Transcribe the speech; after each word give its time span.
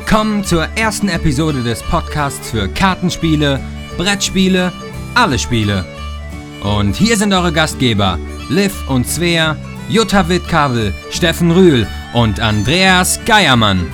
Willkommen 0.00 0.42
zur 0.44 0.64
ersten 0.76 1.10
Episode 1.10 1.62
des 1.62 1.82
Podcasts 1.82 2.50
für 2.50 2.68
Kartenspiele, 2.68 3.60
Brettspiele, 3.98 4.72
alle 5.14 5.38
Spiele. 5.38 5.84
Und 6.64 6.96
hier 6.96 7.18
sind 7.18 7.34
eure 7.34 7.52
Gastgeber, 7.52 8.18
Liv 8.48 8.72
und 8.88 9.06
Svea, 9.06 9.58
Jutta 9.90 10.26
Wittkabel, 10.26 10.94
Steffen 11.10 11.50
Rühl 11.50 11.86
und 12.14 12.40
Andreas 12.40 13.20
Geiermann. 13.26 13.92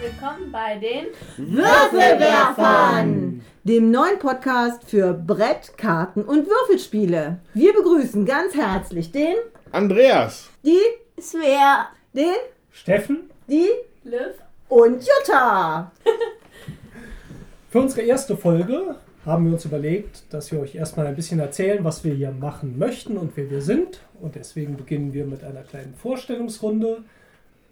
Willkommen 0.00 0.52
bei 0.52 0.76
den 0.76 1.06
Würfelwerfern, 1.36 3.37
dem 3.64 3.90
neuen 3.90 4.18
Podcast 4.18 4.84
für 4.84 5.12
Brett, 5.12 5.76
Karten 5.76 6.22
und 6.22 6.46
Würfelspiele. 6.46 7.38
Wir 7.54 7.72
begrüßen 7.72 8.24
ganz 8.24 8.54
herzlich 8.54 9.10
den, 9.12 9.34
Andreas. 9.72 10.48
die, 10.64 10.78
Svea, 11.20 11.88
den, 12.12 12.36
Steffen, 12.70 13.30
die 13.48 13.68
Liv 14.04 14.34
und 14.68 15.04
Jutta. 15.04 15.90
für 17.70 17.80
unsere 17.80 18.02
erste 18.02 18.36
Folge 18.36 18.96
haben 19.26 19.46
wir 19.46 19.52
uns 19.52 19.64
überlegt, 19.64 20.22
dass 20.30 20.52
wir 20.52 20.60
euch 20.60 20.74
erstmal 20.74 21.06
ein 21.06 21.16
bisschen 21.16 21.40
erzählen, 21.40 21.84
was 21.84 22.04
wir 22.04 22.14
hier 22.14 22.30
machen 22.30 22.78
möchten 22.78 23.18
und 23.18 23.32
wer 23.36 23.50
wir 23.50 23.60
sind. 23.60 24.00
Und 24.20 24.36
deswegen 24.36 24.76
beginnen 24.76 25.12
wir 25.12 25.26
mit 25.26 25.44
einer 25.44 25.62
kleinen 25.62 25.94
Vorstellungsrunde, 25.94 27.02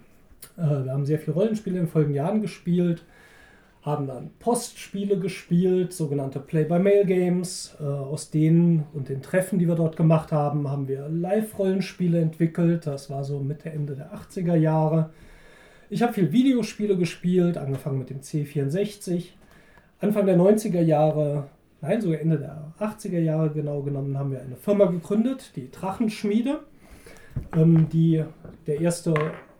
Äh, 0.56 0.84
wir 0.84 0.92
haben 0.92 1.04
sehr 1.04 1.18
viel 1.18 1.34
Rollenspiele 1.34 1.78
in 1.78 1.86
den 1.86 1.90
folgenden 1.90 2.16
Jahren 2.16 2.40
gespielt, 2.40 3.04
haben 3.88 4.06
dann 4.06 4.30
Postspiele 4.38 5.18
gespielt, 5.18 5.92
sogenannte 5.92 6.38
Play-by-Mail-Games. 6.38 7.76
Äh, 7.80 7.84
aus 7.84 8.30
denen 8.30 8.84
und 8.94 9.08
den 9.08 9.22
Treffen, 9.22 9.58
die 9.58 9.66
wir 9.66 9.74
dort 9.74 9.96
gemacht 9.96 10.32
haben, 10.32 10.68
haben 10.70 10.88
wir 10.88 11.08
Live-Rollenspiele 11.08 12.20
entwickelt. 12.20 12.86
Das 12.86 13.10
war 13.10 13.24
so 13.24 13.40
Mitte, 13.40 13.70
Ende 13.70 13.96
der 13.96 14.12
80er 14.12 14.54
Jahre. 14.54 15.10
Ich 15.90 16.02
habe 16.02 16.12
viel 16.12 16.32
Videospiele 16.32 16.96
gespielt, 16.96 17.56
angefangen 17.56 17.98
mit 17.98 18.10
dem 18.10 18.20
C64. 18.20 19.30
Anfang 20.00 20.26
der 20.26 20.36
90er 20.36 20.82
Jahre, 20.82 21.48
nein, 21.80 22.00
sogar 22.00 22.20
Ende 22.20 22.38
der 22.38 22.72
80er 22.78 23.18
Jahre 23.18 23.50
genau 23.50 23.82
genommen, 23.82 24.18
haben 24.18 24.30
wir 24.30 24.40
eine 24.40 24.56
Firma 24.56 24.84
gegründet, 24.84 25.52
die 25.56 25.70
Drachenschmiede, 25.70 26.60
ähm, 27.56 27.88
die 27.88 28.22
der 28.66 28.80
erste 28.80 29.14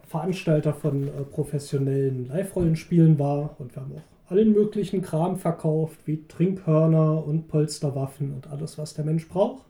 Veranstalter 0.06 0.72
von 0.72 1.08
äh, 1.08 1.10
professionellen 1.24 2.28
Live-Rollenspielen 2.28 3.18
war. 3.18 3.56
Und 3.58 3.74
wir 3.74 3.82
haben 3.82 3.92
auch 3.96 4.17
allen 4.28 4.52
möglichen 4.52 5.02
Kram 5.02 5.36
verkauft, 5.36 5.98
wie 6.04 6.24
Trinkhörner 6.28 7.24
und 7.26 7.48
Polsterwaffen 7.48 8.32
und 8.34 8.50
alles, 8.50 8.78
was 8.78 8.94
der 8.94 9.04
Mensch 9.04 9.28
braucht. 9.28 9.64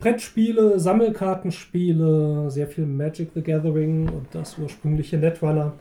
Brettspiele, 0.00 0.78
Sammelkartenspiele, 0.78 2.50
sehr 2.50 2.66
viel 2.66 2.84
Magic 2.84 3.30
the 3.34 3.42
Gathering 3.42 4.08
und 4.08 4.26
das 4.32 4.58
ursprüngliche 4.58 5.16
Netrunner. 5.16 5.72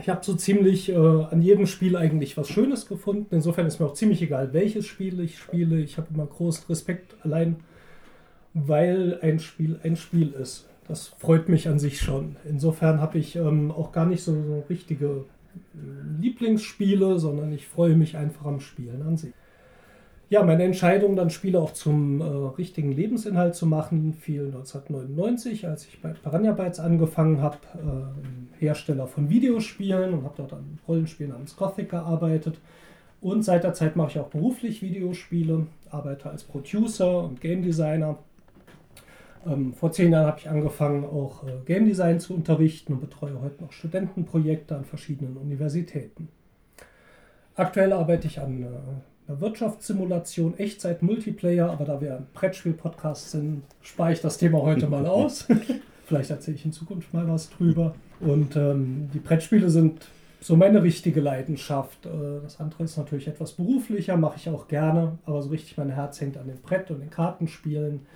Ich 0.00 0.08
habe 0.08 0.24
so 0.24 0.34
ziemlich 0.34 0.88
äh, 0.90 0.96
an 0.96 1.42
jedem 1.42 1.66
Spiel 1.66 1.96
eigentlich 1.96 2.36
was 2.36 2.48
Schönes 2.48 2.86
gefunden. 2.86 3.26
Insofern 3.30 3.66
ist 3.66 3.80
mir 3.80 3.86
auch 3.86 3.94
ziemlich 3.94 4.22
egal, 4.22 4.52
welches 4.52 4.86
Spiel 4.86 5.20
ich 5.20 5.38
spiele. 5.38 5.80
Ich 5.80 5.98
habe 5.98 6.08
immer 6.14 6.26
großen 6.26 6.64
Respekt, 6.68 7.16
allein 7.22 7.56
weil 8.54 9.18
ein 9.20 9.38
Spiel 9.38 9.78
ein 9.82 9.96
Spiel 9.96 10.32
ist. 10.32 10.66
Das 10.86 11.08
freut 11.08 11.48
mich 11.48 11.68
an 11.68 11.78
sich 11.78 12.00
schon. 12.00 12.36
Insofern 12.48 13.00
habe 13.00 13.18
ich 13.18 13.36
ähm, 13.36 13.70
auch 13.70 13.92
gar 13.92 14.06
nicht 14.06 14.22
so, 14.22 14.32
so 14.32 14.64
richtige 14.70 15.24
Lieblingsspiele, 16.20 17.18
sondern 17.18 17.52
ich 17.52 17.66
freue 17.66 17.96
mich 17.96 18.16
einfach 18.16 18.46
am 18.46 18.60
Spielen 18.60 19.02
an 19.02 19.16
sich. 19.16 19.32
Ja, 20.30 20.42
meine 20.42 20.64
Entscheidung, 20.64 21.16
dann 21.16 21.30
Spiele 21.30 21.58
auch 21.58 21.72
zum 21.72 22.20
äh, 22.20 22.24
richtigen 22.24 22.92
Lebensinhalt 22.92 23.54
zu 23.54 23.64
machen, 23.64 24.12
fiel 24.12 24.46
1999, 24.46 25.66
als 25.66 25.86
ich 25.86 26.02
bei 26.02 26.10
Piranha 26.10 26.52
Bytes 26.52 26.80
angefangen 26.80 27.40
habe, 27.40 27.56
äh, 27.74 28.60
Hersteller 28.60 29.06
von 29.06 29.30
Videospielen 29.30 30.12
und 30.12 30.24
habe 30.24 30.34
dort 30.36 30.52
an 30.52 30.58
einem 30.58 30.78
Rollenspiel 30.86 31.28
namens 31.28 31.56
Gothic 31.56 31.88
gearbeitet. 31.90 32.58
Und 33.22 33.42
seit 33.42 33.64
der 33.64 33.72
Zeit 33.72 33.96
mache 33.96 34.10
ich 34.10 34.18
auch 34.18 34.28
beruflich 34.28 34.82
Videospiele, 34.82 35.66
arbeite 35.90 36.28
als 36.28 36.44
Producer 36.44 37.24
und 37.24 37.40
Game 37.40 37.62
Designer. 37.62 38.18
Ähm, 39.46 39.74
vor 39.74 39.92
zehn 39.92 40.12
Jahren 40.12 40.26
habe 40.26 40.38
ich 40.38 40.48
angefangen, 40.48 41.04
auch 41.04 41.44
äh, 41.44 41.52
Game 41.64 41.86
Design 41.86 42.20
zu 42.20 42.34
unterrichten 42.34 42.94
und 42.94 43.00
betreue 43.00 43.40
heute 43.40 43.62
noch 43.62 43.72
Studentenprojekte 43.72 44.76
an 44.76 44.84
verschiedenen 44.84 45.36
Universitäten. 45.36 46.28
Aktuell 47.54 47.92
arbeite 47.92 48.26
ich 48.26 48.40
an 48.40 48.62
äh, 48.62 48.66
einer 49.28 49.40
Wirtschaftssimulation, 49.40 50.58
Echtzeit-Multiplayer, 50.58 51.70
aber 51.70 51.84
da 51.84 52.00
wir 52.00 52.16
ein 52.16 52.26
Brettspiel-Podcast 52.32 53.30
sind, 53.30 53.62
spare 53.82 54.12
ich 54.12 54.20
das 54.20 54.38
Thema 54.38 54.62
heute 54.62 54.88
mal 54.88 55.06
aus. 55.06 55.46
Vielleicht 56.06 56.30
erzähle 56.30 56.56
ich 56.56 56.64
in 56.64 56.72
Zukunft 56.72 57.12
mal 57.12 57.28
was 57.28 57.50
drüber. 57.50 57.94
Und 58.20 58.56
ähm, 58.56 59.10
die 59.12 59.18
Brettspiele 59.18 59.68
sind 59.68 60.08
so 60.40 60.56
meine 60.56 60.82
richtige 60.82 61.20
Leidenschaft. 61.20 62.06
Äh, 62.06 62.40
Das 62.42 62.60
andere 62.60 62.84
ist 62.84 62.96
natürlich 62.96 63.28
etwas 63.28 63.52
beruflicher, 63.52 64.16
mache 64.16 64.36
ich 64.36 64.48
auch 64.48 64.68
gerne, 64.68 65.18
aber 65.26 65.42
so 65.42 65.50
richtig 65.50 65.76
mein 65.76 65.90
Herz 65.90 66.20
hängt 66.20 66.38
an 66.38 66.46
dem 66.46 66.60
Brett 66.62 66.90
und 66.90 67.00
den 67.00 67.10
Kartenspielen. 67.10 68.06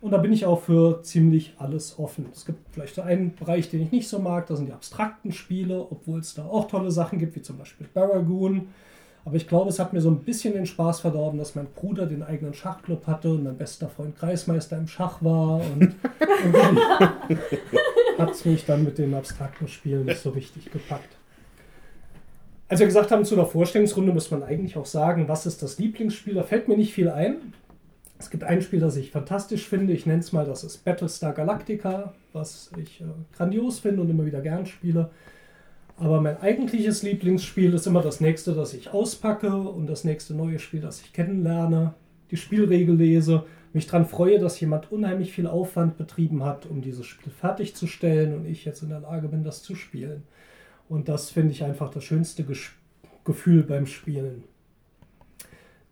Und 0.00 0.12
da 0.12 0.18
bin 0.18 0.32
ich 0.32 0.46
auch 0.46 0.62
für 0.62 1.02
ziemlich 1.02 1.54
alles 1.58 1.98
offen. 1.98 2.26
Es 2.32 2.46
gibt 2.46 2.58
vielleicht 2.72 2.94
so 2.94 3.02
einen 3.02 3.34
Bereich, 3.34 3.68
den 3.68 3.82
ich 3.82 3.92
nicht 3.92 4.08
so 4.08 4.18
mag, 4.18 4.46
das 4.46 4.56
sind 4.58 4.66
die 4.66 4.72
abstrakten 4.72 5.30
Spiele, 5.30 5.86
obwohl 5.90 6.20
es 6.20 6.34
da 6.34 6.46
auch 6.46 6.68
tolle 6.68 6.90
Sachen 6.90 7.18
gibt, 7.18 7.36
wie 7.36 7.42
zum 7.42 7.58
Beispiel 7.58 7.86
Baragoon. 7.92 8.68
Aber 9.26 9.36
ich 9.36 9.46
glaube, 9.46 9.68
es 9.68 9.78
hat 9.78 9.92
mir 9.92 10.00
so 10.00 10.10
ein 10.10 10.20
bisschen 10.20 10.54
den 10.54 10.64
Spaß 10.64 11.00
verdorben, 11.00 11.38
dass 11.38 11.54
mein 11.54 11.66
Bruder 11.66 12.06
den 12.06 12.22
eigenen 12.22 12.54
Schachclub 12.54 13.06
hatte 13.06 13.30
und 13.30 13.44
mein 13.44 13.58
bester 13.58 13.90
Freund 13.90 14.16
Kreismeister 14.16 14.78
im 14.78 14.88
Schach 14.88 15.22
war. 15.22 15.56
Und 15.56 15.94
irgendwie 16.44 17.58
hat 18.18 18.30
es 18.30 18.44
mich 18.46 18.64
dann 18.64 18.84
mit 18.84 18.96
den 18.96 19.12
abstrakten 19.12 19.68
Spielen 19.68 20.06
nicht 20.06 20.22
so 20.22 20.30
richtig 20.30 20.70
gepackt. 20.70 21.14
als 22.68 22.80
wir 22.80 22.86
gesagt 22.86 23.10
haben, 23.10 23.26
zu 23.26 23.36
der 23.36 23.44
Vorstellungsrunde 23.44 24.12
muss 24.12 24.30
man 24.30 24.42
eigentlich 24.42 24.78
auch 24.78 24.86
sagen, 24.86 25.28
was 25.28 25.44
ist 25.44 25.62
das 25.62 25.78
Lieblingsspiel? 25.78 26.34
Da 26.34 26.42
fällt 26.42 26.68
mir 26.68 26.78
nicht 26.78 26.94
viel 26.94 27.10
ein. 27.10 27.52
Es 28.20 28.28
gibt 28.28 28.44
ein 28.44 28.60
Spiel, 28.60 28.80
das 28.80 28.96
ich 28.96 29.10
fantastisch 29.10 29.66
finde. 29.66 29.94
Ich 29.94 30.04
nenne 30.04 30.20
es 30.20 30.30
mal, 30.30 30.44
das 30.44 30.62
ist 30.62 30.84
Battlestar 30.84 31.32
Galactica, 31.32 32.12
was 32.34 32.70
ich 32.76 33.00
äh, 33.00 33.04
grandios 33.34 33.78
finde 33.80 34.02
und 34.02 34.10
immer 34.10 34.26
wieder 34.26 34.42
gern 34.42 34.66
spiele. 34.66 35.08
Aber 35.96 36.20
mein 36.20 36.38
eigentliches 36.38 37.02
Lieblingsspiel 37.02 37.72
ist 37.72 37.86
immer 37.86 38.02
das 38.02 38.20
nächste, 38.20 38.52
das 38.52 38.74
ich 38.74 38.92
auspacke 38.92 39.56
und 39.56 39.86
das 39.86 40.04
nächste 40.04 40.34
neue 40.34 40.58
Spiel, 40.58 40.82
das 40.82 41.00
ich 41.00 41.14
kennenlerne, 41.14 41.94
die 42.30 42.36
Spielregel 42.36 42.94
lese, 42.94 43.44
mich 43.72 43.86
daran 43.86 44.04
freue, 44.04 44.38
dass 44.38 44.60
jemand 44.60 44.92
unheimlich 44.92 45.32
viel 45.32 45.46
Aufwand 45.46 45.96
betrieben 45.96 46.44
hat, 46.44 46.66
um 46.66 46.82
dieses 46.82 47.06
Spiel 47.06 47.32
fertigzustellen 47.32 48.34
und 48.34 48.44
ich 48.44 48.66
jetzt 48.66 48.82
in 48.82 48.90
der 48.90 49.00
Lage 49.00 49.28
bin, 49.28 49.44
das 49.44 49.62
zu 49.62 49.74
spielen. 49.74 50.24
Und 50.90 51.08
das 51.08 51.30
finde 51.30 51.52
ich 51.52 51.64
einfach 51.64 51.90
das 51.90 52.04
schönste 52.04 52.44
Ges 52.44 52.72
Gefühl 53.24 53.62
beim 53.62 53.86
Spielen. 53.86 54.44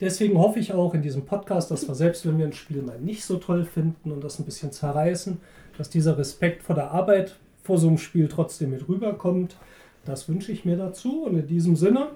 Deswegen 0.00 0.39
hoffe 0.39 0.61
ich 0.61 0.73
auch 0.73 0.95
in 0.95 1.03
diesem 1.03 1.25
Podcast, 1.25 1.71
dass 1.71 1.89
wir 1.89 1.95
selbst, 1.95 2.25
wenn 2.25 2.39
wir 2.39 2.47
ein 2.47 2.53
Spiel 2.53 2.83
mal 2.83 3.00
nicht 3.00 3.25
so 3.25 3.39
toll 3.39 3.65
finden 3.65 4.12
und 4.12 4.23
das 4.23 4.39
ein 4.39 4.45
bisschen 4.45 4.71
zerreißen, 4.71 5.41
dass 5.77 5.91
dieser 5.91 6.17
Respekt 6.17 6.62
vor 6.62 6.77
der 6.77 6.93
Arbeit 6.93 7.37
vor 7.65 7.79
so 7.79 7.89
einem 7.89 7.99
Spiel 7.99 8.29
trotzdem 8.29 8.71
mit 8.71 8.89
rüberkommt. 8.89 9.56
Das 10.05 10.29
wünsche 10.29 10.53
ich 10.53 10.65
mir 10.65 10.77
dazu. 10.77 11.25
Und 11.25 11.37
in 11.37 11.47
diesem 11.49 11.75
Sinne 11.75 12.12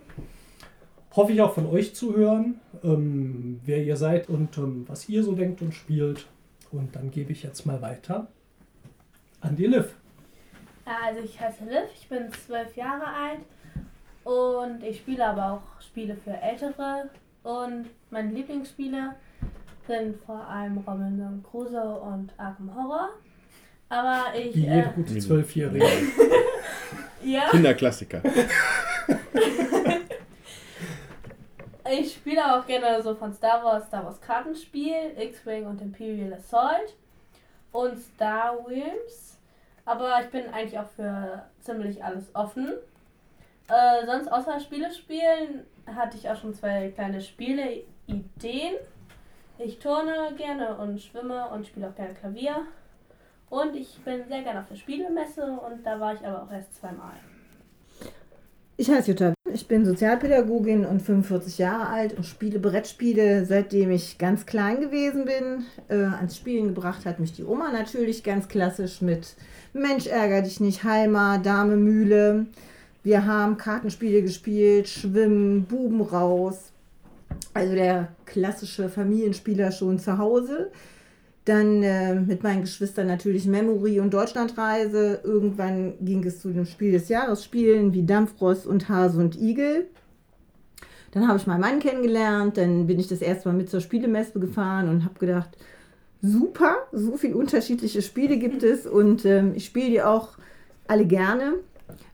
hoffe 1.15 1.33
ich 1.33 1.43
auch 1.43 1.55
von 1.55 1.67
euch 1.67 1.95
zu 1.95 2.15
hören, 2.15 2.61
ähm, 2.85 3.61
wer 3.65 3.83
ihr 3.83 3.97
seid 3.97 4.29
und 4.29 4.57
ähm, 4.59 4.85
was 4.87 5.09
ihr 5.09 5.25
so 5.25 5.35
denkt 5.35 5.61
und 5.61 5.75
spielt. 5.75 6.27
Und 6.71 6.95
dann 6.95 7.11
gebe 7.11 7.33
ich 7.33 7.43
jetzt 7.43 7.67
mal 7.67 7.83
weiter 7.83 8.29
an 9.41 9.57
die 9.57 9.67
Liv. 9.67 9.95
Also 10.85 11.21
ich 11.21 11.39
heiße 11.39 11.65
Liv, 11.65 11.89
ich 11.95 12.09
bin 12.09 12.31
zwölf 12.33 12.77
Jahre 12.77 13.07
alt 13.07 13.41
und 14.25 14.83
ich 14.83 14.99
spiele 14.99 15.27
aber 15.27 15.53
auch 15.53 15.83
Spiele 15.83 16.17
für 16.17 16.33
Ältere 16.33 17.11
und 17.43 17.87
meine 18.11 18.33
Lieblingsspiele 18.33 19.15
sind 19.87 20.17
vor 20.25 20.47
allem 20.47 20.79
Robinson 20.79 21.45
Crusoe 21.49 22.01
und 22.01 22.33
Arkham 22.39 22.75
Horror. 22.75 23.11
Aber 23.89 24.35
ich. 24.35 24.55
Wie 24.57 24.61
jede 24.61 24.81
Äh, 24.81 24.93
gute 24.95 25.19
Zwölfjährige. 25.19 25.85
ja, 27.25 27.51
Kinderklassiker. 27.51 28.23
ich 31.91 32.15
spiele 32.15 32.57
auch 32.57 32.67
gerne 32.67 33.03
so 33.03 33.15
von 33.15 33.35
Star 33.35 33.63
Wars, 33.63 33.87
Star 33.89 34.05
Wars 34.05 34.21
Kartenspiel, 34.21 35.13
X-Wing 35.19 35.67
und 35.67 35.83
Imperial 35.83 36.33
Assault 36.35 36.97
und 37.73 37.99
Star 37.99 38.57
Wars. 38.65 39.39
Aber 39.85 40.21
ich 40.23 40.31
bin 40.31 40.49
eigentlich 40.53 40.79
auch 40.79 40.89
für 40.95 41.43
ziemlich 41.61 42.03
alles 42.03 42.35
offen. 42.35 42.75
Äh, 43.69 44.07
sonst 44.07 44.31
außer 44.31 44.61
Spiele 44.61 44.93
spielen 44.93 45.65
hatte 45.87 46.17
ich 46.17 46.29
auch 46.29 46.37
schon 46.37 46.55
zwei 46.55 46.91
kleine 46.91 47.21
Spieleideen. 47.21 48.75
Ich 49.59 49.79
turne 49.79 50.33
gerne 50.37 50.77
und 50.77 51.01
schwimme 51.01 51.49
und 51.49 51.67
spiele 51.67 51.89
auch 51.89 51.95
gerne 51.95 52.15
Klavier. 52.15 52.67
Und 53.51 53.77
ich 53.77 54.01
bin 54.05 54.27
sehr 54.29 54.43
gerne 54.43 54.61
auf 54.61 54.69
der 54.69 54.77
Spielemesse 54.77 55.45
und 55.45 55.85
da 55.85 56.01
war 56.01 56.15
ich 56.15 56.27
aber 56.27 56.43
auch 56.43 56.51
erst 56.51 56.75
zweimal. 56.75 57.13
Ich 58.79 58.91
heiße 58.91 59.11
Jutta. 59.11 59.35
Ich 59.53 59.69
bin 59.69 59.85
Sozialpädagogin 59.85 60.87
und 60.87 61.03
45 61.03 61.59
Jahre 61.59 61.89
alt 61.89 62.17
und 62.17 62.25
spiele 62.25 62.59
Brettspiele, 62.59 63.45
seitdem 63.45 63.91
ich 63.91 64.17
ganz 64.17 64.47
klein 64.47 64.81
gewesen 64.81 65.27
bin. 65.27 65.67
Äh, 65.89 66.05
ans 66.05 66.39
Spielen 66.39 66.69
gebracht 66.69 67.05
hat 67.05 67.21
mich 67.21 67.35
die 67.35 67.45
Oma 67.45 67.71
natürlich 67.71 68.25
ganz 68.25 68.49
klassisch 68.49 69.03
mit 69.03 69.37
Mensch 69.75 70.07
ärger 70.07 70.41
dich 70.41 70.59
nicht, 70.59 70.85
Heimer, 70.85 71.39
Dame 71.39 71.77
Mühle. 71.77 72.47
Wir 73.03 73.27
haben 73.27 73.57
Kartenspiele 73.57 74.23
gespielt, 74.23 74.89
Schwimmen, 74.89 75.65
Buben 75.65 76.01
raus. 76.01 76.73
Also 77.55 77.75
der 77.75 78.09
klassische 78.27 78.89
Familienspieler 78.89 79.73
schon 79.73 79.99
zu 79.99 80.19
Hause. 80.19 80.71
Dann 81.45 81.83
äh, 81.83 82.15
mit 82.15 82.45
meinen 82.45 82.61
Geschwistern 82.61 83.09
natürlich 83.09 83.47
Memory 83.47 83.99
und 83.99 84.15
Deutschlandreise. 84.15 85.21
Irgendwann 85.25 85.95
ging 86.01 86.25
es 86.25 86.41
zu 86.41 86.51
dem 86.51 86.67
Spiel 86.67 86.93
des 86.93 87.09
Jahres 87.09 87.43
Spielen 87.43 87.93
wie 87.93 88.05
Dampfrost 88.05 88.67
und 88.67 88.89
Hase 88.89 89.19
und 89.19 89.41
Igel. 89.41 89.89
Dann 91.11 91.27
habe 91.27 91.39
ich 91.39 91.47
meinen 91.49 91.61
Mann 91.61 91.81
kennengelernt. 91.81 92.57
Dann 92.57 92.87
bin 92.87 93.01
ich 93.01 93.09
das 93.09 93.21
erste 93.21 93.49
Mal 93.49 93.57
mit 93.57 93.69
zur 93.69 93.81
Spielemesse 93.81 94.39
gefahren 94.39 94.89
und 94.89 95.05
habe 95.05 95.19
gedacht, 95.19 95.51
super, 96.23 96.77
so 96.93 97.17
viele 97.17 97.35
unterschiedliche 97.35 98.01
Spiele 98.01 98.39
gibt 98.39 98.63
es 98.63 98.87
und 98.87 99.25
ähm, 99.25 99.53
ich 99.57 99.65
spiele 99.65 99.91
die 99.91 100.03
auch 100.03 100.39
alle 100.87 101.05
gerne. 101.05 101.55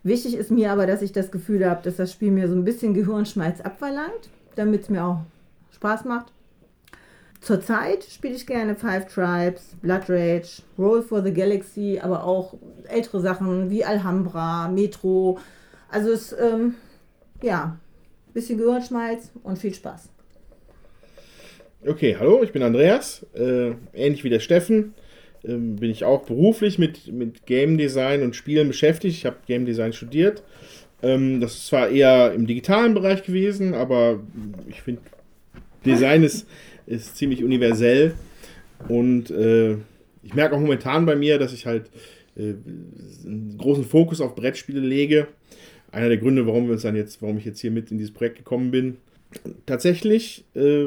Wichtig 0.03 0.35
ist 0.37 0.51
mir 0.51 0.73
aber, 0.73 0.87
dass 0.87 1.03
ich 1.03 1.13
das 1.13 1.31
Gefühl 1.31 1.69
habe, 1.69 1.83
dass 1.83 1.97
das 1.97 2.13
Spiel 2.13 2.31
mir 2.31 2.49
so 2.49 2.55
ein 2.55 2.65
bisschen 2.65 2.95
Gehirnschmalz 2.95 3.61
abverlangt, 3.61 4.31
damit 4.57 4.83
es 4.83 4.89
mir 4.89 5.05
auch 5.05 5.21
Spaß 5.73 6.05
macht. 6.05 6.33
Zurzeit 7.41 8.05
spiele 8.05 8.35
ich 8.35 8.47
gerne 8.47 8.75
Five 8.75 9.13
Tribes, 9.13 9.77
Blood 9.81 10.09
Rage, 10.09 10.63
Roll 10.77 11.03
for 11.03 11.23
the 11.23 11.33
Galaxy, 11.33 12.01
aber 12.03 12.25
auch 12.25 12.55
ältere 12.89 13.21
Sachen 13.21 13.71
wie 13.71 13.85
Alhambra, 13.85 14.69
Metro. 14.69 15.39
Also 15.89 16.11
es, 16.11 16.33
ähm, 16.33 16.75
ja, 17.43 17.79
bisschen 18.35 18.59
Gehirnschmalz 18.59 19.31
und 19.43 19.59
viel 19.59 19.73
Spaß. 19.73 20.09
Okay, 21.87 22.17
hallo, 22.19 22.43
ich 22.43 22.53
bin 22.53 22.63
Andreas. 22.63 23.25
Äh, 23.35 23.75
ähnlich 23.95 24.25
wie 24.25 24.31
der 24.31 24.41
Steffen 24.41 24.95
ähm, 25.45 25.77
bin 25.77 25.91
ich 25.91 26.05
auch 26.05 26.25
beruflich 26.25 26.79
mit, 26.79 27.13
mit 27.13 27.47
Game 27.47 27.79
Design 27.79 28.23
und 28.23 28.37
Spielen 28.37 28.69
beschäftigt. 28.69 29.17
Ich 29.17 29.27
habe 29.27 29.37
Game 29.47 29.67
Design 29.67 29.93
studiert. 29.93 30.43
Ähm, 31.03 31.41
das 31.41 31.55
ist 31.55 31.67
zwar 31.69 31.89
eher 31.89 32.33
im 32.33 32.47
digitalen 32.47 32.95
Bereich 32.95 33.23
gewesen, 33.23 33.75
aber 33.75 34.21
ich 34.69 34.83
finde, 34.83 35.03
Design 35.85 36.23
ist, 36.23 36.47
ist 36.87 37.17
ziemlich 37.17 37.45
universell. 37.45 38.15
Und 38.89 39.31
äh, 39.31 39.77
ich 40.23 40.35
merke 40.35 40.55
auch 40.55 40.61
momentan 40.61 41.07
bei 41.07 41.17
mir, 41.17 41.39
dass 41.39 41.53
ich 41.53 41.67
halt 41.67 41.91
äh, 42.37 42.55
einen 43.25 43.57
großen 43.59 43.85
Fokus 43.85 44.21
auf 44.21 44.35
Brettspiele 44.35 44.81
lege. 44.81 45.29
Einer 45.91 46.09
der 46.09 46.19
Gründe, 46.19 46.47
warum 46.47 46.67
wir 46.67 46.73
uns 46.75 46.83
dann 46.83 46.97
jetzt, 46.97 47.23
warum 47.23 47.39
ich 47.39 47.45
jetzt 47.45 47.61
hier 47.61 47.71
mit 47.71 47.91
in 47.91 47.99
dieses 47.99 48.13
Projekt 48.13 48.37
gekommen 48.37 48.71
bin. 48.71 48.97
Tatsächlich, 49.67 50.45
äh, 50.55 50.87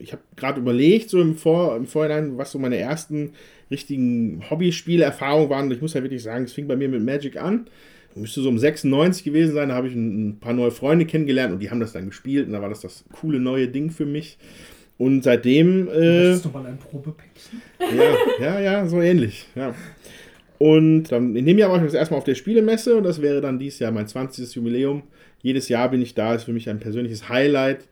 ich 0.00 0.12
habe 0.12 0.22
gerade 0.36 0.60
überlegt, 0.60 1.10
so 1.10 1.20
im, 1.20 1.36
Vor, 1.36 1.76
im 1.76 1.86
Vorhinein, 1.86 2.38
was 2.38 2.52
so 2.52 2.58
meine 2.58 2.76
ersten 2.76 3.32
richtigen 3.70 4.42
Hobbyspiele-Erfahrungen 4.50 5.50
waren. 5.50 5.66
Und 5.66 5.72
ich 5.72 5.80
muss 5.80 5.94
ja 5.94 6.02
wirklich 6.02 6.22
sagen, 6.22 6.44
es 6.44 6.52
fing 6.52 6.66
bei 6.66 6.76
mir 6.76 6.88
mit 6.88 7.04
Magic 7.04 7.40
an. 7.40 7.66
Müsste 8.16 8.40
so 8.40 8.48
um 8.48 8.58
96 8.58 9.22
gewesen 9.22 9.54
sein, 9.54 9.68
da 9.68 9.76
habe 9.76 9.86
ich 9.86 9.94
ein, 9.94 10.30
ein 10.30 10.40
paar 10.40 10.52
neue 10.52 10.72
Freunde 10.72 11.06
kennengelernt 11.06 11.52
und 11.52 11.60
die 11.60 11.70
haben 11.70 11.78
das 11.78 11.92
dann 11.92 12.06
gespielt 12.06 12.48
und 12.48 12.52
da 12.54 12.60
war 12.60 12.68
das 12.68 12.80
das 12.80 13.04
coole 13.12 13.38
neue 13.38 13.68
Ding 13.68 13.90
für 13.90 14.04
mich. 14.04 14.36
Und 14.98 15.22
seitdem. 15.22 15.88
Äh, 15.88 16.36
du 16.38 16.48
mal 16.52 16.66
ein 16.66 16.76
Probepäckchen? 16.76 17.62
ja, 17.80 18.16
ja, 18.40 18.60
ja, 18.60 18.86
so 18.88 19.00
ähnlich. 19.00 19.46
Ja. 19.54 19.74
Und 20.58 21.04
dann 21.04 21.36
in 21.36 21.46
dem 21.46 21.56
Jahr 21.56 21.70
war 21.70 21.78
ich 21.78 21.84
das 21.84 21.94
erstmal 21.94 22.18
auf 22.18 22.24
der 22.24 22.34
Spielemesse 22.34 22.96
und 22.96 23.04
das 23.04 23.22
wäre 23.22 23.40
dann 23.40 23.58
dieses 23.58 23.78
Jahr 23.78 23.92
mein 23.92 24.08
20. 24.08 24.54
Jubiläum. 24.56 25.04
Jedes 25.40 25.68
Jahr 25.70 25.90
bin 25.90 26.02
ich 26.02 26.14
da, 26.14 26.34
ist 26.34 26.44
für 26.44 26.52
mich 26.52 26.68
ein 26.68 26.80
persönliches 26.80 27.30
Highlight. 27.30 27.88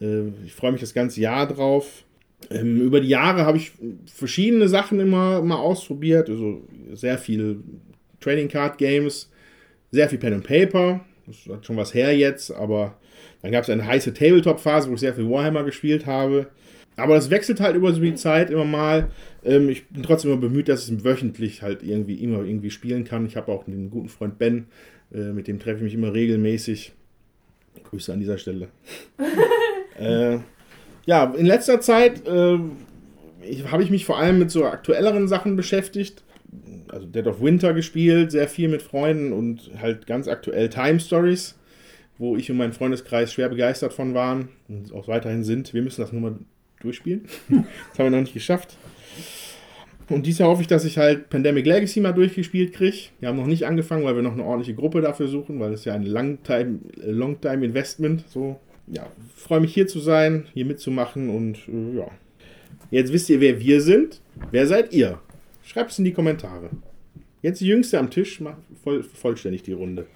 Äh, 0.00 0.28
Ich 0.44 0.54
freue 0.54 0.72
mich 0.72 0.80
das 0.80 0.94
ganze 0.94 1.20
Jahr 1.20 1.46
drauf. 1.46 2.04
Ähm, 2.50 2.80
Über 2.80 3.00
die 3.00 3.08
Jahre 3.08 3.44
habe 3.44 3.58
ich 3.58 3.72
verschiedene 4.06 4.68
Sachen 4.68 5.00
immer 5.00 5.42
mal 5.42 5.56
ausprobiert. 5.56 6.28
Also 6.30 6.62
sehr 6.94 7.18
viel 7.18 7.60
Trading 8.20 8.48
Card 8.48 8.78
Games, 8.78 9.30
sehr 9.90 10.08
viel 10.08 10.18
Pen 10.18 10.34
and 10.34 10.44
Paper. 10.44 11.00
Das 11.26 11.36
hat 11.54 11.66
schon 11.66 11.76
was 11.76 11.92
her 11.94 12.16
jetzt, 12.16 12.50
aber 12.50 12.96
dann 13.42 13.52
gab 13.52 13.62
es 13.64 13.70
eine 13.70 13.86
heiße 13.86 14.14
Tabletop-Phase, 14.14 14.88
wo 14.88 14.94
ich 14.94 15.00
sehr 15.00 15.14
viel 15.14 15.28
Warhammer 15.28 15.64
gespielt 15.64 16.06
habe. 16.06 16.48
Aber 16.96 17.14
das 17.14 17.30
wechselt 17.30 17.60
halt 17.60 17.76
über 17.76 17.92
so 17.92 18.00
die 18.00 18.14
Zeit 18.14 18.50
immer 18.50 18.64
mal. 18.64 19.10
Ähm, 19.44 19.68
ich 19.68 19.86
bin 19.86 20.02
trotzdem 20.02 20.32
immer 20.32 20.40
bemüht, 20.40 20.68
dass 20.68 20.88
ich 20.88 21.04
wöchentlich 21.04 21.62
halt 21.62 21.82
irgendwie 21.82 22.14
immer 22.14 22.42
irgendwie 22.42 22.70
spielen 22.70 23.04
kann. 23.04 23.26
Ich 23.26 23.36
habe 23.36 23.52
auch 23.52 23.66
einen 23.68 23.90
guten 23.90 24.08
Freund 24.08 24.38
Ben, 24.38 24.66
äh, 25.12 25.32
mit 25.32 25.46
dem 25.46 25.60
treffe 25.60 25.78
ich 25.78 25.84
mich 25.84 25.94
immer 25.94 26.12
regelmäßig. 26.12 26.92
Grüße 27.84 28.12
an 28.12 28.18
dieser 28.20 28.38
Stelle. 28.38 28.68
äh, 29.98 30.38
ja, 31.06 31.32
in 31.36 31.46
letzter 31.46 31.80
Zeit 31.80 32.26
äh, 32.26 32.58
habe 33.70 33.82
ich 33.82 33.90
mich 33.90 34.04
vor 34.04 34.18
allem 34.18 34.38
mit 34.38 34.50
so 34.50 34.64
aktuelleren 34.64 35.28
Sachen 35.28 35.56
beschäftigt. 35.56 36.22
Also 36.88 37.06
Dead 37.06 37.26
of 37.26 37.40
Winter 37.40 37.74
gespielt, 37.74 38.30
sehr 38.30 38.48
viel 38.48 38.68
mit 38.68 38.82
Freunden 38.82 39.32
und 39.32 39.70
halt 39.80 40.06
ganz 40.06 40.28
aktuell 40.28 40.70
Time 40.70 41.00
Stories, 41.00 41.54
wo 42.16 42.36
ich 42.36 42.50
und 42.50 42.56
mein 42.56 42.72
Freundeskreis 42.72 43.32
schwer 43.32 43.48
begeistert 43.48 43.92
von 43.92 44.14
waren 44.14 44.48
und 44.68 44.92
auch 44.92 45.08
weiterhin 45.08 45.44
sind. 45.44 45.74
Wir 45.74 45.82
müssen 45.82 46.00
das 46.00 46.12
nur 46.12 46.22
mal 46.22 46.38
durchspielen. 46.80 47.26
das 47.48 47.98
haben 47.98 48.06
wir 48.06 48.10
noch 48.10 48.20
nicht 48.20 48.34
geschafft. 48.34 48.76
Und 50.08 50.26
Jahr 50.26 50.48
hoffe 50.48 50.62
ich, 50.62 50.68
dass 50.68 50.86
ich 50.86 50.96
halt 50.96 51.28
Pandemic 51.28 51.66
Legacy 51.66 52.00
mal 52.00 52.12
durchgespielt 52.12 52.72
kriege. 52.72 52.96
Wir 53.20 53.28
haben 53.28 53.36
noch 53.36 53.46
nicht 53.46 53.66
angefangen, 53.66 54.04
weil 54.04 54.14
wir 54.14 54.22
noch 54.22 54.32
eine 54.32 54.44
ordentliche 54.44 54.74
Gruppe 54.74 55.02
dafür 55.02 55.28
suchen, 55.28 55.60
weil 55.60 55.72
es 55.74 55.84
ja 55.84 55.94
ein 55.94 56.04
Long-Time 56.04 56.80
Long 56.96 57.36
-Time 57.36 57.62
Investment. 57.62 58.24
So, 58.28 58.58
ja, 58.90 59.06
freue 59.34 59.60
mich 59.60 59.74
hier 59.74 59.86
zu 59.86 60.00
sein, 60.00 60.46
hier 60.54 60.64
mitzumachen 60.64 61.28
und 61.30 61.58
äh, 61.68 61.98
ja. 61.98 62.08
Jetzt 62.90 63.12
wisst 63.12 63.28
ihr, 63.28 63.40
wer 63.40 63.60
wir 63.60 63.80
sind. 63.82 64.20
Wer 64.50 64.66
seid 64.66 64.92
ihr? 64.92 65.20
Schreibt 65.62 65.90
es 65.90 65.98
in 65.98 66.06
die 66.06 66.12
Kommentare. 66.12 66.70
Jetzt 67.42 67.60
die 67.60 67.66
Jüngste 67.66 67.98
am 67.98 68.10
Tisch, 68.10 68.40
macht 68.40 68.58
voll, 68.82 69.02
vollständig 69.02 69.62
die 69.62 69.72
Runde. 69.72 70.06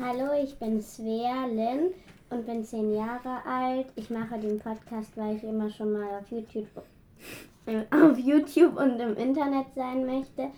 Hallo, 0.00 0.30
ich 0.42 0.54
bin 0.56 0.80
Svea 0.80 1.46
Lynn 1.46 1.90
und 2.30 2.46
bin 2.46 2.64
zehn 2.64 2.94
Jahre 2.94 3.44
alt. 3.46 3.86
Ich 3.96 4.10
mache 4.10 4.38
den 4.38 4.58
Podcast, 4.58 5.12
weil 5.16 5.36
ich 5.36 5.44
immer 5.44 5.70
schon 5.70 5.92
mal 5.92 6.18
auf 6.18 6.30
YouTube, 6.30 6.66
äh, 7.66 7.82
auf 7.90 8.18
YouTube 8.18 8.76
und 8.76 8.98
im 8.98 9.16
Internet 9.16 9.66
sein 9.76 10.06
möchte. 10.06 10.50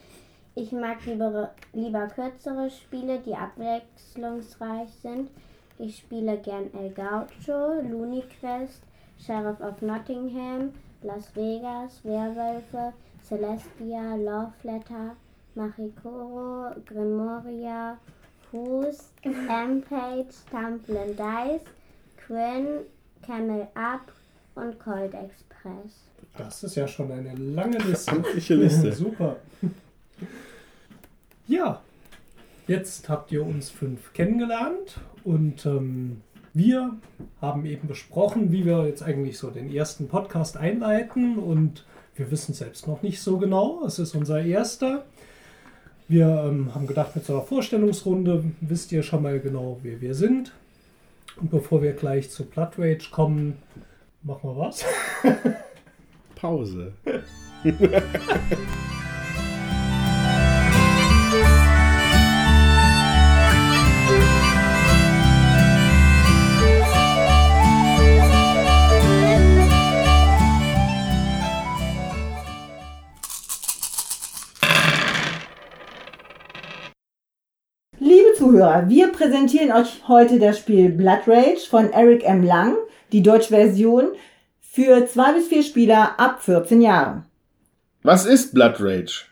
Ich 0.55 0.73
mag 0.73 1.05
lieber, 1.05 1.53
lieber 1.75 2.07
kürzere 2.07 2.71
Spiele, 2.71 3.21
die 3.27 3.35
abwechslungsreich 3.35 4.89
sind. 5.03 5.29
Ich 5.79 5.99
spiele 5.99 6.39
gern 6.39 6.71
El 6.73 6.91
Gaucho, 6.91 7.83
Looney 7.83 8.23
Quest, 8.41 8.83
Sheriff 9.19 9.61
of 9.61 9.83
Nottingham, 9.83 10.73
Las 11.03 11.35
Vegas, 11.35 12.03
Werwölfe, 12.03 12.95
Celestia, 13.23 14.17
Love 14.17 14.53
Letter, 14.63 15.17
Machikoro, 15.55 16.75
Grimoria, 16.87 17.99
Who's, 18.51 19.13
M-Page, 19.23 20.35
Tumblr 20.51 21.15
Dice, 21.15 21.67
Quinn, 22.27 22.87
Camel 23.23 23.69
Up 23.75 24.13
und 24.55 24.79
Cold 24.81 25.13
Express. 25.13 26.09
Das 26.39 26.63
ist 26.63 26.77
ja 26.77 26.89
schon 26.89 27.13
eine 27.13 27.35
lange 27.35 27.79
Liste. 27.79 28.17
Liste. 28.55 28.93
Super. 28.95 29.37
Ja, 31.47 31.83
jetzt 32.67 33.09
habt 33.11 33.31
ihr 33.31 33.45
uns 33.45 33.71
fünf 33.71 34.13
kennengelernt 34.15 34.99
und 35.27 35.67
ähm, 35.67 36.23
wir 36.55 36.97
haben 37.43 37.67
eben 37.67 37.89
besprochen, 37.89 38.53
wie 38.53 38.65
wir 38.65 38.87
jetzt 38.87 39.03
eigentlich 39.03 39.39
so 39.39 39.51
den 39.51 39.71
ersten 39.71 40.09
Podcast 40.09 40.57
einleiten 40.57 41.37
und 41.37 41.85
wir 42.15 42.31
wissen 42.31 42.55
selbst 42.55 42.87
noch 42.87 43.03
nicht 43.03 43.21
so 43.21 43.37
genau. 43.37 43.85
Es 43.85 43.99
ist 43.99 44.15
unser 44.15 44.43
erster. 44.43 45.05
Wir 46.09 46.29
ähm, 46.49 46.75
haben 46.75 46.87
gedacht, 46.87 47.17
mit 47.17 47.27
so 47.27 47.35
einer 47.35 47.43
Vorstellungsrunde 47.43 48.45
wisst 48.61 48.93
ihr 48.93 49.03
schon 49.03 49.23
mal 49.23 49.41
genau, 49.41 49.81
wer 49.83 50.01
wir 50.01 50.15
sind. 50.15 50.53
Und 51.41 51.51
bevor 51.51 51.83
wir 51.83 51.93
gleich 51.93 52.31
zu 52.31 52.45
Blood 52.45 52.79
Rage 52.79 53.11
kommen, 53.11 53.59
machen 54.23 54.49
wir 54.49 54.57
was. 54.57 54.85
Pause. 56.37 56.93
Zuhörer, 78.57 78.89
wir 78.89 79.09
präsentieren 79.09 79.71
euch 79.71 80.01
heute 80.09 80.39
das 80.39 80.59
Spiel 80.59 80.89
Blood 80.89 81.27
Rage 81.27 81.61
von 81.69 81.93
Eric 81.93 82.25
M. 82.25 82.43
Lang, 82.43 82.75
die 83.13 83.23
Deutschversion 83.23 84.13
für 84.63 85.07
zwei 85.07 85.35
bis 85.35 85.49
vier 85.49 85.63
Spieler 85.63 86.19
ab 86.19 86.43
14 86.43 86.81
Jahren. 86.81 87.27
Was 88.03 88.25
ist 88.25 88.55
Blood 88.55 88.77
Rage? 88.81 89.27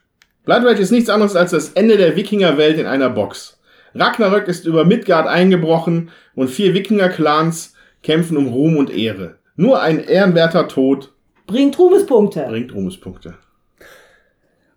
Blood 0.44 0.64
Rage 0.64 0.82
ist 0.82 0.90
nichts 0.90 1.08
anderes 1.08 1.36
als 1.36 1.52
das 1.52 1.70
Ende 1.70 1.96
der 1.96 2.16
Wikingerwelt 2.16 2.78
in 2.78 2.84
einer 2.84 3.08
Box. 3.08 3.58
Ragnarök 3.94 4.46
ist 4.46 4.66
über 4.66 4.84
Midgard 4.84 5.26
eingebrochen 5.26 6.10
und 6.34 6.50
vier 6.50 6.74
Wikinger-Clans 6.74 7.72
kämpfen 8.02 8.36
um 8.36 8.48
Ruhm 8.48 8.76
und 8.76 8.90
Ehre. 8.90 9.36
Nur 9.56 9.80
ein 9.80 10.04
ehrenwerter 10.04 10.68
Tod 10.68 11.12
Bringt 11.46 11.78
Ruhmespunkte. 11.78 12.44
bringt 12.46 12.74
Ruhmespunkte. 12.74 13.36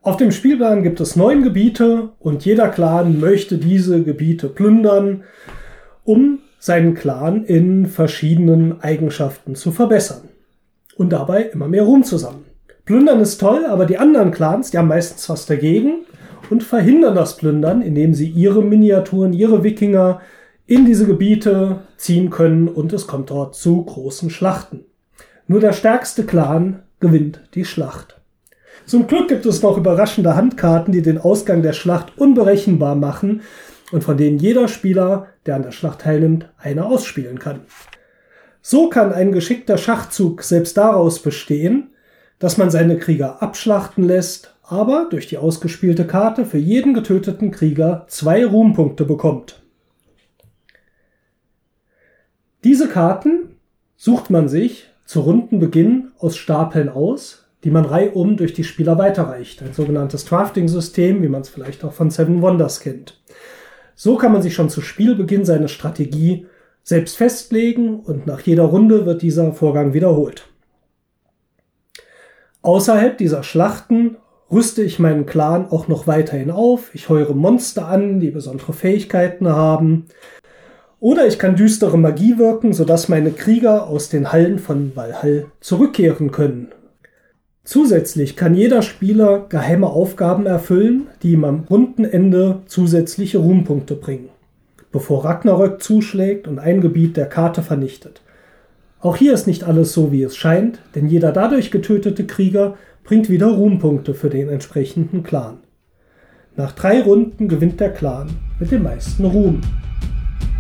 Auf 0.08 0.16
dem 0.16 0.32
Spielplan 0.32 0.84
gibt 0.84 1.02
es 1.02 1.18
neun 1.18 1.44
Gebiete 1.44 2.12
und 2.20 2.46
jeder 2.46 2.70
Clan 2.70 3.20
möchte 3.20 3.58
diese 3.58 4.04
Gebiete 4.04 4.48
plündern, 4.48 5.26
um 6.06 6.40
seinen 6.60 6.94
Clan 6.94 7.44
in 7.44 7.88
verschiedenen 7.88 8.82
Eigenschaften 8.82 9.56
zu 9.56 9.74
verbessern 9.74 10.30
und 10.96 11.12
dabei 11.12 11.42
immer 11.42 11.68
mehr 11.68 11.84
Ruhm 11.84 12.06
zu 12.06 12.18
sammeln. 12.18 12.46
Plündern 12.86 13.20
ist 13.20 13.40
toll, 13.40 13.66
aber 13.66 13.86
die 13.86 13.98
anderen 13.98 14.32
Clans, 14.32 14.72
die 14.72 14.78
haben 14.78 14.88
meistens 14.88 15.28
was 15.28 15.46
dagegen 15.46 16.06
und 16.50 16.64
verhindern 16.64 17.14
das 17.16 17.36
Plündern, 17.36 17.82
indem 17.82 18.14
sie 18.14 18.30
ihre 18.30 18.64
Miniaturen, 18.64 19.34
ihre 19.34 19.66
Wikinger 19.66 20.22
in 20.68 20.86
diese 20.86 21.06
Gebiete 21.06 21.80
ziehen 21.98 22.30
können 22.30 22.70
und 22.70 22.94
es 22.94 23.08
kommt 23.08 23.30
dort 23.30 23.56
zu 23.56 23.84
großen 23.84 24.30
Schlachten. 24.30 24.86
Nur 25.48 25.60
der 25.60 25.74
stärkste 25.74 26.24
Clan 26.24 26.84
gewinnt 27.02 27.42
die 27.56 27.66
Schlacht. 27.66 28.17
Zum 28.88 29.06
Glück 29.06 29.28
gibt 29.28 29.46
es 29.46 29.62
noch 29.62 29.78
überraschende 29.78 30.38
Handkarten, 30.38 30.94
die 30.94 31.02
den 31.02 31.18
Ausgang 31.18 31.62
der 31.62 31.74
Schlacht 31.74 32.18
unberechenbar 32.18 32.96
machen 32.96 33.42
und 33.92 34.02
von 34.02 34.16
denen 34.16 34.40
jeder 34.40 34.70
Spieler, 34.70 35.28
der 35.46 35.58
an 35.58 35.64
der 35.64 35.72
Schlacht 35.72 36.02
teilnimmt, 36.02 36.50
eine 36.58 36.86
ausspielen 36.86 37.38
kann. 37.38 37.66
So 38.62 38.90
kann 38.90 39.12
ein 39.12 39.34
geschickter 39.34 39.78
Schachzug 39.78 40.42
selbst 40.42 40.78
daraus 40.78 41.22
bestehen, 41.22 41.90
dass 42.40 42.58
man 42.58 42.70
seine 42.70 42.98
Krieger 42.98 43.42
abschlachten 43.42 44.06
lässt, 44.06 44.56
aber 44.64 45.08
durch 45.10 45.28
die 45.28 45.38
ausgespielte 45.38 46.08
Karte 46.08 46.46
für 46.46 46.58
jeden 46.58 46.94
getöteten 46.94 47.52
Krieger 47.52 48.06
zwei 48.08 48.46
Ruhmpunkte 48.46 49.04
bekommt. 49.04 49.62
Diese 52.64 52.88
Karten 52.88 53.58
sucht 53.98 54.30
man 54.30 54.48
sich 54.48 54.90
zu 55.04 55.20
Rundenbeginn 55.20 56.12
aus 56.20 56.38
Stapeln 56.38 56.88
aus, 56.88 57.47
die 57.64 57.72
man 57.72 57.86
reihum 57.86 58.38
durch 58.38 58.54
die 58.54 58.64
Spieler 58.64 58.98
weiterreicht. 58.98 59.62
Ein 59.62 59.74
sogenanntes 59.74 60.26
Drafting-System, 60.26 61.22
wie 61.22 61.28
man 61.28 61.42
es 61.42 61.50
vielleicht 61.50 61.84
auch 61.84 61.94
von 61.94 62.10
Seven 62.10 62.42
Wonders 62.42 62.80
kennt. 62.80 63.20
So 63.96 64.16
kann 64.16 64.32
man 64.32 64.42
sich 64.42 64.54
schon 64.54 64.70
zu 64.70 64.82
Spielbeginn 64.82 65.44
seine 65.44 65.68
Strategie 65.68 66.46
selbst 66.84 67.18
festlegen 67.18 68.00
und 68.00 68.28
nach 68.28 68.42
jeder 68.42 68.64
Runde 68.64 69.06
wird 69.06 69.22
dieser 69.22 69.54
Vorgang 69.54 69.94
wiederholt. 69.94 70.48
Außerhalb 72.62 73.18
dieser 73.18 73.44
Schlachten 73.44 74.18
rüste 74.52 74.84
ich 74.84 75.00
meinen 75.00 75.26
Clan 75.26 75.68
auch 75.70 75.88
noch 75.88 76.08
weiterhin 76.08 76.52
auf. 76.52 76.94
Ich 76.94 77.10
heure 77.10 77.36
Monster 77.36 77.88
an, 77.88 78.20
die 78.20 78.32
besondere 78.32 78.74
Fähigkeiten 78.74 79.48
haben. 79.50 80.06
Oder 81.00 81.28
ich 81.28 81.38
kann 81.38 81.56
düstere 81.56 81.98
Magie 81.98 82.38
wirken, 82.38 82.74
sodass 82.74 83.10
meine 83.10 83.32
Krieger 83.32 83.88
aus 83.88 84.10
den 84.10 84.32
Hallen 84.32 84.58
von 84.58 84.96
Valhall 84.96 85.46
zurückkehren 85.60 86.32
können. 86.32 86.70
Zusätzlich 87.68 88.38
kann 88.38 88.56
jeder 88.56 88.82
Spieler 88.82 89.46
geheime 89.50 89.88
Aufgaben 89.88 90.46
erfüllen, 90.46 91.08
die 91.22 91.34
ihm 91.34 91.44
am 91.44 91.66
Rundenende 91.70 92.60
zusätzliche 92.68 93.40
Ruhmpunkte 93.40 93.96
bringen, 93.96 94.30
bevor 94.94 95.26
Ragnarök 95.26 95.84
zuschlägt 95.84 96.48
und 96.48 96.60
ein 96.60 96.80
Gebiet 96.80 97.18
der 97.18 97.26
Karte 97.26 97.62
vernichtet. 97.62 98.22
Auch 99.02 99.18
hier 99.18 99.34
ist 99.34 99.48
nicht 99.48 99.66
alles 99.66 99.92
so, 99.92 100.14
wie 100.14 100.24
es 100.24 100.38
scheint, 100.38 100.80
denn 100.96 101.10
jeder 101.10 101.34
dadurch 101.34 101.70
getötete 101.70 102.26
Krieger 102.26 102.78
bringt 103.04 103.30
wieder 103.30 103.48
Ruhmpunkte 103.48 104.14
für 104.14 104.30
den 104.30 104.48
entsprechenden 104.48 105.24
Clan. 105.24 105.58
Nach 106.56 106.72
drei 106.72 107.02
Runden 107.02 107.50
gewinnt 107.50 107.82
der 107.82 107.92
Clan 107.92 108.30
mit 108.62 108.72
dem 108.72 108.84
meisten 108.84 109.26
Ruhm. 109.26 109.60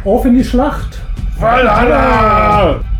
Auf 0.04 0.26
in 0.26 0.36
die 0.36 0.44
Schlacht! 0.44 1.00
Valhalla! 1.40 2.97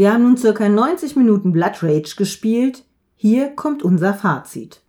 Wir 0.00 0.12
haben 0.14 0.22
nun 0.22 0.38
circa 0.38 0.66
90 0.66 1.14
Minuten 1.16 1.52
Blood 1.52 1.82
Rage 1.82 2.14
gespielt. 2.16 2.86
Hier 3.16 3.50
kommt 3.50 3.82
unser 3.82 4.14
Fazit. 4.14 4.80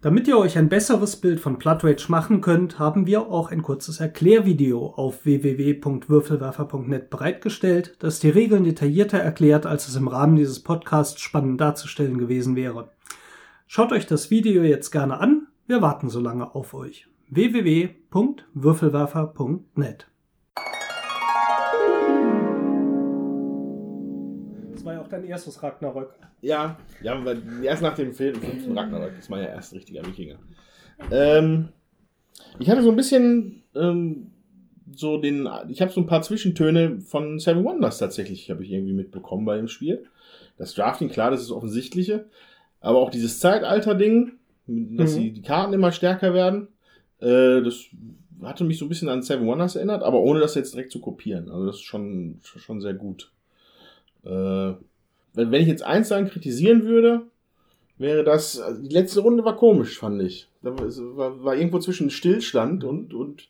Damit 0.00 0.28
ihr 0.28 0.38
euch 0.38 0.56
ein 0.56 0.68
besseres 0.68 1.16
Bild 1.16 1.40
von 1.40 1.58
Blood 1.58 1.82
Rage 1.82 2.04
machen 2.06 2.40
könnt, 2.40 2.78
haben 2.78 3.08
wir 3.08 3.22
auch 3.22 3.50
ein 3.50 3.62
kurzes 3.62 3.98
Erklärvideo 3.98 4.94
auf 4.94 5.24
www.würfelwerfer.net 5.24 7.10
bereitgestellt, 7.10 7.96
das 7.98 8.20
die 8.20 8.30
Regeln 8.30 8.62
detaillierter 8.62 9.18
erklärt, 9.18 9.66
als 9.66 9.88
es 9.88 9.96
im 9.96 10.06
Rahmen 10.06 10.36
dieses 10.36 10.60
Podcasts 10.60 11.20
spannend 11.20 11.60
darzustellen 11.60 12.18
gewesen 12.18 12.54
wäre. 12.54 12.92
Schaut 13.66 13.90
euch 13.90 14.06
das 14.06 14.30
Video 14.30 14.62
jetzt 14.62 14.92
gerne 14.92 15.18
an, 15.18 15.48
wir 15.66 15.82
warten 15.82 16.10
so 16.10 16.20
lange 16.20 16.54
auf 16.54 16.74
euch. 16.74 17.08
www.würfelwerfer.net 17.28 20.06
auch 25.06 25.10
dein 25.10 25.24
erstes 25.24 25.62
Ragnarök. 25.62 26.10
Ja, 26.42 26.78
ja, 27.02 27.24
weil 27.24 27.40
erst 27.62 27.82
nach 27.82 27.94
dem 27.94 28.12
Film, 28.12 28.36
fünften 28.36 28.76
Ragnarök, 28.76 29.12
das 29.16 29.30
war 29.30 29.40
ja 29.40 29.46
erst 29.48 29.72
richtiger 29.72 30.04
Wikinger. 30.06 30.36
Ähm, 31.10 31.68
ich 32.58 32.68
hatte 32.70 32.82
so 32.82 32.90
ein 32.90 32.96
bisschen 32.96 33.62
ähm, 33.74 34.30
so 34.94 35.18
den, 35.18 35.48
ich 35.68 35.80
habe 35.80 35.92
so 35.92 36.00
ein 36.00 36.06
paar 36.06 36.22
Zwischentöne 36.22 37.00
von 37.00 37.38
Seven 37.38 37.64
Wonders 37.64 37.98
tatsächlich, 37.98 38.50
habe 38.50 38.64
ich 38.64 38.70
irgendwie 38.70 38.92
mitbekommen 38.92 39.44
bei 39.44 39.56
dem 39.56 39.68
Spiel. 39.68 40.04
Das 40.58 40.74
Drafting, 40.74 41.08
klar, 41.08 41.30
das 41.30 41.40
ist 41.40 41.50
das 41.50 41.56
Offensichtliche, 41.56 42.26
aber 42.80 42.98
auch 42.98 43.10
dieses 43.10 43.40
Zeitalter-Ding, 43.40 44.32
dass 44.66 45.14
Mhm. 45.16 45.20
die, 45.20 45.32
die 45.32 45.42
Karten 45.42 45.72
immer 45.74 45.92
stärker 45.92 46.34
werden, 46.34 46.68
äh, 47.20 47.62
das 47.62 47.84
hatte 48.42 48.64
mich 48.64 48.78
so 48.78 48.84
ein 48.84 48.88
bisschen 48.88 49.08
an 49.08 49.22
Seven 49.22 49.46
Wonders 49.46 49.76
erinnert, 49.76 50.02
aber 50.02 50.20
ohne 50.20 50.40
das 50.40 50.54
jetzt 50.54 50.74
direkt 50.74 50.92
zu 50.92 51.00
kopieren. 51.00 51.50
Also 51.50 51.66
das 51.66 51.76
ist 51.76 51.82
schon, 51.84 52.40
schon 52.42 52.80
sehr 52.80 52.94
gut. 52.94 53.32
Äh, 54.24 54.72
wenn, 55.36 55.52
wenn 55.52 55.62
ich 55.62 55.68
jetzt 55.68 55.84
eins 55.84 56.08
sagen 56.08 56.26
kritisieren 56.28 56.82
würde, 56.82 57.22
wäre 57.98 58.24
das, 58.24 58.58
also 58.60 58.82
die 58.82 58.92
letzte 58.92 59.20
Runde 59.20 59.44
war 59.44 59.56
komisch, 59.56 59.98
fand 59.98 60.20
ich. 60.22 60.48
Da 60.62 60.76
war, 60.76 60.86
es 60.86 61.00
war, 61.00 61.54
irgendwo 61.54 61.78
zwischen 61.78 62.10
Stillstand 62.10 62.82
und, 62.82 63.14
und 63.14 63.48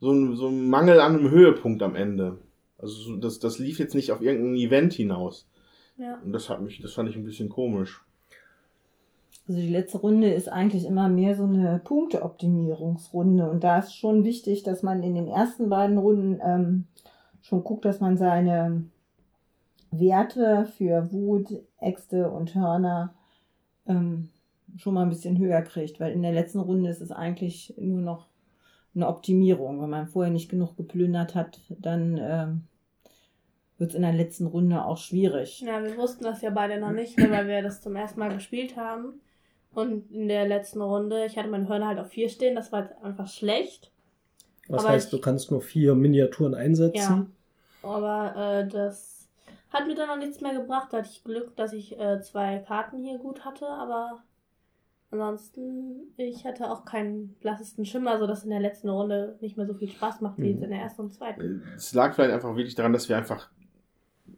so, 0.00 0.12
ein, 0.12 0.36
so 0.36 0.48
ein 0.48 0.68
Mangel 0.68 1.00
an 1.00 1.16
einem 1.16 1.30
Höhepunkt 1.30 1.82
am 1.82 1.94
Ende. 1.96 2.38
Also 2.78 2.94
so- 2.94 3.16
das, 3.16 3.38
das 3.38 3.58
lief 3.58 3.78
jetzt 3.78 3.94
nicht 3.94 4.12
auf 4.12 4.20
irgendein 4.20 4.56
Event 4.56 4.92
hinaus. 4.92 5.48
Ja. 5.96 6.20
Und 6.22 6.32
das 6.32 6.50
hat 6.50 6.60
mich, 6.60 6.82
das 6.82 6.92
fand 6.92 7.08
ich 7.08 7.16
ein 7.16 7.24
bisschen 7.24 7.48
komisch. 7.48 8.02
Also 9.48 9.60
die 9.60 9.70
letzte 9.70 9.98
Runde 9.98 10.32
ist 10.32 10.48
eigentlich 10.48 10.84
immer 10.84 11.08
mehr 11.08 11.36
so 11.36 11.44
eine 11.44 11.80
Punkteoptimierungsrunde. 11.84 13.48
Und 13.48 13.64
da 13.64 13.78
ist 13.78 13.94
schon 13.96 14.24
wichtig, 14.24 14.62
dass 14.64 14.82
man 14.82 15.02
in 15.02 15.14
den 15.14 15.28
ersten 15.28 15.68
beiden 15.70 15.98
Runden 15.98 16.40
ähm, 16.44 16.84
schon 17.42 17.64
guckt, 17.64 17.84
dass 17.84 18.00
man 18.00 18.16
seine 18.16 18.84
Werte 20.00 20.66
für 20.76 21.10
Wut, 21.12 21.48
Äxte 21.80 22.30
und 22.30 22.54
Hörner 22.54 23.14
ähm, 23.86 24.28
schon 24.76 24.94
mal 24.94 25.02
ein 25.02 25.08
bisschen 25.10 25.38
höher 25.38 25.62
kriegt. 25.62 26.00
Weil 26.00 26.12
in 26.12 26.22
der 26.22 26.32
letzten 26.32 26.60
Runde 26.60 26.90
ist 26.90 27.00
es 27.00 27.12
eigentlich 27.12 27.74
nur 27.78 28.00
noch 28.00 28.26
eine 28.94 29.08
Optimierung. 29.08 29.80
Wenn 29.82 29.90
man 29.90 30.06
vorher 30.08 30.32
nicht 30.32 30.48
genug 30.50 30.76
geplündert 30.76 31.34
hat, 31.34 31.60
dann 31.68 32.18
ähm, 32.20 32.62
wird 33.78 33.90
es 33.90 33.96
in 33.96 34.02
der 34.02 34.12
letzten 34.12 34.46
Runde 34.46 34.84
auch 34.84 34.96
schwierig. 34.98 35.60
Ja, 35.60 35.82
wir 35.82 35.96
wussten 35.96 36.24
das 36.24 36.40
ja 36.42 36.50
beide 36.50 36.80
noch 36.80 36.92
nicht, 36.92 37.18
weil 37.18 37.46
wir 37.46 37.62
das 37.62 37.82
zum 37.82 37.94
ersten 37.94 38.18
Mal 38.20 38.32
gespielt 38.32 38.76
haben. 38.76 39.20
Und 39.74 40.10
in 40.10 40.28
der 40.28 40.48
letzten 40.48 40.80
Runde, 40.80 41.26
ich 41.26 41.36
hatte 41.36 41.50
meine 41.50 41.68
Hörner 41.68 41.88
halt 41.88 41.98
auf 41.98 42.08
vier 42.08 42.30
stehen, 42.30 42.54
das 42.54 42.72
war 42.72 42.84
jetzt 42.84 42.94
einfach 43.02 43.28
schlecht. 43.28 43.92
Was 44.68 44.80
Aber 44.84 44.94
heißt, 44.94 45.06
ich- 45.06 45.10
du 45.10 45.20
kannst 45.20 45.50
nur 45.50 45.60
vier 45.60 45.94
Miniaturen 45.94 46.54
einsetzen. 46.54 47.32
Aber 47.82 48.34
äh, 48.64 48.66
das 48.68 49.15
hat 49.70 49.86
mir 49.86 49.94
dann 49.94 50.08
noch 50.08 50.16
nichts 50.18 50.40
mehr 50.40 50.54
gebracht. 50.54 50.88
Da 50.92 50.98
hatte 50.98 51.08
ich 51.10 51.24
Glück, 51.24 51.54
dass 51.56 51.72
ich 51.72 51.98
äh, 51.98 52.20
zwei 52.20 52.58
Karten 52.66 53.02
hier 53.02 53.18
gut 53.18 53.44
hatte, 53.44 53.66
aber 53.66 54.22
ansonsten, 55.10 56.12
ich 56.16 56.44
hatte 56.44 56.70
auch 56.70 56.84
keinen 56.84 57.34
blassesten 57.40 57.84
Schimmer, 57.84 58.18
sodass 58.18 58.44
in 58.44 58.50
der 58.50 58.60
letzten 58.60 58.88
Runde 58.88 59.36
nicht 59.40 59.56
mehr 59.56 59.66
so 59.66 59.74
viel 59.74 59.88
Spaß 59.88 60.20
macht 60.20 60.38
wie 60.38 60.52
Mhm. 60.54 60.62
in 60.64 60.70
der 60.70 60.80
ersten 60.80 61.02
und 61.02 61.14
zweiten. 61.14 61.62
Es 61.76 61.94
lag 61.94 62.14
vielleicht 62.14 62.32
einfach 62.32 62.56
wirklich 62.56 62.74
daran, 62.74 62.92
dass 62.92 63.08
wir 63.08 63.16
einfach 63.16 63.48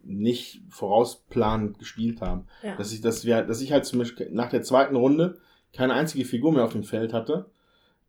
nicht 0.03 0.61
vorausplanend 0.69 1.79
gespielt 1.79 2.21
haben. 2.21 2.45
Ja. 2.63 2.75
Dass 2.75 2.91
ich, 2.91 3.01
dass 3.01 3.25
wir, 3.25 3.43
dass 3.43 3.61
ich 3.61 3.71
halt 3.71 3.85
zum 3.85 3.99
Beispiel 3.99 4.29
nach 4.31 4.49
der 4.49 4.61
zweiten 4.61 4.95
Runde 4.95 5.39
keine 5.73 5.93
einzige 5.93 6.25
Figur 6.25 6.51
mehr 6.51 6.63
auf 6.63 6.71
dem 6.73 6.83
Feld 6.83 7.13
hatte. 7.13 7.45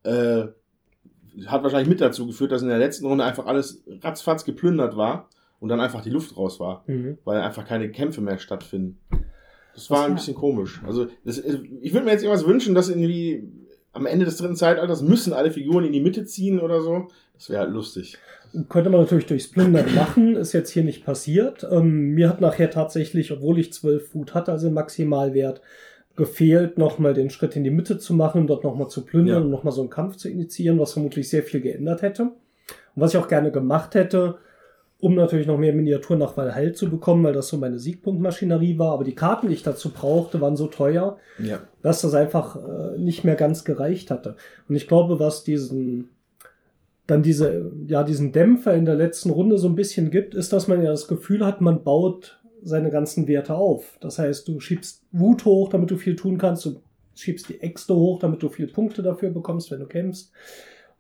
Äh, 0.03 0.47
hat 1.47 1.63
wahrscheinlich 1.63 1.89
mit 1.89 2.01
dazu 2.01 2.27
geführt, 2.27 2.53
dass 2.53 2.63
in 2.63 2.69
der 2.69 2.79
letzten 2.79 3.07
Runde 3.07 3.25
einfach 3.25 3.47
alles 3.47 3.83
ratzfatz 4.03 4.45
geplündert 4.45 4.97
war 4.97 5.29
und 5.61 5.69
dann 5.69 5.81
einfach 5.81 6.03
die 6.03 6.11
Luft 6.11 6.37
raus 6.37 6.59
war, 6.59 6.83
Mhm. 6.87 7.19
weil 7.25 7.41
einfach 7.41 7.67
keine 7.67 7.91
Kämpfe 7.91 8.21
mehr 8.21 8.39
stattfinden. 8.39 8.99
Das 9.75 9.89
war 9.91 9.99
Das 9.99 10.05
ein 10.07 10.11
war- 10.11 10.17
bisschen 10.17 10.35
komisch. 10.35 10.81
Also 10.87 11.07
das, 11.25 11.39
ich 11.39 11.93
würde 11.93 12.05
mir 12.07 12.13
jetzt 12.13 12.23
irgendwas 12.25 12.47
wünschen, 12.47 12.75
dass 12.75 12.89
irgendwie 12.89 13.45
am 13.93 14.07
Ende 14.07 14.25
des 14.25 14.37
dritten 14.37 14.57
Zeitalters 14.57 15.03
müssen 15.03 15.33
alle 15.33 15.51
Figuren 15.51 15.85
in 15.85 15.93
die 15.93 16.01
Mitte 16.01 16.25
ziehen 16.25 16.61
oder 16.61 16.81
so. 16.81 17.09
Das 17.35 17.51
wäre 17.51 17.61
halt 17.63 17.73
lustig. 17.73 18.19
Könnte 18.69 18.91
man 18.91 19.01
natürlich 19.01 19.27
durchs 19.27 19.49
Plündern 19.49 19.95
machen, 19.95 20.35
ist 20.37 20.53
jetzt 20.53 20.71
hier 20.71 20.83
nicht 20.85 21.05
passiert. 21.05 21.67
Ähm, 21.71 22.11
mir 22.15 22.29
hat 22.29 22.41
nachher 22.41 22.71
tatsächlich, 22.71 23.31
obwohl 23.33 23.59
ich 23.59 23.73
12 23.73 24.09
Food 24.11 24.35
hatte, 24.35 24.51
also 24.53 24.71
Maximalwert, 24.71 25.61
gefehlt, 26.17 26.77
nochmal 26.77 27.15
den 27.15 27.31
Schritt 27.31 27.57
in 27.57 27.65
die 27.65 27.71
Mitte 27.71 27.99
zu 27.99 28.13
machen, 28.15 28.47
dort 28.47 28.65
nochmal 28.65 28.89
zu 28.89 29.05
plündern 29.05 29.37
Ja. 29.39 29.41
und 29.45 29.51
nochmal 29.51 29.73
so 29.73 29.81
einen 29.81 29.91
Kampf 29.91 30.17
zu 30.17 30.29
initiieren, 30.29 30.79
was 30.79 30.93
vermutlich 30.93 31.29
sehr 31.31 31.43
viel 31.45 31.61
geändert 31.61 32.03
hätte. 32.03 32.23
Und 32.25 32.33
was 32.97 33.15
ich 33.15 33.21
auch 33.21 33.29
gerne 33.29 33.51
gemacht 33.53 33.95
hätte, 33.95 34.37
um 35.01 35.15
natürlich 35.15 35.47
noch 35.47 35.59
mehr 35.59 35.73
Miniaturen 35.73 36.19
nach 36.21 36.37
Valhall 36.37 36.73
zu 36.75 36.91
bekommen, 36.91 37.25
weil 37.25 37.33
das 37.33 37.49
so 37.49 37.57
meine 37.57 37.79
Siegpunktmaschinerie 37.79 38.79
war, 38.79 38.93
aber 38.93 39.05
die 39.05 39.15
Karten, 39.15 39.49
die 39.49 39.55
ich 39.55 39.63
dazu 39.63 39.91
brauchte, 39.91 40.41
waren 40.41 40.57
so 40.57 40.67
teuer, 40.67 41.19
Ja. 41.39 41.61
dass 41.83 42.03
das 42.03 42.15
einfach 42.15 42.57
äh, 42.57 42.99
nicht 42.99 43.25
mehr 43.25 43.37
ganz 43.37 43.65
gereicht 43.65 44.11
hatte. 44.11 44.37
Und 44.69 44.77
ich 44.77 44.87
glaube, 44.89 45.19
was 45.19 45.45
diesen 45.45 46.11
dann 47.07 47.23
diese, 47.25 47.73
ja, 47.89 48.05
diesen 48.05 48.31
Dämpfer 48.31 48.73
in 48.75 48.85
der 48.85 48.95
letzten 48.95 49.31
Runde 49.31 49.59
so 49.59 49.69
ein 49.69 49.75
bisschen 49.75 50.13
gibt, 50.13 50.37
ist, 50.37 50.53
dass 50.53 50.69
man 50.69 50.81
ja 50.81 50.91
das 50.91 51.09
Gefühl 51.09 51.45
hat, 51.45 51.61
man 51.61 51.83
baut 51.83 52.41
seine 52.63 52.91
ganzen 52.91 53.27
Werte 53.27 53.55
auf. 53.57 53.99
Das 54.01 54.21
heißt, 54.21 54.47
du 54.47 54.61
schiebst 54.61 55.03
Wut 55.11 55.45
hoch, 55.45 55.71
damit 55.71 55.91
du 55.91 55.97
viel 55.97 56.15
tun 56.15 56.39
kannst, 56.39 56.67
du 56.67 56.81
schiebst 57.17 57.49
die 57.49 57.61
Äxte 57.63 57.97
hoch, 57.97 58.21
damit 58.21 58.43
du 58.45 58.49
viel 58.49 58.69
Punkte 58.69 59.03
dafür 59.03 59.31
bekommst, 59.31 59.73
wenn 59.73 59.81
du 59.81 59.87
kämpfst. 59.87 60.31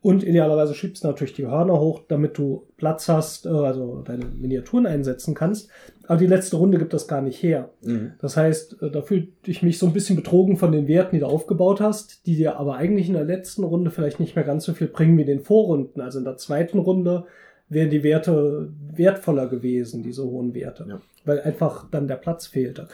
Und 0.02 0.24
idealerweise 0.24 0.74
schiebst 0.74 1.04
du 1.04 1.08
natürlich 1.08 1.34
die 1.34 1.46
Hörner 1.46 1.78
hoch, 1.78 2.00
damit 2.08 2.38
du 2.38 2.66
Platz 2.78 3.06
hast, 3.08 3.44
äh, 3.44 3.50
also 3.50 4.00
deine 4.02 4.24
Miniaturen 4.24 4.86
einsetzen 4.86 5.34
kannst. 5.34 5.68
Aber 6.06 6.16
die 6.18 6.26
letzte 6.26 6.56
Runde 6.56 6.78
gibt 6.78 6.94
das 6.94 7.06
gar 7.06 7.20
nicht 7.20 7.42
her. 7.42 7.68
Mhm. 7.82 8.12
Das 8.18 8.34
heißt, 8.36 8.82
äh, 8.82 8.90
da 8.90 9.02
fühlte 9.02 9.28
ich 9.44 9.62
mich 9.62 9.78
so 9.78 9.86
ein 9.86 9.92
bisschen 9.92 10.16
betrogen 10.16 10.56
von 10.56 10.72
den 10.72 10.88
Werten, 10.88 11.16
die 11.16 11.20
du 11.20 11.26
aufgebaut 11.26 11.82
hast, 11.82 12.26
die 12.26 12.34
dir 12.34 12.56
aber 12.56 12.76
eigentlich 12.76 13.08
in 13.08 13.14
der 13.14 13.24
letzten 13.24 13.62
Runde 13.62 13.90
vielleicht 13.90 14.20
nicht 14.20 14.34
mehr 14.36 14.44
ganz 14.44 14.64
so 14.64 14.72
viel 14.72 14.86
bringen 14.88 15.18
wie 15.18 15.22
in 15.22 15.26
den 15.28 15.40
Vorrunden. 15.40 16.00
Also 16.00 16.18
in 16.18 16.24
der 16.24 16.38
zweiten 16.38 16.78
Runde 16.78 17.24
wären 17.68 17.90
die 17.90 18.02
Werte 18.02 18.72
wertvoller 18.92 19.48
gewesen, 19.48 20.02
diese 20.02 20.24
hohen 20.24 20.54
Werte, 20.54 20.86
Ja. 20.88 21.00
weil 21.26 21.40
einfach 21.42 21.88
dann 21.90 22.08
der 22.08 22.16
Platz 22.16 22.46
fehlte. 22.46 22.88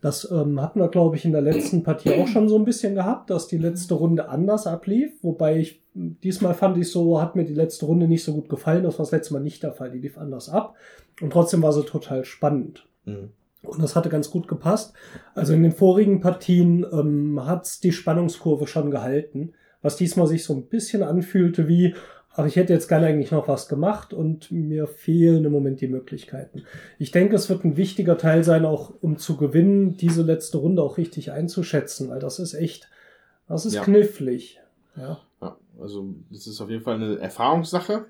Das 0.00 0.30
ähm, 0.30 0.60
hatten 0.62 0.78
wir, 0.78 0.88
glaube 0.88 1.16
ich, 1.16 1.24
in 1.24 1.32
der 1.32 1.40
letzten 1.40 1.82
Partie 1.82 2.14
auch 2.14 2.28
schon 2.28 2.48
so 2.48 2.56
ein 2.56 2.64
bisschen 2.64 2.94
gehabt, 2.94 3.30
dass 3.30 3.48
die 3.48 3.58
letzte 3.58 3.94
Runde 3.94 4.28
anders 4.28 4.66
ablief. 4.66 5.12
Wobei 5.22 5.58
ich 5.58 5.82
diesmal 5.98 6.54
fand 6.54 6.78
ich 6.78 6.90
so, 6.90 7.20
hat 7.20 7.36
mir 7.36 7.44
die 7.44 7.54
letzte 7.54 7.86
Runde 7.86 8.06
nicht 8.06 8.24
so 8.24 8.32
gut 8.34 8.48
gefallen. 8.48 8.84
Das 8.84 8.98
war 8.98 9.04
das 9.04 9.12
letzte 9.12 9.34
Mal 9.34 9.40
nicht 9.40 9.62
der 9.62 9.72
Fall. 9.72 9.90
Die 9.90 9.98
lief 9.98 10.18
anders 10.18 10.48
ab. 10.48 10.74
Und 11.20 11.32
trotzdem 11.32 11.62
war 11.62 11.72
sie 11.72 11.84
total 11.84 12.24
spannend. 12.24 12.86
Mhm. 13.04 13.30
Und 13.62 13.82
das 13.82 13.96
hatte 13.96 14.08
ganz 14.08 14.30
gut 14.30 14.46
gepasst. 14.46 14.94
Also 15.34 15.52
in 15.52 15.62
den 15.62 15.72
vorigen 15.72 16.20
Partien 16.20 16.86
ähm, 16.92 17.44
hat's 17.44 17.80
die 17.80 17.92
Spannungskurve 17.92 18.68
schon 18.68 18.90
gehalten, 18.90 19.52
was 19.82 19.96
diesmal 19.96 20.28
sich 20.28 20.44
so 20.44 20.54
ein 20.54 20.66
bisschen 20.66 21.02
anfühlte 21.02 21.66
wie, 21.66 21.94
ach, 22.38 22.46
ich 22.46 22.56
hätte 22.56 22.72
jetzt 22.72 22.88
gerne 22.88 23.06
eigentlich 23.06 23.32
noch 23.32 23.48
was 23.48 23.68
gemacht 23.68 24.14
und 24.14 24.50
mir 24.52 24.86
fehlen 24.86 25.44
im 25.44 25.52
Moment 25.52 25.80
die 25.80 25.88
Möglichkeiten. 25.88 26.62
Ich 26.98 27.10
denke, 27.10 27.34
es 27.34 27.48
wird 27.50 27.64
ein 27.64 27.76
wichtiger 27.76 28.16
Teil 28.16 28.44
sein, 28.44 28.64
auch 28.64 28.92
um 29.00 29.18
zu 29.18 29.36
gewinnen, 29.36 29.96
diese 29.96 30.22
letzte 30.22 30.58
Runde 30.58 30.82
auch 30.82 30.98
richtig 30.98 31.32
einzuschätzen, 31.32 32.08
weil 32.10 32.20
das 32.20 32.38
ist 32.38 32.54
echt, 32.54 32.88
das 33.48 33.66
ist 33.66 33.74
Ja. 33.74 33.82
knifflig. 33.82 34.60
Ja. 34.96 35.20
Ja, 35.42 35.56
also 35.80 36.06
das 36.30 36.46
ist 36.46 36.60
auf 36.60 36.70
jeden 36.70 36.82
Fall 36.82 36.94
eine 36.94 37.18
Erfahrungssache. 37.18 38.06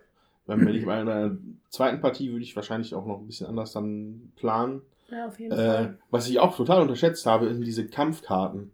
Wenn 0.47 0.65
wenn 0.65 0.75
ich 0.75 0.85
bei 0.87 0.95
einer 1.01 1.37
zweiten 1.69 2.01
Partie 2.01 2.31
würde 2.31 2.43
ich 2.43 2.57
wahrscheinlich 2.57 2.95
auch 2.95 3.05
noch 3.07 3.21
ein 3.21 3.27
bisschen 3.27 3.47
anders 3.47 3.73
dann 3.73 4.33
planen. 4.37 4.83
Ja, 5.11 5.27
auf 5.27 5.39
jeden 5.41 5.53
Äh, 5.53 5.57
Fall. 5.57 5.99
was 6.11 6.29
ich 6.29 6.39
auch 6.39 6.55
total 6.57 6.83
unterschätzt 6.83 7.25
habe, 7.27 7.53
sind 7.53 7.67
diese 7.67 7.87
Kampfkarten. 7.87 8.73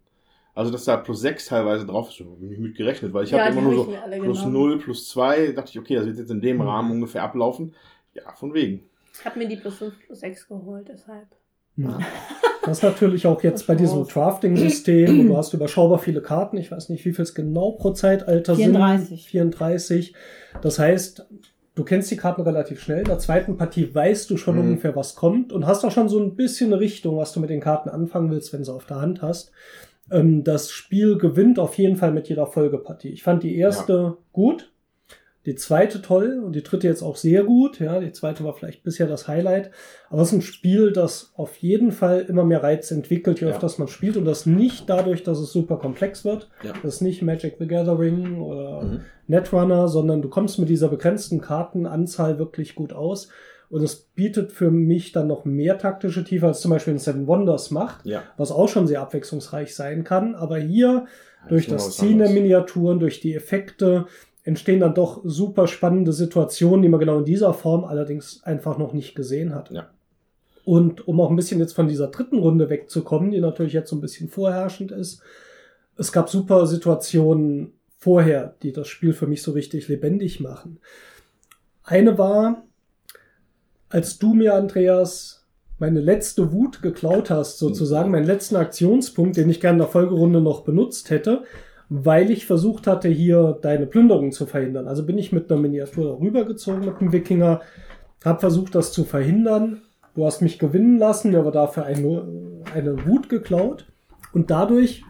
Also 0.55 0.71
dass 0.71 0.85
da 0.85 0.97
plus 0.97 1.21
6 1.21 1.47
teilweise 1.47 1.85
drauf 1.85 2.11
ist, 2.11 2.19
bin 2.41 2.53
ich 2.53 2.59
mit 2.59 2.77
gerechnet, 2.77 3.13
weil 3.13 3.25
ich 3.25 3.31
Ja, 3.33 3.41
habe 3.41 3.51
immer 3.53 3.63
nur 3.63 3.75
so 3.75 3.85
plus 4.21 4.39
genommen. 4.45 4.53
0, 4.53 4.79
plus 4.79 5.09
2, 5.09 5.53
dachte 5.53 5.71
ich, 5.73 5.79
okay, 5.79 5.97
das 5.97 6.07
wird 6.07 6.19
jetzt 6.19 6.31
in 6.31 6.41
dem 6.41 6.59
Mhm. 6.59 6.63
Rahmen 6.63 6.91
ungefähr 6.93 7.23
ablaufen. 7.25 7.75
Ja, 8.15 8.33
von 8.37 8.55
wegen. 8.55 8.85
Ich 9.19 9.25
habe 9.25 9.39
mir 9.39 9.49
die 9.49 9.57
plus 9.57 9.79
5 9.79 9.95
plus 10.07 10.21
6 10.21 10.49
geholt, 10.49 10.89
deshalb. 10.89 11.27
Ja. 11.77 11.99
Das 12.65 12.79
ist 12.79 12.83
natürlich 12.85 13.27
auch 13.27 13.43
jetzt 13.43 13.67
bei 13.67 13.75
diesem. 13.75 14.07
Drafting-System, 14.07 15.21
und 15.21 15.27
du 15.27 15.37
hast 15.37 15.53
überschaubar 15.53 15.99
viele 15.99 16.23
Karten, 16.23 16.57
ich 16.57 16.71
weiß 16.71 16.89
nicht, 16.89 17.05
wie 17.05 17.13
viel 17.13 17.23
es 17.25 17.35
genau 17.35 17.73
pro 17.73 17.91
Zeitalter 17.91 18.55
34. 18.55 19.09
sind. 19.09 19.21
34. 19.31 20.15
Das 20.63 20.79
heißt, 20.79 21.27
du 21.75 21.85
kennst 21.85 22.11
die 22.11 22.17
Karten 22.17 22.43
relativ 22.43 22.81
schnell. 22.81 22.99
In 23.01 23.05
der 23.05 23.19
zweiten 23.19 23.57
Partie 23.57 23.93
weißt 23.95 24.31
du 24.31 24.37
schon 24.37 24.55
Mhm. 24.57 24.61
ungefähr, 24.63 24.95
was 24.97 25.15
kommt 25.15 25.53
und 25.53 25.67
hast 25.67 25.85
auch 25.85 25.91
schon 25.91 26.09
so 26.09 26.21
ein 26.21 26.37
bisschen 26.37 26.73
eine 26.73 26.81
Richtung, 26.81 27.17
was 27.17 27.33
du 27.33 27.41
mit 27.41 27.51
den 27.51 27.61
Karten 27.61 27.89
anfangen 27.89 28.31
willst, 28.31 28.53
wenn 28.53 28.61
du 28.61 28.67
sie 28.67 28.73
auf 28.73 28.87
der 28.87 29.01
Hand 29.01 29.23
hast. 29.23 29.51
Ähm, 30.11 30.45
das 30.45 30.71
Spiel 30.71 31.17
gewinnt 31.19 31.59
auf 31.59 31.77
jeden 31.79 31.97
Fall 31.97 32.13
mit 32.13 32.29
jeder 32.29 32.47
Folgepartie. 32.47 33.09
Ich 33.09 33.23
fand 33.23 33.43
die 33.43 33.57
erste 33.57 34.17
gut, 34.33 34.71
die 35.47 35.55
zweite 35.57 36.01
toll 36.01 36.43
und 36.45 36.55
die 36.55 36.63
dritte 36.63 36.87
jetzt 36.87 37.03
auch 37.03 37.17
sehr 37.17 37.45
gut. 37.45 37.79
Ja, 37.81 38.01
die 38.01 38.13
zweite 38.13 38.45
war 38.45 38.55
vielleicht 38.55 38.83
bisher 38.83 39.07
das 39.07 39.29
Highlight. 39.29 39.71
Aber 40.09 40.23
es 40.23 40.29
ist 40.29 40.35
ein 40.35 40.43
Spiel, 40.43 40.93
das 40.93 41.33
auf 41.37 41.57
jeden 41.57 41.93
Fall 41.93 42.21
immer 42.29 42.45
mehr 42.45 42.63
Reiz 42.63 42.91
entwickelt, 42.91 43.41
je 43.41 43.49
Ja. 43.49 43.53
öfter 43.53 43.71
man 43.79 43.89
spielt. 43.89 44.17
Und 44.17 44.25
das 44.25 44.47
nicht 44.47 44.89
dadurch, 44.89 45.23
dass 45.23 45.39
es 45.39 45.53
super 45.53 45.77
komplex 45.77 46.25
wird. 46.25 46.49
Ja. 46.63 46.73
Das 46.83 46.95
ist 46.97 47.01
nicht 47.03 47.21
Magic 47.23 47.57
the 47.59 47.67
Gathering 47.67 48.41
oder 48.41 48.83
Mhm. 48.85 49.01
Netrunner, 49.27 49.89
sondern 49.89 50.23
du 50.23 50.29
kommst 50.29 50.59
mit 50.59 50.69
dieser 50.69 50.89
begrenzten 50.89 51.41
Kartenanzahl 51.41 52.39
wirklich 52.39 52.75
gut 52.75 52.93
aus. 52.93 53.29
Und 53.71 53.83
es 53.83 53.97
bietet 53.97 54.53
für 54.53 54.71
mich 54.71 55.13
dann 55.13 55.27
noch 55.27 55.45
mehr 55.45 55.79
taktische 55.79 56.23
Tiefe, 56.23 56.47
als 56.47 56.61
zum 56.61 56.71
Beispiel 56.71 56.93
in 56.93 56.99
Seven 56.99 57.27
Wonders 57.27 57.71
macht, 57.71 58.05
Ja. 58.07 58.23
was 58.37 58.53
auch 58.53 58.69
schon 58.69 58.87
sehr 58.87 59.01
abwechslungsreich 59.01 59.75
sein 59.75 60.05
kann. 60.05 60.35
Aber 60.35 60.59
hier, 60.59 61.07
durch 61.49 61.67
das 61.67 61.97
Ziehen 61.97 62.19
der. 62.19 62.31
Miniaturen, 62.31 62.99
durch 63.01 63.21
die 63.21 63.35
Effekte, 63.35 64.07
entstehen 64.45 64.81
dann 64.81 64.95
doch 64.95 65.23
super 65.25 65.67
spannende 65.67 66.13
Situationen, 66.13 66.83
die 66.83 66.89
man 66.89 67.01
genau 67.01 67.19
in 67.19 67.25
dieser 67.25 67.55
Form 67.55 67.85
allerdings 67.85 68.43
einfach 68.45 68.79
noch 68.79 68.93
nicht 68.93 69.15
gesehen 69.15 69.55
hat. 69.55 69.71
Ja. 69.71 69.89
Und 70.65 71.09
um 71.09 71.21
auch 71.21 71.31
ein 71.31 71.37
bisschen 71.37 71.61
jetzt 71.61 71.73
von 71.73 71.89
dieser 71.89 72.09
dritten 72.09 72.39
Runde 72.39 72.71
wegzukommen, 72.71 73.31
die 73.31 73.41
natürlich 73.41 73.73
jetzt 73.73 73.91
so 73.91 73.97
ein 73.97 74.01
bisschen 74.01 74.29
vorherrschend 74.29 74.93
ist, 74.93 75.23
es 75.97 76.13
gab 76.13 76.29
super 76.29 76.67
Situationen 76.67 77.73
vorher, 77.99 78.55
die 78.63 78.73
das 78.73 78.89
Spiel 78.89 79.13
für 79.13 79.27
mich 79.27 79.43
so 79.43 79.53
richtig 79.53 79.89
lebendig 79.89 80.41
machen. 80.41 80.79
Eine 81.83 82.19
war, 82.19 82.65
als 83.89 84.19
du 84.19 84.35
mir, 84.35 84.55
Andreas, 84.55 85.47
meine 85.79 86.01
letzte 86.01 86.53
Wut 86.53 86.83
geklaut 86.83 87.31
hast, 87.31 87.59
sozusagen, 87.59 88.11
meinen 88.11 88.27
letzten 88.27 88.57
Aktionspunkt, 88.57 89.37
den 89.37 89.51
ich 89.51 89.61
gerne 89.61 89.77
in 89.77 89.81
der 89.81 89.89
Folgerunde 89.89 90.41
noch 90.41 90.65
benutzt 90.65 91.11
hätte, 91.11 91.45
weil 91.89 92.31
ich 92.31 92.47
versucht 92.47 92.87
hatte, 92.87 93.09
hier 93.09 93.59
deine 93.63 93.87
Plünderung 93.87 94.33
zu 94.33 94.47
verhindern. 94.47 94.89
Also 94.89 95.05
bin 95.05 95.19
ich 95.19 95.33
mit 95.33 95.51
einer 95.51 95.61
Miniatur 95.61 96.19
rübergezogen 96.21 96.85
mit 96.85 97.01
dem 97.01 97.13
Wikinger, 97.13 97.61
habe 98.25 98.41
versucht, 98.41 98.75
das 98.75 98.93
zu 98.93 99.05
verhindern. 99.05 99.83
Du 100.15 100.25
hast 100.25 100.41
mich 100.41 100.59
gewinnen 100.59 100.99
lassen, 100.99 101.33
mir 101.33 101.41
aber 101.41 101.51
dafür 101.51 101.85
eine, 101.85 102.25
eine 102.73 103.07
Wut 103.07 103.29
geklaut. 103.29 103.87
Und 104.33 104.51
dadurch 104.51 105.05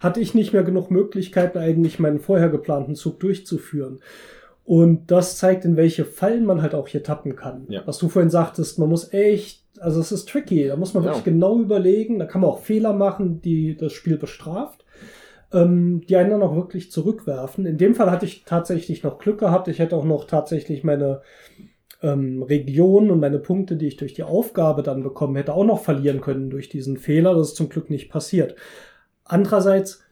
hatte 0.00 0.20
ich 0.20 0.34
nicht 0.34 0.52
mehr 0.52 0.64
genug 0.64 0.90
Möglichkeiten, 0.90 1.58
eigentlich 1.58 1.98
meinen 1.98 2.18
vorher 2.18 2.48
geplanten 2.48 2.94
Zug 2.94 3.20
durchzuführen. 3.20 4.00
Und 4.64 5.10
das 5.10 5.36
zeigt, 5.36 5.64
in 5.64 5.76
welche 5.76 6.04
Fallen 6.04 6.44
man 6.44 6.62
halt 6.62 6.74
auch 6.74 6.88
hier 6.88 7.02
tappen 7.02 7.36
kann. 7.36 7.66
Ja. 7.68 7.82
Was 7.86 7.98
du 7.98 8.08
vorhin 8.08 8.30
sagtest, 8.30 8.78
man 8.78 8.88
muss 8.88 9.12
echt, 9.12 9.62
also 9.78 10.00
es 10.00 10.10
ist 10.10 10.28
tricky, 10.28 10.66
da 10.66 10.76
muss 10.76 10.94
man 10.94 11.04
Ja. 11.04 11.10
wirklich 11.10 11.24
genau 11.24 11.58
überlegen, 11.58 12.18
da 12.18 12.24
kann 12.24 12.40
man 12.40 12.50
auch 12.50 12.60
Fehler 12.60 12.94
machen, 12.94 13.40
die 13.42 13.76
das 13.76 13.92
Spiel 13.92 14.16
bestraft, 14.16 14.83
ähm, 15.54 16.02
die 16.08 16.16
einen 16.16 16.30
dann 16.30 16.42
auch 16.42 16.56
wirklich 16.56 16.90
zurückwerfen. 16.90 17.64
In 17.64 17.78
dem 17.78 17.94
Fall 17.94 18.10
hatte 18.10 18.26
ich 18.26 18.44
tatsächlich 18.44 19.02
noch 19.02 19.18
Glück 19.18 19.38
gehabt, 19.38 19.68
ich 19.68 19.78
hätte 19.78 19.96
auch 19.96 20.04
noch 20.04 20.26
tatsächlich 20.26 20.84
meine 20.84 21.22
ähm, 22.02 22.42
Region 22.42 23.10
und 23.10 23.20
meine 23.20 23.38
Punkte, 23.38 23.76
die 23.76 23.86
ich 23.86 23.96
durch 23.96 24.12
die 24.14 24.24
Aufgabe 24.24 24.82
dann 24.82 25.02
bekommen 25.02 25.36
hätte, 25.36 25.54
auch 25.54 25.64
noch 25.64 25.80
verlieren 25.82 26.20
können 26.20 26.50
durch 26.50 26.68
diesen 26.68 26.96
Fehler. 26.98 27.34
Das 27.34 27.48
ist 27.48 27.56
zum 27.56 27.68
Glück 27.68 27.88
nicht 27.88 28.10
passiert. 28.10 28.56
Andererseits 29.24 30.02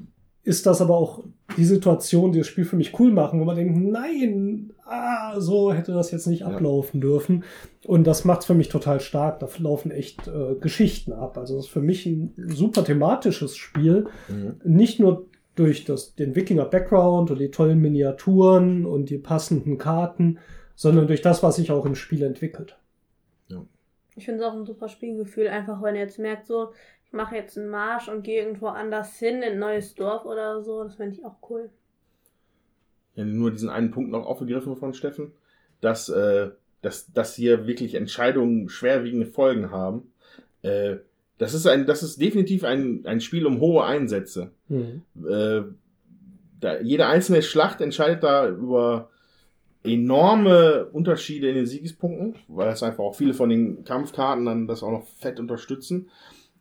ist 0.44 0.66
das 0.66 0.80
aber 0.80 0.96
auch 0.96 1.22
die 1.56 1.64
Situation, 1.64 2.32
die 2.32 2.38
das 2.38 2.48
Spiel 2.48 2.64
für 2.64 2.76
mich 2.76 2.98
cool 2.98 3.12
machen, 3.12 3.38
wo 3.38 3.44
man 3.44 3.54
denkt, 3.56 3.76
nein, 3.76 4.72
ah, 4.84 5.38
so 5.38 5.72
hätte 5.72 5.92
das 5.92 6.10
jetzt 6.10 6.26
nicht 6.26 6.40
Ja. 6.40 6.48
ablaufen 6.48 7.00
dürfen. 7.00 7.44
Und 7.86 8.06
das 8.06 8.24
macht 8.24 8.40
es 8.40 8.46
für 8.46 8.54
mich 8.54 8.68
total 8.68 9.00
stark. 9.00 9.38
Da 9.38 9.48
laufen 9.58 9.90
echt 9.92 10.26
äh, 10.26 10.56
Geschichten 10.60 11.12
ab. 11.12 11.38
Also 11.38 11.56
das 11.56 11.66
ist 11.66 11.70
für 11.70 11.82
mich 11.82 12.06
ein 12.06 12.32
super 12.48 12.84
thematisches 12.84 13.56
Spiel. 13.56 14.06
Mhm. 14.28 14.54
Nicht 14.64 14.98
nur 14.98 15.26
durch 15.54 15.84
das, 15.84 16.14
den 16.14 16.34
Wikinger-Background 16.34 17.30
und 17.30 17.38
die 17.38 17.50
tollen 17.50 17.80
Miniaturen 17.80 18.86
und 18.86 19.10
die 19.10 19.18
passenden 19.18 19.78
Karten, 19.78 20.38
sondern 20.74 21.06
durch 21.06 21.22
das, 21.22 21.42
was 21.42 21.56
sich 21.56 21.70
auch 21.70 21.84
im 21.84 21.94
Spiel 21.94 22.22
entwickelt. 22.22 22.76
Ich 24.16 24.26
finde 24.26 24.42
es 24.42 24.46
auch 24.46 24.54
ein 24.54 24.66
super 24.66 24.88
Spielgefühl, 24.88 25.48
einfach 25.48 25.82
wenn 25.82 25.94
ihr 25.94 26.02
jetzt 26.02 26.18
merkt, 26.18 26.46
so, 26.46 26.72
ich 27.06 27.12
mache 27.12 27.36
jetzt 27.36 27.56
einen 27.56 27.70
Marsch 27.70 28.08
und 28.08 28.22
gehe 28.22 28.42
irgendwo 28.42 28.66
anders 28.68 29.18
hin, 29.18 29.36
in 29.42 29.54
ein 29.54 29.58
neues 29.58 29.94
Dorf 29.94 30.24
oder 30.24 30.62
so. 30.62 30.82
Das 30.84 30.96
finde 30.96 31.16
ich 31.16 31.24
auch 31.24 31.36
cool. 31.48 31.70
Ja, 33.14 33.24
nur 33.24 33.50
diesen 33.50 33.68
einen 33.68 33.90
Punkt 33.90 34.10
noch 34.10 34.26
aufgegriffen 34.26 34.76
von 34.76 34.94
Steffen, 34.94 35.32
dass, 35.80 36.08
äh, 36.08 36.50
dass, 36.82 37.12
dass 37.12 37.34
hier 37.34 37.66
wirklich 37.66 37.94
Entscheidungen 37.94 38.68
schwerwiegende 38.68 39.26
Folgen 39.26 39.70
haben. 39.70 40.12
Äh, 40.62 40.96
das 41.38 41.54
ist 41.54 41.66
ein, 41.66 41.86
das 41.86 42.02
ist 42.02 42.20
definitiv 42.20 42.64
ein, 42.64 43.02
ein 43.04 43.20
Spiel 43.20 43.46
um 43.46 43.60
hohe 43.60 43.84
Einsätze. 43.84 44.52
Äh, 45.28 45.62
da, 46.60 46.80
jede 46.80 47.06
einzelne 47.06 47.42
Schlacht 47.42 47.80
entscheidet 47.80 48.22
da 48.22 48.48
über 48.48 49.10
enorme 49.84 50.86
Unterschiede 50.92 51.48
in 51.48 51.56
den 51.56 51.66
Siegespunkten, 51.66 52.36
weil 52.48 52.68
es 52.68 52.82
einfach 52.82 53.02
auch 53.02 53.16
viele 53.16 53.34
von 53.34 53.48
den 53.48 53.84
Kampfkarten 53.84 54.44
dann 54.44 54.66
das 54.68 54.82
auch 54.82 54.92
noch 54.92 55.06
fett 55.18 55.40
unterstützen. 55.40 56.08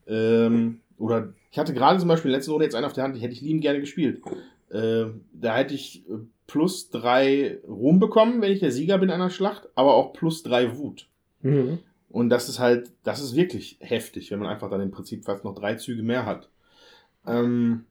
Ähm, 0.07 0.79
oder 0.97 1.33
ich 1.51 1.59
hatte 1.59 1.73
gerade 1.73 1.99
zum 1.99 2.07
Beispiel 2.07 2.31
letzte 2.31 2.51
Runde 2.51 2.65
jetzt 2.65 2.75
einen 2.75 2.85
auf 2.85 2.93
der 2.93 3.03
Hand, 3.03 3.15
die 3.15 3.19
hätte 3.19 3.33
ich 3.33 3.41
liebend 3.41 3.61
gerne 3.61 3.79
gespielt. 3.79 4.21
Äh, 4.69 5.05
da 5.33 5.55
hätte 5.55 5.73
ich 5.73 6.03
äh, 6.09 6.13
plus 6.47 6.89
drei 6.89 7.59
Ruhm 7.67 7.99
bekommen, 7.99 8.41
wenn 8.41 8.51
ich 8.51 8.59
der 8.59 8.71
Sieger 8.71 8.97
bin 8.97 9.11
einer 9.11 9.29
Schlacht, 9.29 9.69
aber 9.75 9.93
auch 9.93 10.13
plus 10.13 10.43
drei 10.43 10.77
Wut. 10.77 11.07
Mhm. 11.41 11.79
Und 12.11 12.29
das 12.29 12.49
ist 12.49 12.59
halt, 12.59 12.91
das 13.03 13.21
ist 13.21 13.35
wirklich 13.35 13.77
heftig, 13.79 14.31
wenn 14.31 14.39
man 14.39 14.49
einfach 14.49 14.69
dann 14.69 14.81
im 14.81 14.91
Prinzip 14.91 15.23
fast 15.23 15.43
noch 15.43 15.55
drei 15.55 15.75
Züge 15.75 16.03
mehr 16.03 16.25
hat. 16.25 16.49
Ähm, 17.25 17.85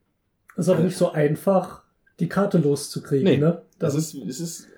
Ist 0.56 0.68
auch 0.68 0.78
nicht 0.78 0.96
so 0.96 1.12
einfach, 1.12 1.84
die 2.18 2.28
Karte 2.28 2.58
loszukriegen, 2.58 3.24
Nee, 3.24 3.38
ne? 3.38 3.62
Das 3.78 3.94
ist, 3.94 4.14
es 4.14 4.40
ist 4.40 4.68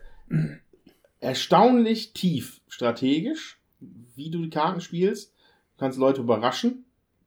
erstaunlich 1.20 2.12
tief 2.12 2.60
strategisch, 2.68 3.58
wie 4.14 4.30
du 4.30 4.42
die 4.42 4.50
Karten 4.50 4.80
spielst. 4.80 5.32
Du 5.74 5.80
kannst 5.80 5.98
Leute 5.98 6.20
überraschen. 6.20 6.84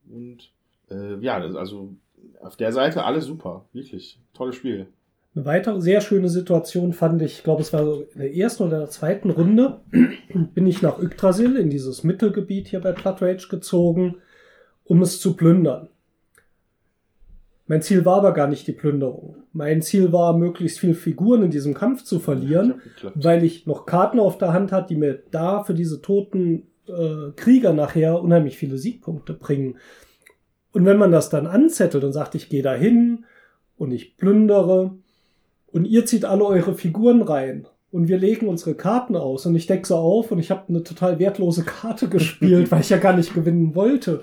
Und 0.10 0.52
äh, 0.90 1.20
ja, 1.20 1.40
das, 1.40 1.56
also 1.56 1.94
auf 2.42 2.56
der 2.56 2.72
Seite 2.72 3.04
alles 3.04 3.26
super. 3.26 3.66
Wirklich. 3.74 4.20
Tolles 4.34 4.56
Spiel. 4.56 4.88
Eine 5.36 5.46
weitere 5.46 5.82
sehr 5.82 6.00
schöne 6.00 6.30
Situation 6.30 6.94
fand 6.94 7.22
ich, 7.22 7.40
ich 7.40 7.44
glaube, 7.44 7.62
es 7.62 7.74
war 7.74 7.84
so 7.84 8.06
in 8.14 8.20
der 8.20 8.36
ersten 8.36 8.64
oder 8.64 8.80
der 8.80 8.90
zweiten 8.90 9.30
Runde, 9.30 9.82
bin 10.54 10.66
ich 10.66 10.82
nach 10.82 10.98
Yggdrasil 10.98 11.58
in 11.58 11.70
dieses 11.70 12.06
Mittelgebiet 12.06 12.70
hier 12.70 12.80
bei 12.80 12.94
Blood 12.94 13.22
Rage 13.22 13.48
gezogen, 13.50 14.16
um 14.86 15.02
es 15.02 15.20
zu 15.20 15.36
plündern. 15.36 15.90
Mein 17.68 17.82
Ziel 17.82 18.06
war 18.06 18.18
aber 18.18 18.34
gar 18.34 18.48
nicht 18.48 18.66
die 18.68 18.74
Plünderung. 18.74 19.38
Mein 19.52 19.82
Ziel 19.82 20.14
war, 20.14 20.38
möglichst 20.38 20.80
viel 20.80 20.94
Figuren 20.94 21.44
in 21.44 21.52
diesem 21.52 21.74
Kampf 21.74 22.04
zu 22.04 22.20
verlieren, 22.20 22.76
geklappt. 22.84 23.18
weil 23.20 23.44
ich 23.44 23.66
noch 23.66 23.86
Karten 23.86 24.20
auf 24.20 24.38
der 24.38 24.54
Hand 24.54 24.72
hatte, 24.72 24.94
die 24.94 25.00
mir 25.00 25.24
da 25.32 25.64
für 25.64 25.74
diese 25.74 26.02
toten 26.02 26.68
äh, 26.88 27.32
Krieger 27.36 27.74
nachher 27.74 28.22
unheimlich 28.22 28.58
viele 28.58 28.78
Siegpunkte 28.78 29.34
bringen. 29.34 29.78
Und 30.72 30.86
wenn 30.86 30.98
man 30.98 31.12
das 31.12 31.30
dann 31.30 31.48
anzettelt 31.48 32.04
und 32.04 32.14
sagt, 32.14 32.36
ich 32.36 32.50
gehe 32.50 32.62
da 32.62 32.74
hin 32.74 33.26
und 33.78 33.92
ich 33.92 34.16
plündere 34.16 34.96
und 35.76 35.84
ihr 35.84 36.06
zieht 36.06 36.24
alle 36.24 36.46
eure 36.46 36.74
Figuren 36.74 37.22
rein 37.22 37.68
und 37.92 38.08
wir 38.08 38.18
legen 38.18 38.48
unsere 38.48 38.76
Karten 38.76 39.18
aus 39.18 39.46
und 39.46 39.56
ich 39.56 39.68
decke 39.68 39.86
sie 39.86 39.96
auf 39.96 40.32
und 40.32 40.40
ich 40.40 40.50
habe 40.50 40.70
eine 40.70 40.84
total 40.84 41.20
wertlose 41.20 41.64
Karte 41.66 42.08
gespielt, 42.18 42.72
weil 42.72 42.80
ich 42.80 42.90
ja 42.90 42.98
gar 42.98 43.14
nicht 43.14 43.34
gewinnen 43.34 43.76
wollte. 43.76 44.22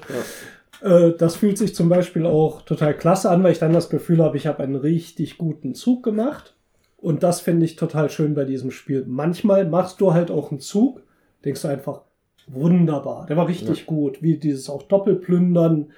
Äh, 0.83 1.13
Das 1.19 1.37
fühlt 1.37 1.59
sich 1.59 1.75
zum 1.75 1.91
Beispiel 1.91 2.25
auch 2.25 2.63
total 2.63 2.95
klasse 2.97 3.29
an, 3.29 3.43
weil 3.43 3.53
ich 3.53 3.59
dann 3.59 3.75
das 3.75 3.91
Gefühl 3.91 4.23
habe, 4.23 4.39
ich 4.39 4.47
habe 4.47 4.63
einen 4.63 4.77
richtig 4.77 5.37
guten 5.37 5.75
Zug 5.75 6.03
gemacht. 6.03 6.55
Und 6.97 7.23
das 7.23 7.43
finde 7.43 7.67
ich 7.67 7.77
total 7.77 8.09
schön 8.09 8.35
bei 8.35 8.45
diesem 8.45 8.71
Spiel. 8.71 9.05
Manchmal 9.07 9.69
machst 9.69 10.01
du 10.01 10.15
halt 10.15 10.31
auch 10.31 10.53
einen 10.53 10.61
Zug, 10.61 11.03
denkst 11.45 11.61
du 11.61 11.69
einfach, 11.69 12.01
wunderbar, 12.47 13.27
der 13.27 13.37
war 13.37 13.47
richtig 13.47 13.85
gut. 13.85 14.23
Wie 14.23 14.39
dieses 14.39 14.71
auch 14.71 14.85
Doppelplündern 14.85 15.91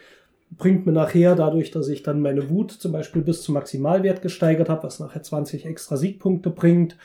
bringt 0.56 0.86
mir 0.86 0.92
nachher 0.92 1.34
dadurch, 1.34 1.70
dass 1.70 1.88
ich 1.88 2.02
dann 2.02 2.20
meine 2.20 2.50
Wut 2.50 2.72
zum 2.72 2.92
Beispiel 2.92 3.22
bis 3.22 3.42
zum 3.42 3.54
Maximalwert 3.54 4.22
gesteigert 4.22 4.68
habe, 4.68 4.84
was 4.84 5.00
nachher 5.00 5.22
20 5.22 5.66
extra 5.66 5.96
Siegpunkte 5.96 6.50
bringt. 6.50 6.96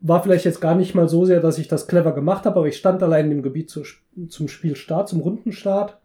War 0.00 0.22
vielleicht 0.22 0.44
jetzt 0.44 0.60
gar 0.60 0.74
nicht 0.74 0.94
mal 0.94 1.08
so 1.08 1.24
sehr, 1.24 1.40
dass 1.40 1.58
ich 1.58 1.68
das 1.68 1.86
clever 1.86 2.12
gemacht 2.12 2.46
habe, 2.46 2.58
aber 2.58 2.68
ich 2.68 2.76
stand 2.76 3.02
allein 3.02 3.26
in 3.26 3.30
dem 3.38 3.42
Gebiet 3.42 3.68
zu, 3.68 3.82
zum 4.28 4.48
Spielstart, 4.48 5.08
zum 5.08 5.20
Rundenstart. 5.20 5.98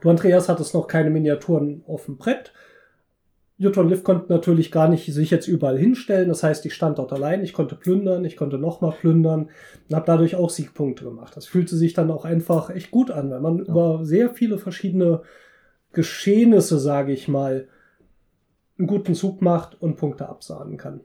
Du, 0.00 0.10
Andreas, 0.10 0.48
hattest 0.48 0.74
noch 0.74 0.86
keine 0.86 1.10
Miniaturen 1.10 1.82
auf 1.86 2.06
dem 2.06 2.16
Brett. 2.16 2.52
Jutta 3.60 3.82
und 3.82 3.90
Liv 3.90 4.04
konnten 4.04 4.32
natürlich 4.32 4.72
gar 4.72 4.88
nicht 4.88 5.12
sich 5.12 5.30
jetzt 5.30 5.46
überall 5.46 5.76
hinstellen. 5.76 6.30
Das 6.30 6.42
heißt, 6.42 6.64
ich 6.64 6.72
stand 6.72 6.98
dort 6.98 7.12
allein, 7.12 7.44
ich 7.44 7.52
konnte 7.52 7.74
plündern, 7.74 8.24
ich 8.24 8.38
konnte 8.38 8.56
nochmal 8.56 8.92
plündern 8.92 9.50
und 9.86 9.94
habe 9.94 10.06
dadurch 10.06 10.34
auch 10.34 10.48
Siegpunkte 10.48 11.04
gemacht. 11.04 11.36
Das 11.36 11.44
fühlte 11.44 11.76
sich 11.76 11.92
dann 11.92 12.10
auch 12.10 12.24
einfach 12.24 12.70
echt 12.70 12.90
gut 12.90 13.10
an, 13.10 13.30
weil 13.30 13.40
man 13.40 13.58
über 13.58 14.00
sehr 14.02 14.30
viele 14.30 14.56
verschiedene 14.56 15.20
Geschehnisse, 15.92 16.78
sage 16.78 17.12
ich 17.12 17.28
mal, 17.28 17.68
einen 18.78 18.88
guten 18.88 19.14
Zug 19.14 19.42
macht 19.42 19.76
und 19.82 19.96
Punkte 19.96 20.30
absahnen 20.30 20.78
kann. 20.78 21.02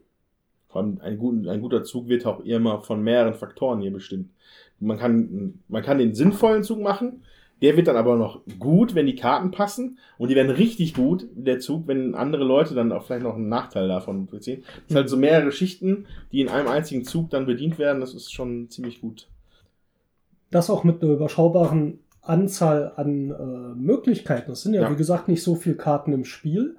Vor 0.70 0.82
allem 0.82 1.00
ein, 1.02 1.18
guten, 1.18 1.50
ein 1.50 1.60
guter 1.60 1.84
Zug 1.84 2.08
wird 2.08 2.26
auch 2.26 2.40
immer 2.40 2.80
von 2.80 3.04
mehreren 3.04 3.34
Faktoren 3.34 3.82
hier 3.82 3.92
bestimmt. 3.92 4.30
Man 4.80 4.98
kann, 4.98 5.60
man 5.68 5.84
kann 5.84 5.98
den 5.98 6.16
sinnvollen 6.16 6.64
Zug 6.64 6.80
machen, 6.80 7.22
der 7.62 7.78
wird 7.78 7.88
dann 7.88 7.96
aber 7.98 8.16
noch 8.18 8.42
gut, 8.60 8.96
wenn 8.96 9.06
die 9.06 9.16
Karten 9.16 9.52
passen. 9.52 9.98
Und 10.18 10.30
die 10.30 10.36
werden 10.36 10.52
richtig 10.52 10.94
gut, 10.94 11.28
der 11.34 11.60
Zug, 11.60 11.88
wenn 11.88 12.14
andere 12.16 12.44
Leute 12.44 12.76
dann 12.76 12.92
auch 12.92 13.04
vielleicht 13.04 13.24
noch 13.24 13.36
einen 13.36 13.50
Nachteil 13.50 13.88
davon 13.88 14.26
beziehen. 14.28 14.64
Das 14.66 14.88
sind 14.88 14.96
halt 14.98 15.10
so 15.10 15.18
mehrere 15.18 15.52
Schichten, 15.52 16.06
die 16.32 16.42
in 16.42 16.50
einem 16.50 16.68
einzigen 16.68 17.06
Zug 17.06 17.30
dann 17.30 17.46
bedient 17.46 17.80
werden. 17.80 18.02
Das 18.02 18.14
ist 18.14 18.34
schon 18.34 18.70
ziemlich 18.70 19.02
gut. 19.02 19.28
Das 20.52 20.70
auch 20.70 20.84
mit 20.84 21.02
einer 21.02 21.14
überschaubaren 21.14 22.00
Anzahl 22.22 22.92
an 22.96 23.32
äh, 23.32 23.76
Möglichkeiten. 23.80 24.52
Es 24.52 24.62
sind 24.64 24.74
ja, 24.74 24.82
Ja. 24.84 24.92
wie 24.92 24.96
gesagt, 24.96 25.28
nicht 25.28 25.44
so 25.44 25.56
viele 25.56 25.76
Karten 25.76 26.12
im 26.14 26.26
Spiel. 26.26 26.76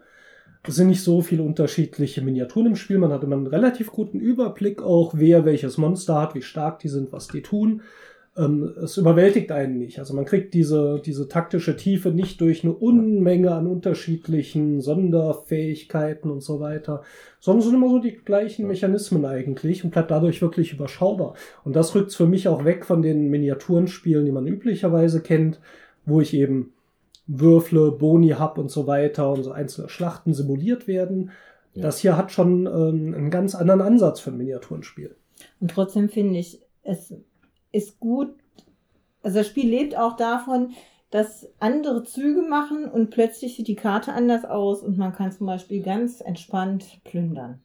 Es 0.68 0.74
sind 0.74 0.88
nicht 0.88 1.02
so 1.04 1.20
viele 1.20 1.42
unterschiedliche 1.44 2.22
Miniaturen 2.22 2.66
im 2.68 2.76
Spiel. 2.76 2.98
Man 2.98 3.12
hat 3.12 3.22
immer 3.22 3.36
einen 3.36 3.46
relativ 3.46 3.92
guten 3.92 4.18
Überblick 4.18 4.82
auch, 4.82 5.12
wer 5.16 5.44
welches 5.44 5.78
Monster 5.78 6.20
hat, 6.20 6.34
wie 6.34 6.42
stark 6.42 6.80
die 6.80 6.88
sind, 6.88 7.12
was 7.12 7.28
die 7.28 7.42
tun. 7.42 7.82
Ähm, 8.36 8.74
es 8.82 8.96
überwältigt 8.96 9.50
einen 9.50 9.78
nicht. 9.78 9.98
Also 9.98 10.14
man 10.14 10.26
kriegt 10.26 10.52
diese, 10.52 11.00
diese 11.04 11.28
taktische 11.28 11.76
Tiefe 11.76 12.10
nicht 12.10 12.40
durch 12.40 12.64
eine 12.64 12.74
Unmenge 12.74 13.52
an 13.52 13.66
unterschiedlichen 13.66 14.80
Sonderfähigkeiten 14.80 16.30
und 16.30 16.42
so 16.42 16.60
weiter, 16.60 17.02
sondern 17.40 17.60
es 17.60 17.66
sind 17.66 17.74
immer 17.74 17.88
so 17.88 17.98
die 17.98 18.16
gleichen 18.16 18.66
Mechanismen 18.66 19.24
eigentlich 19.24 19.84
und 19.84 19.90
bleibt 19.90 20.10
dadurch 20.10 20.42
wirklich 20.42 20.72
überschaubar. 20.72 21.34
Und 21.64 21.74
das 21.76 21.94
rückt 21.94 22.12
für 22.12 22.26
mich 22.26 22.48
auch 22.48 22.64
weg 22.64 22.84
von 22.84 23.00
den 23.00 23.30
Miniaturenspielen, 23.30 24.26
die 24.26 24.32
man 24.32 24.46
üblicherweise 24.46 25.22
kennt, 25.22 25.60
wo 26.04 26.20
ich 26.20 26.34
eben 26.34 26.72
Würfle, 27.26 27.90
Boni 27.90 28.30
hab 28.30 28.58
und 28.58 28.70
so 28.70 28.86
weiter 28.86 29.32
und 29.32 29.42
so 29.42 29.50
einzelne 29.50 29.88
Schlachten 29.88 30.34
simuliert 30.34 30.86
werden. 30.86 31.30
Ja. 31.72 31.82
Das 31.82 31.98
hier 31.98 32.16
hat 32.16 32.32
schon 32.32 32.66
ähm, 32.66 33.14
einen 33.14 33.30
ganz 33.30 33.54
anderen 33.54 33.80
Ansatz 33.80 34.20
für 34.20 34.30
ein 34.30 34.36
Miniaturenspiel. 34.36 35.16
Und 35.60 35.70
trotzdem 35.70 36.08
finde 36.08 36.38
ich, 36.38 36.60
es 36.82 37.12
ist 37.76 38.00
gut, 38.00 38.34
also 39.22 39.38
das 39.38 39.48
Spiel 39.48 39.68
lebt 39.68 39.96
auch 39.96 40.16
davon, 40.16 40.74
dass 41.10 41.48
andere 41.60 42.04
Züge 42.04 42.42
machen 42.42 42.86
und 42.86 43.10
plötzlich 43.10 43.56
sieht 43.56 43.68
die 43.68 43.76
Karte 43.76 44.12
anders 44.12 44.44
aus 44.44 44.82
und 44.82 44.98
man 44.98 45.12
kann 45.12 45.32
zum 45.32 45.46
Beispiel 45.46 45.82
ganz 45.82 46.20
entspannt 46.20 47.00
plündern. 47.04 47.60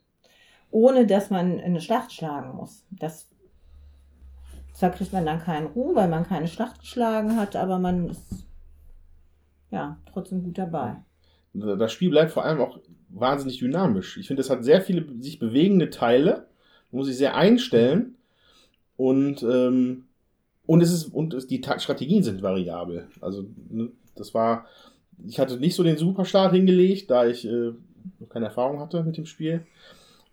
Ohne 0.69 1.06
dass 1.06 1.30
man 1.30 1.60
eine 1.60 1.82
Schlacht 1.82 2.13
schlagen 2.13 2.56
muss. 2.56 2.86
Das 2.91 3.28
zwar 4.74 4.91
kriegt 4.91 5.13
man 5.13 5.26
dann 5.26 5.41
keinen 5.41 5.67
Ruhm, 5.67 5.95
weil 5.95 6.08
man 6.08 6.26
keine 6.26 6.47
Schlacht 6.47 6.80
geschlagen 6.80 7.36
hat, 7.36 7.56
aber 7.56 7.78
man 7.78 8.10
ist 8.10 8.47
ja 9.69 9.97
trotzdem 10.12 10.43
gut 10.43 10.58
dabei. 10.58 10.95
Das 11.54 11.91
Spiel 11.91 12.10
bleibt 12.10 12.32
vor 12.32 12.45
allem 12.45 12.62
auch 12.62 12.80
wahnsinnig 13.10 13.60
dynamisch. 13.60 14.17
Ich 14.17 14.28
finde, 14.28 14.41
es 14.41 14.50
hat 14.50 14.63
sehr 14.63 14.82
viele 14.82 15.06
sich 15.21 15.39
bewegende 15.39 15.89
Teile, 15.89 16.47
muss 16.89 17.10
ich 17.10 17.17
sehr 17.17 17.36
einstellen 17.36 18.15
und 19.02 19.42
ähm, 19.42 20.04
und 20.68 20.82
es 20.82 20.92
ist 20.94 21.06
und 21.06 21.34
es, 21.34 21.48
die 21.48 21.62
Strategien 21.78 22.24
sind 22.24 22.44
variabel. 22.44 23.08
Also 23.20 23.46
ne, 23.70 23.90
das 24.16 24.34
war, 24.36 24.68
ich 25.28 25.40
hatte 25.40 25.58
nicht 25.58 25.76
so 25.76 25.82
den 25.84 25.98
Superstart 25.98 26.54
hingelegt, 26.54 27.10
da 27.10 27.26
ich 27.26 27.48
äh, 27.48 27.72
noch 28.20 28.30
keine 28.30 28.46
Erfahrung 28.46 28.80
hatte 28.80 29.04
mit 29.04 29.18
dem 29.18 29.26
Spiel. 29.26 29.66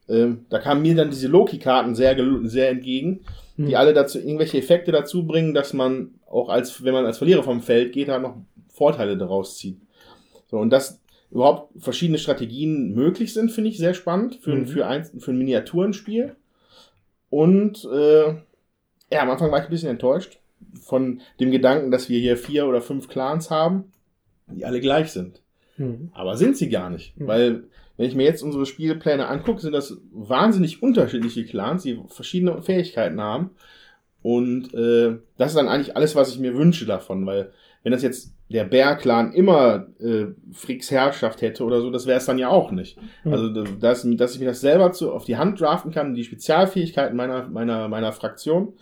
Ähm, 0.06 0.44
da 0.50 0.58
kamen 0.58 0.82
mir 0.82 0.94
dann 0.94 1.10
diese 1.10 1.28
Loki-Karten 1.28 1.94
sehr, 1.94 2.14
sehr 2.44 2.68
entgegen, 2.68 3.20
die 3.56 3.72
Hm. 3.72 3.74
alle 3.74 3.94
dazu 3.94 4.18
irgendwelche 4.18 4.58
Effekte 4.58 4.92
dazu 4.92 5.26
bringen, 5.26 5.54
dass 5.54 5.72
man 5.72 6.10
auch 6.30 6.50
als, 6.50 6.84
wenn 6.84 6.92
man 6.92 7.06
als 7.06 7.18
Verlierer 7.18 7.42
vom 7.42 7.62
Feld 7.62 7.92
geht, 7.92 8.08
halt 8.08 8.22
noch 8.22 8.36
Vorteile 8.68 9.16
daraus 9.16 9.56
zieht. 9.56 9.78
So, 10.50 10.58
und 10.58 10.70
dass 10.70 11.00
überhaupt 11.30 11.72
verschiedene 11.82 12.18
Strategien 12.18 12.94
möglich 12.94 13.32
sind, 13.32 13.50
finde 13.50 13.70
ich 13.70 13.78
sehr 13.78 13.94
spannend 13.94 14.36
für, 14.36 14.52
ein 14.52 14.60
Mhm. 14.60 14.66
für, 14.66 14.86
ein, 14.86 15.04
für 15.04 15.30
ein 15.32 15.38
Miniaturenspiel. 15.38 16.36
Und 17.30 17.84
äh, 17.92 18.34
ja, 19.10 19.22
am 19.22 19.30
Anfang 19.30 19.50
war 19.50 19.58
ich 19.58 19.64
ein 19.64 19.70
bisschen 19.70 19.90
enttäuscht 19.90 20.38
von 20.82 21.20
dem 21.40 21.50
Gedanken, 21.50 21.90
dass 21.90 22.08
wir 22.08 22.18
hier 22.18 22.36
vier 22.36 22.66
oder 22.66 22.80
fünf 22.80 23.08
Clans 23.08 23.50
haben, 23.50 23.92
die 24.48 24.64
alle 24.64 24.80
gleich 24.80 25.12
sind. 25.12 25.40
Hm. 25.76 26.10
Aber 26.12 26.36
sind 26.36 26.56
sie 26.56 26.68
gar 26.68 26.90
nicht. 26.90 27.18
Mhm. 27.18 27.26
Weil, 27.26 27.64
wenn 27.96 28.06
ich 28.06 28.14
mir 28.14 28.24
jetzt 28.24 28.42
unsere 28.42 28.66
Spielpläne 28.66 29.28
angucke, 29.28 29.60
sind 29.60 29.72
das 29.72 29.96
wahnsinnig 30.12 30.82
unterschiedliche 30.82 31.44
Clans, 31.44 31.84
die 31.84 32.00
verschiedene 32.08 32.62
Fähigkeiten 32.62 33.20
haben. 33.20 33.50
Und 34.22 34.74
äh, 34.74 35.18
das 35.36 35.52
ist 35.52 35.56
dann 35.56 35.68
eigentlich 35.68 35.96
alles, 35.96 36.16
was 36.16 36.30
ich 36.30 36.38
mir 36.38 36.54
wünsche 36.54 36.86
davon, 36.86 37.24
weil 37.24 37.52
wenn 37.82 37.92
das 37.92 38.02
jetzt 38.02 38.34
der 38.50 38.64
Bär-Clan 38.64 39.32
immer 39.32 39.86
äh, 40.00 40.26
Fricks 40.52 40.90
Herrschaft 40.90 41.42
hätte 41.42 41.64
oder 41.64 41.80
so, 41.80 41.90
das 41.90 42.06
wäre 42.06 42.18
es 42.18 42.26
dann 42.26 42.38
ja 42.38 42.48
auch 42.48 42.70
nicht. 42.70 42.98
Mhm. 43.24 43.32
Also, 43.32 43.48
dass, 43.50 44.06
dass 44.08 44.34
ich 44.34 44.40
mir 44.40 44.46
das 44.46 44.60
selber 44.60 44.92
zu, 44.92 45.12
auf 45.12 45.24
die 45.24 45.36
Hand 45.36 45.60
draften 45.60 45.92
kann, 45.92 46.14
die 46.14 46.24
Spezialfähigkeiten 46.24 47.16
meiner, 47.16 47.48
meiner, 47.48 47.88
meiner 47.88 48.12
Fraktion, 48.12 48.72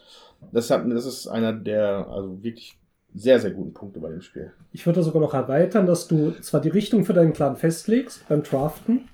das, 0.52 0.70
hat, 0.70 0.84
das 0.90 1.06
ist 1.06 1.26
einer 1.26 1.52
der 1.52 2.06
also 2.08 2.42
wirklich 2.42 2.78
sehr, 3.14 3.40
sehr 3.40 3.50
guten 3.50 3.72
Punkte 3.72 3.98
bei 3.98 4.10
dem 4.10 4.20
Spiel. 4.20 4.52
Ich 4.72 4.86
würde 4.86 5.02
sogar 5.02 5.22
noch 5.22 5.34
erweitern, 5.34 5.86
dass 5.86 6.06
du 6.06 6.32
zwar 6.42 6.60
die 6.60 6.68
Richtung 6.68 7.04
für 7.04 7.14
deinen 7.14 7.32
Clan 7.32 7.56
festlegst 7.56 8.28
beim 8.28 8.42
Draften, 8.42 9.08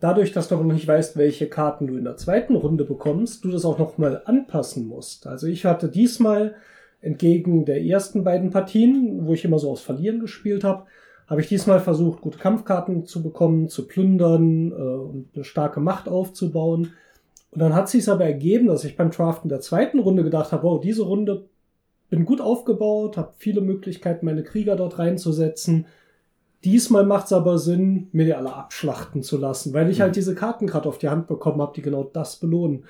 dadurch, 0.00 0.32
dass 0.32 0.48
du 0.48 0.54
aber 0.54 0.64
noch 0.64 0.74
nicht 0.74 0.86
weißt, 0.86 1.16
welche 1.16 1.48
Karten 1.48 1.88
du 1.88 1.96
in 1.96 2.04
der 2.04 2.16
zweiten 2.16 2.54
Runde 2.54 2.84
bekommst, 2.84 3.44
du 3.44 3.50
das 3.50 3.64
auch 3.64 3.78
noch 3.78 3.98
mal 3.98 4.22
anpassen 4.24 4.86
musst. 4.86 5.26
Also 5.26 5.48
ich 5.48 5.66
hatte 5.66 5.88
diesmal 5.88 6.54
entgegen 7.02 7.64
der 7.64 7.84
ersten 7.84 8.24
beiden 8.24 8.50
Partien, 8.50 9.26
wo 9.26 9.34
ich 9.34 9.44
immer 9.44 9.58
so 9.58 9.70
aus 9.70 9.82
Verlieren 9.82 10.20
gespielt 10.20 10.64
habe, 10.64 10.86
habe 11.26 11.40
ich 11.40 11.48
diesmal 11.48 11.80
versucht, 11.80 12.20
gute 12.20 12.38
Kampfkarten 12.38 13.04
zu 13.04 13.22
bekommen, 13.22 13.68
zu 13.68 13.86
plündern 13.86 14.70
äh, 14.70 14.74
und 14.74 15.28
eine 15.34 15.44
starke 15.44 15.80
Macht 15.80 16.08
aufzubauen. 16.08 16.92
Und 17.50 17.60
dann 17.60 17.74
hat 17.74 17.88
sich 17.88 18.08
aber 18.08 18.24
ergeben, 18.24 18.68
dass 18.68 18.84
ich 18.84 18.96
beim 18.96 19.10
Draften 19.10 19.48
der 19.48 19.60
zweiten 19.60 19.98
Runde 19.98 20.24
gedacht 20.24 20.52
habe, 20.52 20.62
wow, 20.62 20.80
diese 20.80 21.02
Runde 21.02 21.46
bin 22.08 22.24
gut 22.24 22.40
aufgebaut, 22.40 23.16
habe 23.16 23.32
viele 23.36 23.60
Möglichkeiten, 23.60 24.26
meine 24.26 24.42
Krieger 24.42 24.76
dort 24.76 24.98
reinzusetzen. 24.98 25.86
Diesmal 26.64 27.04
macht 27.04 27.26
es 27.26 27.32
aber 27.32 27.58
Sinn, 27.58 28.08
mir 28.12 28.26
die 28.26 28.34
alle 28.34 28.54
abschlachten 28.54 29.22
zu 29.22 29.38
lassen, 29.38 29.72
weil 29.72 29.90
ich 29.90 30.00
halt 30.00 30.14
diese 30.14 30.34
Karten 30.34 30.66
gerade 30.66 30.88
auf 30.88 30.98
die 30.98 31.08
Hand 31.08 31.26
bekommen 31.26 31.60
habe, 31.60 31.72
die 31.74 31.82
genau 31.82 32.04
das 32.04 32.36
belohnen. 32.36 32.84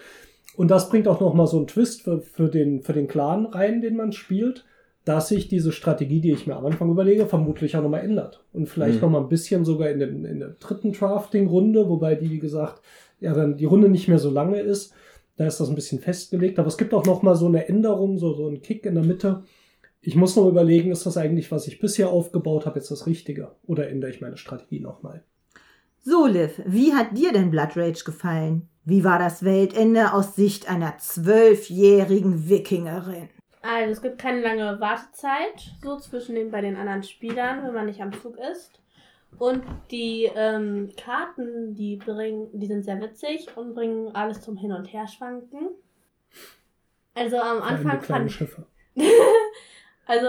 Und 0.57 0.71
das 0.71 0.89
bringt 0.91 1.09
auch 1.09 1.21
noch 1.21 1.35
mal 1.35 1.47
so 1.47 1.57
einen 1.57 1.67
Twist 1.67 2.03
für, 2.03 2.21
für, 2.21 2.49
den, 2.49 2.83
für 2.83 2.93
den 2.93 3.09
Clan 3.09 3.47
rein, 3.47 3.81
den 3.81 3.97
man 3.97 4.13
spielt, 4.13 4.65
dass 5.05 5.29
sich 5.29 5.49
diese 5.49 5.73
Strategie, 5.73 6.21
die 6.21 6.33
ich 6.33 6.47
mir 6.47 6.57
am 6.57 6.67
Anfang 6.67 6.91
überlege, 6.91 7.27
vermutlich 7.27 7.77
auch 7.77 7.83
noch 7.83 7.89
mal 7.89 7.99
ändert. 7.99 8.45
Und 8.53 8.69
vielleicht 8.69 8.97
Mhm. 8.97 9.01
noch 9.01 9.11
mal 9.11 9.21
ein 9.23 9.29
bisschen 9.29 9.65
sogar 9.65 9.89
in, 9.91 9.99
den, 9.99 10.25
in 10.25 10.39
der 10.41 10.51
dritten 10.61 10.93
Drafting-Runde, 10.93 11.89
wobei 11.89 12.15
die, 12.15 12.31
wie 12.31 12.39
gesagt, 12.39 12.83
ja 13.21 13.33
dann 13.33 13.57
die 13.57 13.65
Runde 13.65 13.89
nicht 13.89 14.09
mehr 14.09 14.19
so 14.19 14.31
lange 14.31 14.61
ist. 14.61 14.95
Da 15.37 15.47
ist 15.47 15.59
das 15.59 15.69
ein 15.71 15.75
bisschen 15.75 15.99
festgelegt. 16.01 16.59
Aber 16.59 16.69
es 16.69 16.77
gibt 16.77 16.93
auch 16.93 17.07
noch 17.07 17.23
mal 17.23 17.35
so 17.35 17.47
eine 17.47 17.67
Änderung, 17.69 18.19
so, 18.19 18.35
so 18.35 18.47
einen 18.47 18.61
Kick 18.61 18.85
in 18.85 18.95
der 18.95 19.05
Mitte. 19.05 19.43
Ich 20.03 20.15
muss 20.15 20.37
noch 20.37 20.49
überlegen, 20.49 20.91
ist 20.93 21.07
das 21.07 21.17
eigentlich, 21.17 21.51
was 21.51 21.67
ich 21.67 21.81
bisher 21.81 22.11
aufgebaut 22.11 22.67
habe, 22.67 22.79
jetzt 22.79 22.91
das 22.91 23.07
Richtige? 23.07 23.53
Oder 23.67 23.89
ändere 23.89 24.11
ich 24.11 24.21
meine 24.21 24.37
Strategie 24.37 24.81
nochmal? 24.81 25.23
So, 26.05 26.27
Liv, 26.27 26.61
wie 26.67 26.95
hat 26.95 27.17
dir 27.17 27.33
denn 27.33 27.53
Blood 27.53 27.77
Rage 27.77 28.03
gefallen? 28.05 28.69
Wie 28.85 29.05
war 29.05 29.21
das 29.21 29.45
Weltende 29.45 30.13
aus 30.13 30.35
Sicht 30.35 30.69
einer 30.69 30.99
zwölfjährigen 30.99 32.49
Wikingerin? 32.49 33.29
Also 33.63 33.93
es 33.93 34.03
gibt 34.03 34.19
keine 34.19 34.41
lange 34.41 34.81
Wartezeit 34.81 35.77
so 35.81 36.01
zwischen 36.01 36.35
den 36.35 36.51
bei 36.51 36.61
den 36.61 36.75
anderen 36.75 37.05
Spielern, 37.05 37.65
wenn 37.65 37.73
man 37.73 37.87
nicht 37.87 38.03
am 38.03 38.13
Zug 38.21 38.37
ist. 38.37 38.81
Und 39.39 39.63
die 39.93 40.29
ähm, 40.35 40.91
Karten, 40.97 41.77
die 41.77 41.99
bringen, 41.99 42.49
die 42.53 42.67
sind 42.67 42.85
sehr 42.85 43.01
witzig 43.01 43.57
und 43.57 43.75
bringen 43.77 44.13
alles 44.13 44.41
zum 44.41 44.57
Hin 44.57 44.73
und 44.73 44.93
Her 44.93 45.07
schwanken. 45.07 45.69
Also 47.15 47.39
am 47.39 47.63
Anfang 47.63 48.01
fand 48.01 48.33
Schiffe. 48.33 48.67
also 50.07 50.27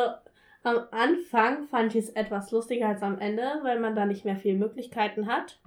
am 0.64 0.80
Anfang 0.92 1.68
fand 1.68 1.94
ich 1.94 2.04
es 2.04 2.10
etwas 2.12 2.52
lustiger 2.52 2.88
als 2.88 3.04
am 3.04 3.20
Ende, 3.20 3.60
weil 3.64 3.80
man 3.80 3.96
da 3.96 4.06
nicht 4.06 4.26
mehr 4.26 4.38
viele 4.38 4.58
Möglichkeiten 4.58 5.28
hat. 5.28 5.60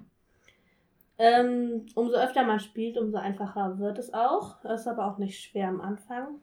Ähm, 1.18 1.86
umso 1.94 2.16
öfter 2.16 2.44
man 2.44 2.60
spielt, 2.60 2.98
umso 2.98 3.18
einfacher 3.18 3.78
wird 3.78 3.98
es 3.98 4.12
auch. 4.12 4.64
Ist 4.64 4.86
aber 4.86 5.06
auch 5.06 5.18
nicht 5.18 5.42
schwer 5.42 5.68
am 5.68 5.80
Anfang. 5.80 6.40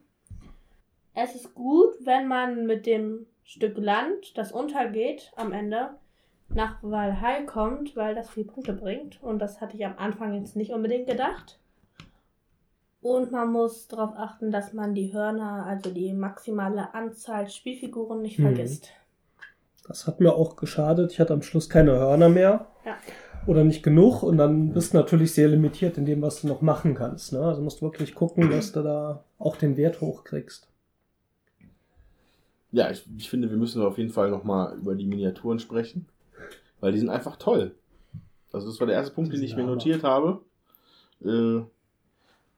Es 1.14 1.34
ist 1.34 1.54
gut, 1.54 1.94
wenn 2.00 2.26
man 2.26 2.66
mit 2.66 2.86
dem 2.86 3.26
Stück 3.44 3.76
Land, 3.78 4.36
das 4.36 4.50
untergeht 4.50 5.32
am 5.36 5.52
Ende, 5.52 5.90
nach 6.48 6.82
Valhall 6.82 7.46
kommt, 7.46 7.96
weil 7.96 8.14
das 8.14 8.30
viel 8.30 8.44
Punkte 8.44 8.72
bringt. 8.72 9.22
Und 9.22 9.38
das 9.38 9.60
hatte 9.60 9.76
ich 9.76 9.86
am 9.86 9.98
Anfang 9.98 10.34
jetzt 10.34 10.56
nicht 10.56 10.72
unbedingt 10.72 11.06
gedacht. 11.06 11.58
Und 13.04 13.32
man 13.32 13.52
muss 13.52 13.86
darauf 13.86 14.16
achten, 14.16 14.50
dass 14.50 14.72
man 14.72 14.94
die 14.94 15.12
Hörner, 15.12 15.66
also 15.66 15.90
die 15.90 16.14
maximale 16.14 16.94
Anzahl 16.94 17.50
Spielfiguren 17.50 18.22
nicht 18.22 18.38
Mhm. 18.38 18.44
vergisst. 18.44 18.88
Das 19.86 20.06
hat 20.06 20.20
mir 20.20 20.32
auch 20.34 20.56
geschadet. 20.56 21.12
Ich 21.12 21.20
hatte 21.20 21.34
am 21.34 21.42
Schluss 21.42 21.68
keine 21.68 21.92
Hörner 21.92 22.30
mehr. 22.30 22.66
Ja. 22.86 22.96
Oder 23.46 23.62
nicht 23.62 23.82
genug. 23.82 24.22
Und 24.22 24.38
dann 24.38 24.72
bist 24.72 24.94
du 24.94 24.96
natürlich 24.96 25.34
sehr 25.34 25.48
limitiert 25.48 25.98
in 25.98 26.06
dem, 26.06 26.22
was 26.22 26.40
du 26.40 26.46
noch 26.48 26.62
machen 26.62 26.94
kannst. 26.94 27.34
Ne? 27.34 27.40
Also 27.40 27.60
musst 27.60 27.82
du 27.82 27.84
wirklich 27.84 28.14
gucken, 28.14 28.48
dass 28.50 28.72
du 28.72 28.82
da 28.82 29.22
auch 29.38 29.56
den 29.56 29.76
Wert 29.76 30.00
hochkriegst. 30.00 30.66
Ja, 32.72 32.90
ich, 32.90 33.04
ich 33.18 33.28
finde, 33.28 33.50
wir 33.50 33.58
müssen 33.58 33.82
auf 33.82 33.98
jeden 33.98 34.10
Fall 34.14 34.30
nochmal 34.30 34.78
über 34.78 34.94
die 34.94 35.04
Miniaturen 35.04 35.58
sprechen, 35.58 36.06
weil 36.80 36.92
die 36.92 37.00
sind 37.00 37.10
einfach 37.10 37.36
toll. 37.36 37.74
Also 38.50 38.66
das 38.68 38.80
war 38.80 38.86
der 38.86 38.96
erste 38.96 39.14
Punkt, 39.14 39.30
den 39.34 39.42
ich 39.42 39.54
mir 39.56 39.64
notiert 39.64 40.02
habe. 40.04 40.40
Äh, 41.22 41.60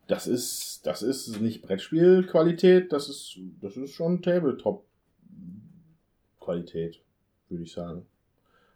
das 0.07 0.27
ist, 0.27 0.87
das 0.87 1.03
ist 1.03 1.41
nicht 1.41 1.63
Brettspielqualität, 1.63 2.93
das 2.93 3.09
ist, 3.09 3.39
das 3.61 3.77
ist 3.77 3.91
schon 3.93 4.23
Tabletop-Qualität, 4.23 7.01
würde 7.49 7.65
ich 7.65 7.73
sagen. 7.73 8.07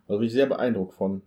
Also 0.09 0.19
bin 0.19 0.27
ich 0.27 0.33
sehr 0.33 0.47
beeindruckt 0.47 0.95
von. 0.95 1.23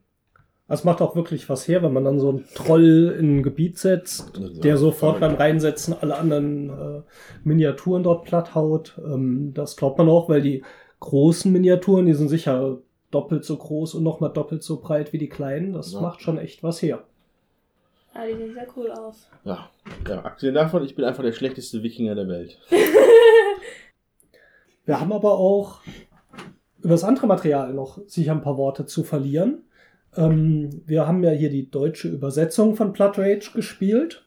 Es 0.67 0.83
macht 0.85 1.01
auch 1.01 1.15
wirklich 1.15 1.47
was 1.49 1.67
her, 1.67 1.83
wenn 1.83 1.93
man 1.93 2.05
dann 2.05 2.19
so 2.19 2.29
einen 2.29 2.45
Troll 2.55 3.15
in 3.19 3.37
ein 3.37 3.43
Gebiet 3.43 3.77
setzt, 3.77 4.37
Also, 4.39 4.61
der 4.61 4.77
sofort 4.77 5.19
beim. 5.19 5.35
Reinsetzen 5.35 5.93
alle 5.93 6.15
anderen 6.17 6.69
äh, 6.69 7.01
Miniaturen 7.43 8.01
dort 8.03 8.25
platt 8.25 8.55
haut. 8.55 8.99
Ähm, 9.05 9.53
das 9.53 9.75
glaubt 9.75 9.97
man 9.97 10.07
auch, 10.09 10.29
weil 10.29 10.41
die 10.41 10.63
großen 11.01 11.51
Miniaturen, 11.51 12.05
die 12.05 12.13
sind 12.13 12.29
sicher 12.29 12.77
doppelt 13.11 13.43
so 13.45 13.57
groß 13.57 13.93
und 13.95 14.03
nochmal 14.03 14.31
doppelt 14.33 14.63
so 14.63 14.79
breit 14.79 15.11
wie 15.13 15.17
die 15.17 15.29
kleinen. 15.29 15.73
Das 15.73 15.91
Ja. 15.93 16.01
macht 16.01 16.21
schon 16.21 16.37
echt 16.37 16.63
was 16.63 16.81
her. 16.81 17.03
Ja, 18.15 18.25
die 18.27 18.35
sehen 18.35 18.53
sehr 18.53 18.67
cool 18.75 18.91
aus. 18.91 19.29
Ja. 19.43 19.69
ja, 20.07 20.21
abgesehen 20.21 20.53
davon, 20.53 20.83
ich 20.83 20.95
bin 20.95 21.05
einfach 21.05 21.23
der 21.23 21.31
schlechteste 21.31 21.81
Wikinger 21.83 22.15
der 22.15 22.27
Welt. 22.27 22.59
Wir 24.85 24.99
haben 24.99 25.13
aber 25.13 25.37
auch 25.37 25.79
über 26.79 26.93
das 26.93 27.03
andere 27.05 27.27
Material 27.27 27.73
noch 27.73 27.99
sicher 28.07 28.33
ein 28.33 28.41
paar 28.41 28.57
Worte 28.57 28.85
zu 28.85 29.03
verlieren. 29.03 29.63
Ähm, 30.15 30.81
wir 30.85 31.07
haben 31.07 31.23
ja 31.23 31.31
hier 31.31 31.49
die 31.49 31.71
deutsche 31.71 32.09
Übersetzung 32.09 32.75
von 32.75 32.91
Blood 32.91 33.17
Rage 33.17 33.51
gespielt, 33.53 34.25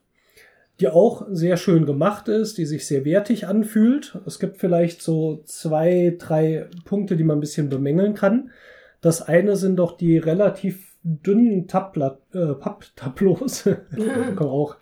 die 0.80 0.88
auch 0.88 1.26
sehr 1.30 1.58
schön 1.58 1.84
gemacht 1.84 2.28
ist, 2.28 2.56
die 2.58 2.64
sich 2.64 2.86
sehr 2.86 3.04
wertig 3.04 3.46
anfühlt. 3.46 4.18
Es 4.26 4.38
gibt 4.38 4.56
vielleicht 4.56 5.02
so 5.02 5.42
zwei, 5.44 6.16
drei 6.18 6.68
Punkte, 6.86 7.16
die 7.16 7.24
man 7.24 7.36
ein 7.38 7.40
bisschen 7.40 7.68
bemängeln 7.68 8.14
kann. 8.14 8.50
Das 9.02 9.20
eine 9.22 9.56
sind 9.56 9.76
doch 9.76 9.96
die 9.96 10.16
relativ 10.18 10.85
dünnen 11.06 11.68
Tabla 11.68 12.18
äh, 12.34 12.54
Papptableaus, 12.54 13.62
Kann 13.94 14.38
auch, 14.38 14.76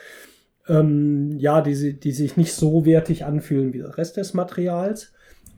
ähm, 0.68 1.32
ja, 1.38 1.60
die, 1.60 2.00
die 2.00 2.12
sich 2.12 2.36
nicht 2.36 2.54
so 2.54 2.86
wertig 2.86 3.26
anfühlen 3.26 3.74
wie 3.74 3.78
der 3.78 3.98
Rest 3.98 4.16
des 4.16 4.32
Materials. 4.32 5.12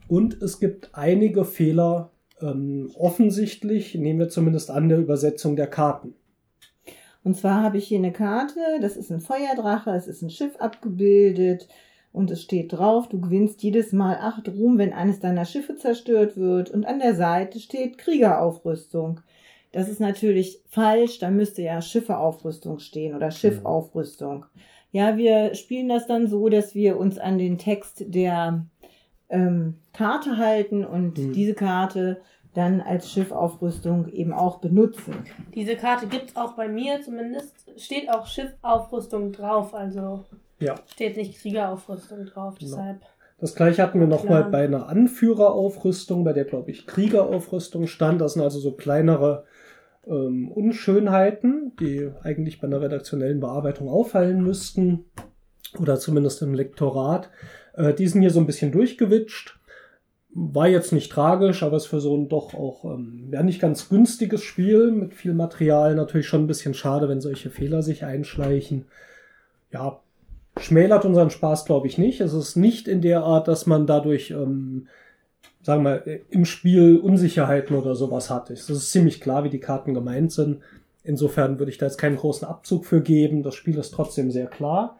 Und 0.09 0.41
es 0.41 0.59
gibt 0.59 0.89
einige 0.93 1.45
Fehler, 1.45 2.11
ähm, 2.41 2.91
offensichtlich, 2.95 3.95
nehmen 3.95 4.19
wir 4.19 4.29
zumindest 4.29 4.69
an, 4.69 4.89
der 4.89 4.99
Übersetzung 4.99 5.55
der 5.55 5.67
Karten. 5.67 6.13
Und 7.23 7.35
zwar 7.35 7.63
habe 7.63 7.77
ich 7.77 7.87
hier 7.87 7.99
eine 7.99 8.11
Karte, 8.11 8.59
das 8.81 8.95
ist 8.95 9.11
ein 9.11 9.21
Feuerdrache, 9.21 9.91
es 9.91 10.07
ist 10.07 10.21
ein 10.21 10.29
Schiff 10.29 10.55
abgebildet 10.57 11.67
und 12.11 12.31
es 12.31 12.41
steht 12.41 12.73
drauf, 12.73 13.09
du 13.09 13.19
gewinnst 13.19 13.63
jedes 13.63 13.91
Mal 13.91 14.17
acht 14.17 14.49
Ruhm, 14.49 14.77
wenn 14.77 14.93
eines 14.93 15.19
deiner 15.19 15.45
Schiffe 15.45 15.75
zerstört 15.75 16.37
wird. 16.37 16.69
Und 16.69 16.85
an 16.85 16.99
der 16.99 17.15
Seite 17.15 17.59
steht 17.59 17.97
Kriegeraufrüstung. 17.97 19.21
Das 19.77 19.89
ist 19.89 19.99
natürlich 19.99 20.59
falsch, 20.67 21.19
da 21.19 21.29
müsste 21.29 21.61
ja 21.61 21.83
Schiffeaufrüstung 21.83 22.79
stehen 22.79 23.15
oder 23.15 23.29
Schiffaufrüstung. 23.29 24.47
Ja, 24.91 25.17
wir 25.17 25.53
spielen 25.53 25.87
das 25.87 26.07
dann 26.07 26.25
so, 26.25 26.49
dass 26.49 26.73
wir 26.73 26.97
uns 26.97 27.19
an 27.19 27.37
den 27.37 27.59
Text 27.59 28.03
der 28.07 28.65
ähm, 29.29 29.75
Karte 29.93 30.37
halten 30.37 30.83
und 30.83 31.19
Mhm. 31.19 31.33
diese 31.33 31.53
Karte 31.53 32.21
dann 32.55 32.81
als 32.81 33.11
Schiffaufrüstung 33.11 34.07
eben 34.07 34.33
auch 34.33 34.57
benutzen. 34.61 35.13
Diese 35.53 35.75
Karte 35.75 36.07
gibt's 36.07 36.35
auch 36.35 36.53
bei 36.53 36.67
mir 36.67 36.99
zumindest. 37.03 37.53
Steht 37.79 38.09
auch 38.09 38.25
Schiffaufrüstung 38.25 39.31
drauf, 39.31 39.75
also 39.75 40.25
Ja. 40.59 40.73
steht 40.87 41.17
nicht 41.17 41.39
Kriegeraufrüstung 41.39 42.25
drauf. 42.25 42.55
Deshalb. 42.59 43.01
Das 43.39 43.53
gleiche 43.53 43.83
hatten 43.83 43.99
wir 43.99 44.07
nochmal 44.07 44.45
bei 44.45 44.63
einer 44.65 44.89
Anführeraufrüstung, 44.89 46.23
bei 46.23 46.33
der, 46.33 46.45
glaube 46.45 46.71
ich, 46.71 46.87
Kriegeraufrüstung 46.87 47.85
stand. 47.85 48.21
Das 48.21 48.33
sind 48.33 48.41
also 48.41 48.57
so 48.57 48.71
kleinere 48.71 49.45
ähm, 50.09 50.51
Unschönheiten, 50.51 51.73
die 51.79 52.09
eigentlich 52.23 52.59
bei 52.59 52.67
einer 52.67 52.81
redaktionellen 52.81 53.39
Bearbeitung 53.39 53.89
auffallen 53.89 54.43
müssten. 54.43 55.05
Oder 55.79 55.99
zumindest 55.99 56.41
im 56.41 56.53
Lektorat. 56.53 57.29
Äh, 57.73 57.93
die 57.93 58.07
sind 58.07 58.21
hier 58.21 58.31
so 58.31 58.39
ein 58.39 58.45
bisschen 58.45 58.71
durchgewitscht. 58.71 59.59
War 60.33 60.67
jetzt 60.67 60.93
nicht 60.93 61.11
tragisch, 61.11 61.63
aber 61.63 61.77
ist 61.77 61.87
für 61.87 61.99
so 61.99 62.15
ein 62.15 62.29
doch 62.29 62.53
auch 62.53 62.85
ähm, 62.85 63.29
ja, 63.31 63.43
nicht 63.43 63.59
ganz 63.59 63.89
günstiges 63.89 64.43
Spiel 64.43 64.91
mit 64.91 65.13
viel 65.13 65.33
Material 65.33 65.95
natürlich 65.95 66.27
schon 66.27 66.43
ein 66.43 66.47
bisschen 66.47 66.73
schade, 66.73 67.09
wenn 67.09 67.21
solche 67.21 67.49
Fehler 67.49 67.81
sich 67.81 68.05
einschleichen. 68.05 68.85
Ja, 69.71 69.99
schmälert 70.59 71.05
unseren 71.05 71.29
Spaß, 71.29 71.65
glaube 71.65 71.87
ich, 71.87 71.97
nicht. 71.97 72.21
Es 72.21 72.33
ist 72.33 72.55
nicht 72.55 72.87
in 72.87 73.01
der 73.01 73.23
Art, 73.23 73.47
dass 73.47 73.65
man 73.65 73.87
dadurch, 73.87 74.31
ähm, 74.31 74.87
sagen 75.67 75.83
wir, 75.83 76.01
mal, 76.05 76.21
im 76.29 76.45
Spiel 76.45 76.97
Unsicherheiten 76.97 77.75
oder 77.75 77.93
sowas 77.93 78.29
hat. 78.29 78.49
Es 78.49 78.69
ist 78.69 78.89
ziemlich 78.89 79.19
klar, 79.19 79.43
wie 79.43 79.49
die 79.49 79.59
Karten 79.59 79.93
gemeint 79.93 80.31
sind. 80.31 80.61
Insofern 81.03 81.59
würde 81.59 81.69
ich 81.69 81.77
da 81.77 81.87
jetzt 81.87 81.97
keinen 81.97 82.15
großen 82.15 82.47
Abzug 82.47 82.85
für 82.85 83.01
geben. 83.01 83.43
Das 83.43 83.55
Spiel 83.55 83.77
ist 83.77 83.91
trotzdem 83.91 84.31
sehr 84.31 84.47
klar. 84.47 84.97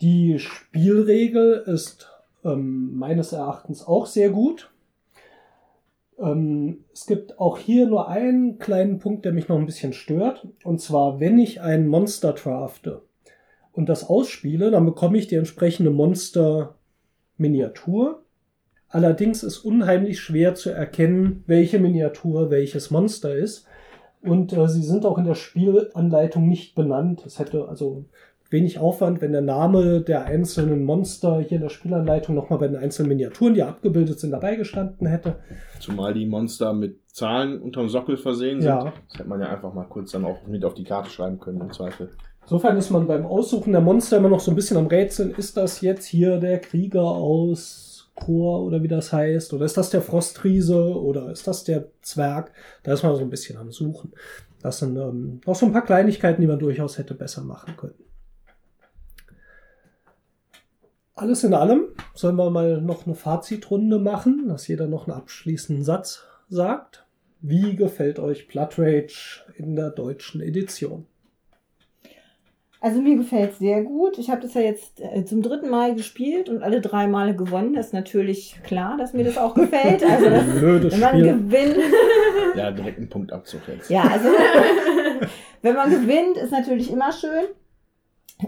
Die 0.00 0.38
Spielregel 0.38 1.64
ist 1.66 2.12
ähm, 2.44 2.96
meines 2.96 3.32
Erachtens 3.32 3.84
auch 3.84 4.06
sehr 4.06 4.30
gut. 4.30 4.70
Ähm, 6.20 6.84
es 6.92 7.06
gibt 7.06 7.40
auch 7.40 7.58
hier 7.58 7.88
nur 7.88 8.06
einen 8.06 8.60
kleinen 8.60 9.00
Punkt, 9.00 9.24
der 9.24 9.32
mich 9.32 9.48
noch 9.48 9.58
ein 9.58 9.66
bisschen 9.66 9.94
stört. 9.94 10.46
Und 10.62 10.80
zwar, 10.80 11.18
wenn 11.18 11.40
ich 11.40 11.60
ein 11.60 11.88
Monster 11.88 12.34
drafte 12.34 13.02
und 13.72 13.88
das 13.88 14.08
ausspiele, 14.08 14.70
dann 14.70 14.86
bekomme 14.86 15.18
ich 15.18 15.26
die 15.26 15.34
entsprechende 15.34 15.90
Monster-Miniatur. 15.90 18.23
Allerdings 18.94 19.42
ist 19.42 19.58
unheimlich 19.58 20.20
schwer 20.20 20.54
zu 20.54 20.70
erkennen, 20.70 21.42
welche 21.48 21.80
Miniatur 21.80 22.50
welches 22.50 22.92
Monster 22.92 23.34
ist. 23.34 23.66
Und 24.22 24.52
äh, 24.52 24.68
sie 24.68 24.84
sind 24.84 25.04
auch 25.04 25.18
in 25.18 25.24
der 25.24 25.34
Spielanleitung 25.34 26.48
nicht 26.48 26.76
benannt. 26.76 27.26
Es 27.26 27.40
hätte 27.40 27.66
also 27.66 28.04
wenig 28.50 28.78
Aufwand, 28.78 29.20
wenn 29.20 29.32
der 29.32 29.40
Name 29.40 30.00
der 30.00 30.26
einzelnen 30.26 30.84
Monster 30.84 31.40
hier 31.40 31.56
in 31.56 31.62
der 31.62 31.70
Spielanleitung 31.70 32.36
nochmal 32.36 32.60
bei 32.60 32.68
den 32.68 32.76
einzelnen 32.76 33.08
Miniaturen, 33.08 33.54
die 33.54 33.64
abgebildet 33.64 34.20
sind, 34.20 34.30
dabei 34.30 34.54
gestanden 34.54 35.08
hätte. 35.08 35.40
Zumal 35.80 36.14
die 36.14 36.26
Monster 36.26 36.72
mit 36.72 37.00
Zahlen 37.08 37.60
unterm 37.60 37.88
Sockel 37.88 38.16
versehen 38.16 38.60
sind. 38.60 38.70
Ja. 38.70 38.92
Das 39.08 39.18
hätte 39.18 39.28
man 39.28 39.40
ja 39.40 39.48
einfach 39.48 39.74
mal 39.74 39.88
kurz 39.88 40.12
dann 40.12 40.24
auch 40.24 40.46
mit 40.46 40.64
auf 40.64 40.74
die 40.74 40.84
Karte 40.84 41.10
schreiben 41.10 41.40
können, 41.40 41.60
im 41.60 41.72
Zweifel. 41.72 42.10
Insofern 42.42 42.76
ist 42.76 42.90
man 42.90 43.08
beim 43.08 43.26
Aussuchen 43.26 43.72
der 43.72 43.80
Monster 43.80 44.18
immer 44.18 44.28
noch 44.28 44.38
so 44.38 44.52
ein 44.52 44.54
bisschen 44.54 44.76
am 44.76 44.86
Rätseln. 44.86 45.32
Ist 45.32 45.56
das 45.56 45.80
jetzt 45.80 46.06
hier 46.06 46.38
der 46.38 46.60
Krieger 46.60 47.02
aus 47.02 47.93
Chor 48.14 48.62
oder 48.62 48.82
wie 48.82 48.88
das 48.88 49.12
heißt? 49.12 49.52
Oder 49.52 49.64
ist 49.64 49.76
das 49.76 49.90
der 49.90 50.02
Frostriese 50.02 51.00
oder 51.00 51.30
ist 51.30 51.46
das 51.46 51.64
der 51.64 51.88
Zwerg? 52.02 52.52
Da 52.82 52.92
ist 52.92 53.02
man 53.02 53.16
so 53.16 53.22
ein 53.22 53.30
bisschen 53.30 53.58
am 53.58 53.72
Suchen. 53.72 54.12
Das 54.62 54.78
sind 54.78 54.96
ähm, 54.96 55.40
noch 55.44 55.54
so 55.54 55.66
ein 55.66 55.72
paar 55.72 55.84
Kleinigkeiten, 55.84 56.40
die 56.40 56.46
man 56.46 56.58
durchaus 56.58 56.98
hätte 56.98 57.14
besser 57.14 57.42
machen 57.42 57.76
können. 57.76 57.94
Alles 61.16 61.44
in 61.44 61.54
allem 61.54 61.88
sollen 62.14 62.36
wir 62.36 62.50
mal 62.50 62.80
noch 62.80 63.06
eine 63.06 63.14
Fazitrunde 63.14 63.98
machen, 63.98 64.48
dass 64.48 64.66
jeder 64.66 64.88
noch 64.88 65.06
einen 65.06 65.16
abschließenden 65.16 65.84
Satz 65.84 66.24
sagt. 66.48 67.06
Wie 67.40 67.76
gefällt 67.76 68.18
euch 68.18 68.48
Blood 68.48 68.78
Rage 68.78 69.44
in 69.56 69.76
der 69.76 69.90
deutschen 69.90 70.40
Edition? 70.40 71.06
Also 72.84 73.00
mir 73.00 73.16
gefällt 73.16 73.52
es 73.52 73.58
sehr 73.60 73.82
gut. 73.82 74.18
Ich 74.18 74.28
habe 74.28 74.42
das 74.42 74.52
ja 74.52 74.60
jetzt 74.60 75.00
äh, 75.00 75.24
zum 75.24 75.40
dritten 75.40 75.70
Mal 75.70 75.94
gespielt 75.94 76.50
und 76.50 76.62
alle 76.62 76.82
drei 76.82 77.06
Male 77.06 77.34
gewonnen. 77.34 77.72
Das 77.72 77.86
ist 77.86 77.92
natürlich 77.94 78.56
klar, 78.62 78.98
dass 78.98 79.14
mir 79.14 79.24
das 79.24 79.38
auch 79.38 79.54
gefällt. 79.54 80.04
Also 80.04 80.28
das, 80.28 80.44
Blödes 80.60 80.92
wenn 80.92 81.00
man 81.00 81.18
Spiel. 81.18 81.32
gewinnt, 81.32 81.76
Ja, 82.56 82.70
direkt 82.72 82.98
ein 82.98 83.08
Punktabzug 83.08 83.62
jetzt. 83.68 83.88
ja, 83.88 84.02
also 84.02 84.28
wenn 85.62 85.74
man 85.74 85.88
gewinnt, 85.92 86.36
ist 86.36 86.50
natürlich 86.50 86.92
immer 86.92 87.10
schön. 87.10 87.46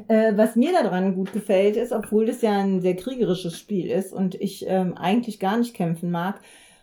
Äh, 0.08 0.36
was 0.36 0.54
mir 0.54 0.72
daran 0.72 1.14
gut 1.14 1.32
gefällt, 1.32 1.78
ist, 1.78 1.92
obwohl 1.92 2.26
das 2.26 2.42
ja 2.42 2.58
ein 2.58 2.82
sehr 2.82 2.94
kriegerisches 2.96 3.56
Spiel 3.58 3.90
ist 3.90 4.12
und 4.12 4.34
ich 4.34 4.66
ähm, 4.68 4.98
eigentlich 4.98 5.40
gar 5.40 5.56
nicht 5.56 5.72
kämpfen 5.72 6.10
mag, 6.10 6.40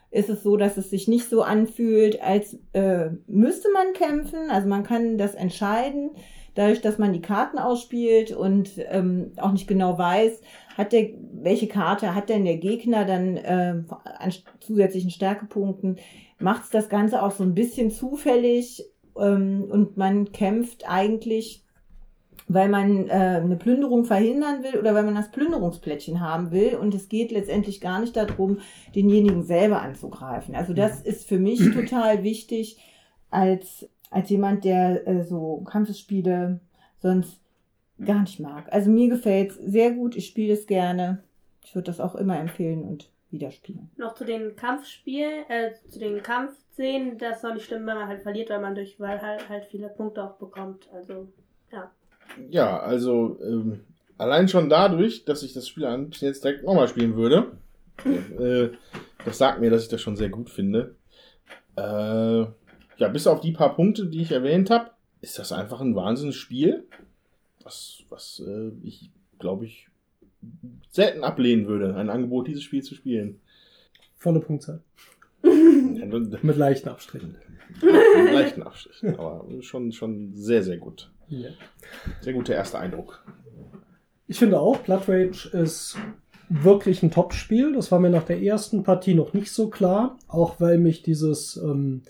ist 0.09 0.29
es 0.29 0.41
so, 0.41 0.57
dass 0.57 0.77
es 0.77 0.89
sich 0.89 1.07
nicht 1.07 1.29
so 1.29 1.43
anfühlt, 1.43 2.19
als 2.19 2.57
äh, 2.73 3.11
müsste 3.27 3.67
man 3.71 3.93
kämpfen. 3.93 4.49
Also 4.49 4.67
man 4.67 4.81
kann 4.81 5.19
das 5.19 5.35
entscheiden, 5.35 6.09
dadurch, 6.55 6.81
dass 6.81 6.97
man 6.97 7.13
die 7.13 7.21
Karten 7.21 7.57
ausspielt 7.57 8.31
und 8.31 8.71
ähm, 8.89 9.31
auch 9.37 9.51
nicht 9.51 9.67
genau 9.67 9.97
weiß, 9.97 10.41
hat 10.77 10.91
der, 10.93 11.09
welche 11.33 11.67
Karte 11.67 12.15
hat 12.15 12.29
denn 12.29 12.45
der 12.45 12.57
Gegner 12.57 13.05
dann 13.05 13.37
äh, 13.37 13.83
an 14.19 14.33
zusätzlichen 14.59 15.11
Stärkepunkten, 15.11 15.97
macht 16.39 16.63
es 16.63 16.69
das 16.69 16.89
Ganze 16.89 17.21
auch 17.23 17.31
so 17.31 17.43
ein 17.43 17.55
bisschen 17.55 17.91
zufällig 17.91 18.85
ähm, 19.17 19.65
und 19.69 19.97
man 19.97 20.31
kämpft 20.31 20.89
eigentlich 20.89 21.63
weil 22.47 22.69
man 22.69 23.09
äh, 23.09 23.41
eine 23.43 23.55
Plünderung 23.55 24.05
verhindern 24.05 24.63
will 24.63 24.79
oder 24.79 24.93
weil 24.93 25.03
man 25.03 25.15
das 25.15 25.31
Plünderungsplättchen 25.31 26.19
haben 26.19 26.51
will. 26.51 26.75
Und 26.75 26.93
es 26.93 27.09
geht 27.09 27.31
letztendlich 27.31 27.81
gar 27.81 27.99
nicht 27.99 28.15
darum, 28.15 28.59
denjenigen 28.95 29.43
selber 29.43 29.81
anzugreifen. 29.81 30.55
Also 30.55 30.73
das 30.73 31.01
ist 31.01 31.27
für 31.27 31.39
mich 31.39 31.59
total 31.73 32.23
wichtig 32.23 32.77
als, 33.29 33.89
als 34.13 34.29
jemand, 34.29 34.63
der 34.63 35.07
äh, 35.07 35.23
so 35.23 35.63
Kampfesspiele 35.65 36.59
sonst 36.99 37.39
gar 38.03 38.21
nicht 38.21 38.39
mag. 38.39 38.71
Also 38.71 38.89
mir 38.89 39.09
gefällt 39.09 39.51
es 39.51 39.57
sehr 39.57 39.91
gut. 39.91 40.15
Ich 40.15 40.27
spiele 40.27 40.53
es 40.53 40.67
gerne. 40.67 41.23
Ich 41.63 41.75
würde 41.75 41.87
das 41.87 41.99
auch 41.99 42.15
immer 42.15 42.39
empfehlen 42.39 42.83
und 42.83 43.09
wieder 43.31 43.51
spielen. 43.51 43.89
Noch 43.97 44.13
zu 44.13 44.25
den 44.25 44.55
Kampfspielen, 44.55 45.49
äh, 45.49 45.71
zu 45.89 45.99
den 45.99 46.21
Kampfszenen, 46.21 47.17
das 47.17 47.41
soll 47.41 47.55
nicht 47.55 47.65
stimmen, 47.65 47.87
wenn 47.87 47.95
man 47.95 48.07
halt 48.07 48.21
verliert, 48.21 48.49
weil 48.49 48.61
man 48.61 48.75
durch 48.75 48.99
Wahl 48.99 49.21
halt, 49.21 49.49
halt 49.49 49.65
viele 49.65 49.89
Punkte 49.89 50.23
auch 50.23 50.35
bekommt. 50.35 50.87
Also, 50.93 51.27
ja. 51.71 51.91
Ja, 52.49 52.79
also 52.79 53.39
ähm, 53.43 53.81
allein 54.17 54.47
schon 54.47 54.69
dadurch, 54.69 55.25
dass 55.25 55.43
ich 55.43 55.53
das 55.53 55.67
Spiel 55.67 55.87
jetzt 56.11 56.43
direkt 56.43 56.63
nochmal 56.63 56.87
spielen 56.87 57.15
würde, 57.15 57.53
äh, 58.05 58.69
das 59.25 59.37
sagt 59.37 59.59
mir, 59.59 59.71
dass 59.71 59.83
ich 59.83 59.89
das 59.89 60.01
schon 60.01 60.15
sehr 60.15 60.29
gut 60.29 60.49
finde. 60.49 60.95
Äh, 61.75 62.45
ja, 63.03 63.09
bis 63.09 63.27
auf 63.27 63.41
die 63.41 63.51
paar 63.51 63.75
Punkte, 63.75 64.05
die 64.05 64.21
ich 64.21 64.31
erwähnt 64.31 64.69
habe, 64.69 64.91
ist 65.19 65.37
das 65.37 65.51
einfach 65.51 65.81
ein 65.81 65.93
Wahnsinnsspiel, 65.93 66.87
was, 67.61 68.03
was 68.07 68.41
äh, 68.47 68.71
ich, 68.81 69.11
glaube 69.39 69.65
ich, 69.65 69.89
selten 70.89 71.25
ablehnen 71.25 71.67
würde, 71.67 71.97
ein 71.97 72.09
Angebot, 72.09 72.47
dieses 72.47 72.63
Spiel 72.63 72.81
zu 72.81 72.95
spielen. 72.95 73.41
Volle 74.15 74.39
Punktzahl. 74.39 74.81
Mit 75.43 76.55
leichten 76.55 76.87
Abstrichen. 76.87 77.35
Mit 77.81 78.33
leichten 78.33 78.63
Abstrichen, 78.63 79.19
aber 79.19 79.45
schon, 79.59 79.91
schon 79.91 80.33
sehr, 80.33 80.63
sehr 80.63 80.77
gut. 80.77 81.11
Ja. 81.27 81.49
Sehr 82.21 82.31
guter 82.31 82.55
erster 82.55 82.79
Eindruck. 82.79 83.21
Ich 84.27 84.39
finde 84.39 84.61
auch, 84.61 84.77
Blood 84.77 85.09
Rage 85.09 85.49
ist 85.51 85.97
wirklich 86.47 87.03
ein 87.03 87.11
Top-Spiel. 87.11 87.73
Das 87.73 87.91
war 87.91 87.99
mir 87.99 88.09
nach 88.09 88.23
der 88.23 88.41
ersten 88.41 88.83
Partie 88.83 89.13
noch 89.13 89.33
nicht 89.33 89.51
so 89.51 89.69
klar. 89.69 90.17
Auch 90.29 90.61
weil 90.61 90.77
mich 90.77 91.03
dieses, 91.03 91.57
ähm, 91.57 92.03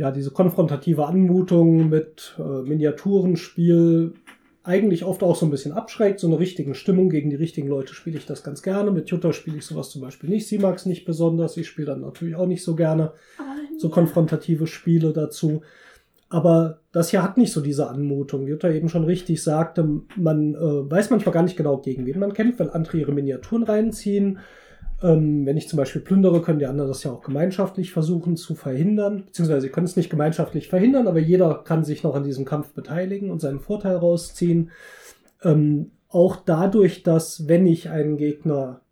ja, 0.00 0.10
diese 0.10 0.30
konfrontative 0.30 1.04
Anmutung 1.04 1.90
mit 1.90 2.34
äh, 2.38 2.62
Miniaturenspiel 2.66 4.14
eigentlich 4.62 5.04
oft 5.04 5.22
auch 5.22 5.36
so 5.36 5.44
ein 5.44 5.50
bisschen 5.50 5.72
abschreckt. 5.72 6.20
So 6.20 6.26
eine 6.26 6.38
richtige 6.38 6.74
Stimmung 6.74 7.10
gegen 7.10 7.28
die 7.28 7.36
richtigen 7.36 7.68
Leute 7.68 7.92
spiele 7.92 8.16
ich 8.16 8.24
das 8.24 8.42
ganz 8.42 8.62
gerne. 8.62 8.92
Mit 8.92 9.10
Jutta 9.10 9.34
spiele 9.34 9.58
ich 9.58 9.66
sowas 9.66 9.90
zum 9.90 10.00
Beispiel 10.00 10.30
nicht. 10.30 10.48
Sie 10.48 10.58
mag 10.58 10.76
es 10.76 10.86
nicht 10.86 11.04
besonders. 11.04 11.58
Ich 11.58 11.68
spiele 11.68 11.88
dann 11.88 12.00
natürlich 12.00 12.34
auch 12.34 12.46
nicht 12.46 12.64
so 12.64 12.76
gerne 12.76 13.12
so 13.76 13.90
konfrontative 13.90 14.66
Spiele 14.66 15.12
dazu. 15.12 15.60
Aber 16.30 16.78
das 16.92 17.10
hier 17.10 17.22
hat 17.22 17.36
nicht 17.36 17.52
so 17.52 17.60
diese 17.60 17.90
Anmutung. 17.90 18.46
Wie 18.46 18.52
Jutta 18.52 18.70
eben 18.70 18.88
schon 18.88 19.04
richtig 19.04 19.42
sagte, 19.42 19.86
man 20.16 20.54
äh, 20.54 20.90
weiß 20.90 21.10
manchmal 21.10 21.34
gar 21.34 21.42
nicht 21.42 21.58
genau, 21.58 21.76
gegen 21.76 22.06
wen 22.06 22.20
man 22.20 22.32
kämpft, 22.32 22.58
weil 22.58 22.70
andere 22.70 22.96
ihre 22.96 23.12
Miniaturen 23.12 23.64
reinziehen. 23.64 24.38
Ähm, 25.02 25.46
wenn 25.46 25.56
ich 25.56 25.68
zum 25.68 25.78
Beispiel 25.78 26.02
plündere, 26.02 26.42
können 26.42 26.58
die 26.58 26.66
anderen 26.66 26.88
das 26.90 27.04
ja 27.04 27.10
auch 27.10 27.22
gemeinschaftlich 27.22 27.92
versuchen 27.92 28.36
zu 28.36 28.54
verhindern. 28.54 29.24
Beziehungsweise 29.26 29.62
sie 29.62 29.68
können 29.70 29.86
es 29.86 29.96
nicht 29.96 30.10
gemeinschaftlich 30.10 30.68
verhindern, 30.68 31.08
aber 31.08 31.18
jeder 31.18 31.62
kann 31.64 31.84
sich 31.84 32.02
noch 32.02 32.14
an 32.14 32.24
diesem 32.24 32.44
Kampf 32.44 32.72
beteiligen 32.72 33.30
und 33.30 33.40
seinen 33.40 33.60
Vorteil 33.60 33.96
rausziehen. 33.96 34.70
Ähm, 35.42 35.92
auch 36.08 36.36
dadurch, 36.36 37.02
dass 37.02 37.48
wenn 37.48 37.66
ich 37.66 37.88
einen 37.88 38.16
Gegner 38.16 38.82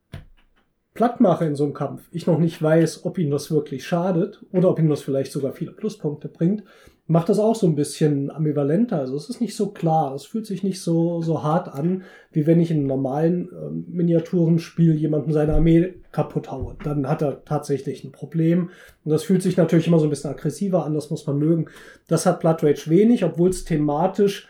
platt 0.94 1.20
mache 1.20 1.44
in 1.44 1.56
so 1.56 1.64
einem 1.64 1.74
Kampf, 1.74 2.08
ich 2.10 2.26
noch 2.26 2.38
nicht 2.38 2.60
weiß, 2.60 3.04
ob 3.04 3.18
ihm 3.18 3.30
das 3.30 3.50
wirklich 3.50 3.86
schadet 3.86 4.44
oder 4.52 4.70
ob 4.70 4.78
ihm 4.78 4.88
das 4.88 5.02
vielleicht 5.02 5.30
sogar 5.30 5.52
viele 5.52 5.72
Pluspunkte 5.72 6.28
bringt, 6.28 6.64
macht 7.08 7.30
das 7.30 7.38
auch 7.38 7.54
so 7.54 7.66
ein 7.66 7.74
bisschen 7.74 8.30
ambivalenter. 8.30 8.98
Also 8.98 9.16
es 9.16 9.30
ist 9.30 9.40
nicht 9.40 9.56
so 9.56 9.70
klar, 9.70 10.14
es 10.14 10.26
fühlt 10.26 10.46
sich 10.46 10.62
nicht 10.62 10.82
so, 10.82 11.22
so 11.22 11.42
hart 11.42 11.68
an, 11.68 12.02
wie 12.32 12.46
wenn 12.46 12.60
ich 12.60 12.70
in 12.70 12.76
einem 12.76 12.86
normalen 12.86 13.48
äh, 13.48 13.70
Miniaturenspiel 13.90 14.94
jemanden 14.94 15.32
seine 15.32 15.54
Armee 15.54 15.94
kaputt 16.12 16.50
haue. 16.50 16.76
Dann 16.84 17.08
hat 17.08 17.22
er 17.22 17.44
tatsächlich 17.46 18.04
ein 18.04 18.12
Problem. 18.12 18.68
Und 19.04 19.10
das 19.10 19.24
fühlt 19.24 19.42
sich 19.42 19.56
natürlich 19.56 19.86
immer 19.86 19.98
so 19.98 20.04
ein 20.06 20.10
bisschen 20.10 20.30
aggressiver 20.30 20.84
an, 20.84 20.92
das 20.92 21.08
muss 21.08 21.26
man 21.26 21.38
mögen. 21.38 21.66
Das 22.08 22.26
hat 22.26 22.40
Blood 22.40 22.62
Rage 22.62 22.90
wenig, 22.90 23.24
obwohl 23.24 23.48
es 23.48 23.64
thematisch 23.64 24.46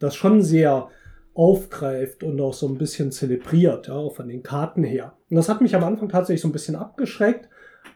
das 0.00 0.16
schon 0.16 0.42
sehr 0.42 0.88
aufgreift 1.34 2.24
und 2.24 2.40
auch 2.40 2.54
so 2.54 2.66
ein 2.66 2.76
bisschen 2.76 3.12
zelebriert, 3.12 3.86
ja, 3.86 3.94
auch 3.94 4.16
von 4.16 4.26
den 4.26 4.42
Karten 4.42 4.82
her. 4.82 5.12
Und 5.30 5.36
das 5.36 5.48
hat 5.48 5.60
mich 5.60 5.76
am 5.76 5.84
Anfang 5.84 6.08
tatsächlich 6.08 6.40
so 6.40 6.48
ein 6.48 6.52
bisschen 6.52 6.74
abgeschreckt. 6.74 7.48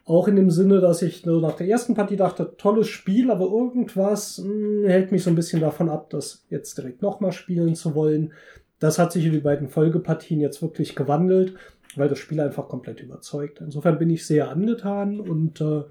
Auch 0.07 0.29
in 0.29 0.37
dem 0.37 0.51
Sinne, 0.51 0.81
dass 0.81 1.01
ich 1.01 1.25
nur 1.25 1.41
nach 1.41 1.57
der 1.57 1.69
ersten 1.69 1.95
Partie 1.95 2.17
dachte, 2.17 2.55
tolles 2.59 2.89
Spiel, 2.89 3.31
aber 3.31 3.47
irgendwas 3.47 4.39
mh, 4.39 4.89
hält 4.89 5.13
mich 5.13 5.23
so 5.23 5.31
ein 5.31 5.37
bisschen 5.37 5.61
davon 5.61 5.89
ab, 5.89 6.11
das 6.11 6.45
jetzt 6.51 6.77
direkt 6.77 7.01
nochmal 7.01 7.33
spielen 7.33 7.75
zu 7.75 7.95
wollen. 7.95 8.33
Das 8.81 8.99
hat 8.99 9.13
sich 9.13 9.25
in 9.25 9.33
die 9.33 9.39
beiden 9.39 9.69
Folgepartien 9.69 10.41
jetzt 10.41 10.61
wirklich 10.61 10.95
gewandelt, 10.95 11.55
weil 11.97 12.09
das 12.09 12.19
Spiel 12.19 12.41
einfach 12.41 12.69
komplett 12.69 13.01
überzeugt. 13.01 13.63
Insofern 13.63 13.99
bin 13.99 14.11
ich 14.11 14.27
sehr 14.27 14.51
angetan 14.51 15.21
und 15.21 15.63
äh, 15.63 15.85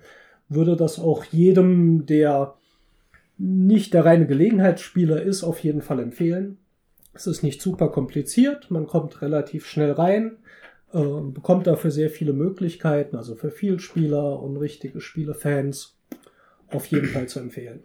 würde 0.48 0.76
das 0.76 1.00
auch 1.00 1.24
jedem, 1.26 2.06
der 2.06 2.54
nicht 3.40 3.96
der 3.96 4.06
reine 4.06 4.28
Gelegenheitsspieler 4.28 5.24
ist, 5.24 5.44
auf 5.44 5.60
jeden 5.60 5.82
Fall 5.82 6.00
empfehlen. 6.00 6.60
Es 7.14 7.26
ist 7.26 7.44
nicht 7.44 7.62
super 7.62 7.90
kompliziert, 7.90 8.70
man 8.70 8.86
kommt 8.86 9.22
relativ 9.22 9.66
schnell 9.66 9.92
rein, 9.92 10.38
äh, 10.94 11.22
bekommt 11.32 11.68
dafür 11.68 11.92
sehr 11.92 12.10
viele 12.10 12.34
Möglichkeiten, 12.34 13.16
also 13.16 13.36
für 13.36 13.52
Vielspieler 13.52 14.40
und 14.42 14.58
richtige 14.58 15.02
Spielefans 15.02 15.98
auf 16.70 16.86
jeden 16.88 17.08
Fall 17.08 17.28
zu 17.28 17.40
empfehlen. 17.40 17.84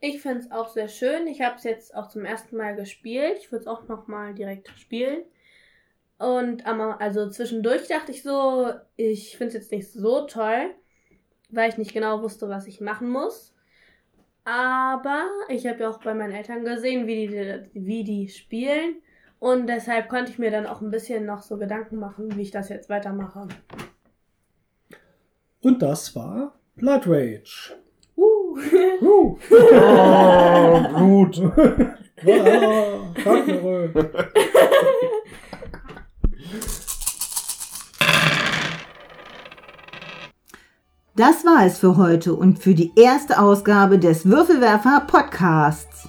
Ich 0.00 0.22
finde 0.22 0.40
es 0.40 0.50
auch 0.50 0.68
sehr 0.68 0.88
schön. 0.88 1.26
Ich 1.26 1.40
habe 1.40 1.56
es 1.56 1.64
jetzt 1.64 1.94
auch 1.94 2.08
zum 2.08 2.24
ersten 2.24 2.56
Mal 2.56 2.76
gespielt. 2.76 3.38
Ich 3.38 3.50
würde 3.50 3.62
es 3.62 3.66
auch 3.66 3.88
nochmal 3.88 4.34
direkt 4.34 4.68
spielen. 4.78 5.24
Und 6.18 6.66
also 6.66 7.28
zwischendurch 7.30 7.86
dachte 7.88 8.12
ich 8.12 8.22
so, 8.22 8.72
ich 8.96 9.36
finde 9.36 9.48
es 9.48 9.54
jetzt 9.54 9.72
nicht 9.72 9.90
so 9.90 10.26
toll, 10.26 10.70
weil 11.50 11.68
ich 11.68 11.78
nicht 11.78 11.92
genau 11.92 12.22
wusste, 12.22 12.48
was 12.48 12.66
ich 12.66 12.80
machen 12.80 13.10
muss. 13.10 13.54
Aber 14.44 15.28
ich 15.48 15.66
habe 15.66 15.82
ja 15.82 15.90
auch 15.90 16.00
bei 16.00 16.14
meinen 16.14 16.32
Eltern 16.32 16.64
gesehen, 16.64 17.06
wie 17.06 17.26
die, 17.26 17.68
wie 17.74 18.04
die 18.04 18.28
spielen. 18.28 19.02
Und 19.38 19.68
deshalb 19.68 20.08
konnte 20.08 20.32
ich 20.32 20.38
mir 20.38 20.50
dann 20.50 20.66
auch 20.66 20.80
ein 20.80 20.90
bisschen 20.90 21.24
noch 21.24 21.42
so 21.42 21.56
Gedanken 21.58 21.96
machen, 21.96 22.36
wie 22.36 22.42
ich 22.42 22.50
das 22.50 22.68
jetzt 22.68 22.88
weitermache. 22.88 23.46
Und 25.60 25.82
das 25.82 26.14
war 26.16 26.54
Blood 26.76 27.06
Rage. 27.06 27.76
Uh. 28.16 28.58
Uh. 29.00 29.38
Oh, 29.50 30.80
gut. 30.98 31.40
Ah. 31.56 31.88
Das 41.18 41.44
war 41.44 41.66
es 41.66 41.78
für 41.78 41.96
heute 41.96 42.32
und 42.34 42.60
für 42.60 42.74
die 42.74 42.92
erste 42.94 43.40
Ausgabe 43.40 43.98
des 43.98 44.24
Würfelwerfer 44.26 45.02
Podcasts. 45.08 46.08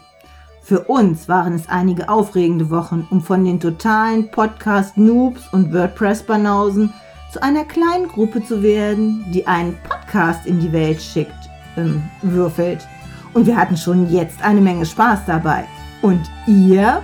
Für 0.69 0.81
uns 0.81 1.27
waren 1.27 1.55
es 1.55 1.67
einige 1.67 2.07
aufregende 2.09 2.69
Wochen, 2.69 3.07
um 3.09 3.23
von 3.23 3.43
den 3.43 3.59
totalen 3.59 4.29
Podcast-Noobs 4.29 5.51
und 5.51 5.73
WordPress-Banausen 5.73 6.93
zu 7.33 7.41
einer 7.41 7.63
kleinen 7.63 8.07
Gruppe 8.07 8.45
zu 8.45 8.61
werden, 8.61 9.25
die 9.33 9.47
einen 9.47 9.75
Podcast 9.89 10.45
in 10.45 10.59
die 10.59 10.71
Welt 10.71 11.01
schickt, 11.01 11.49
ähm, 11.75 12.03
würfelt. 12.21 12.87
Und 13.33 13.47
wir 13.47 13.57
hatten 13.57 13.77
schon 13.77 14.11
jetzt 14.11 14.43
eine 14.43 14.61
Menge 14.61 14.85
Spaß 14.85 15.21
dabei. 15.25 15.63
Und 16.03 16.21
ihr? 16.45 17.01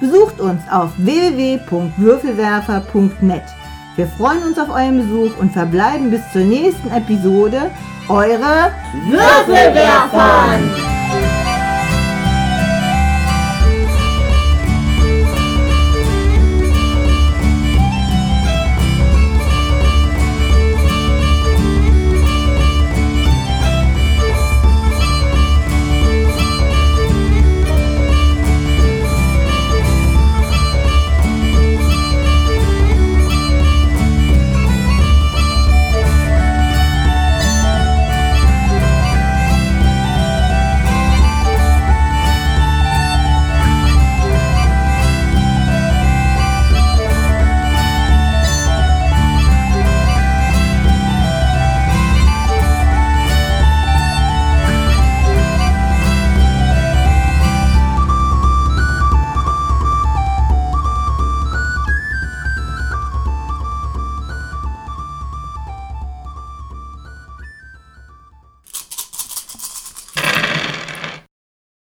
Besucht 0.00 0.40
uns 0.40 0.62
auf 0.70 0.90
www.würfelwerfer.net. 0.96 3.44
Wir 3.96 4.06
freuen 4.06 4.44
uns 4.44 4.58
auf 4.58 4.70
euren 4.70 4.96
Besuch 4.96 5.36
und 5.38 5.52
verbleiben 5.52 6.10
bis 6.10 6.22
zur 6.32 6.40
nächsten 6.40 6.90
Episode. 6.90 7.70
Eure 8.08 8.72
Würfelwerfern! 9.10 10.93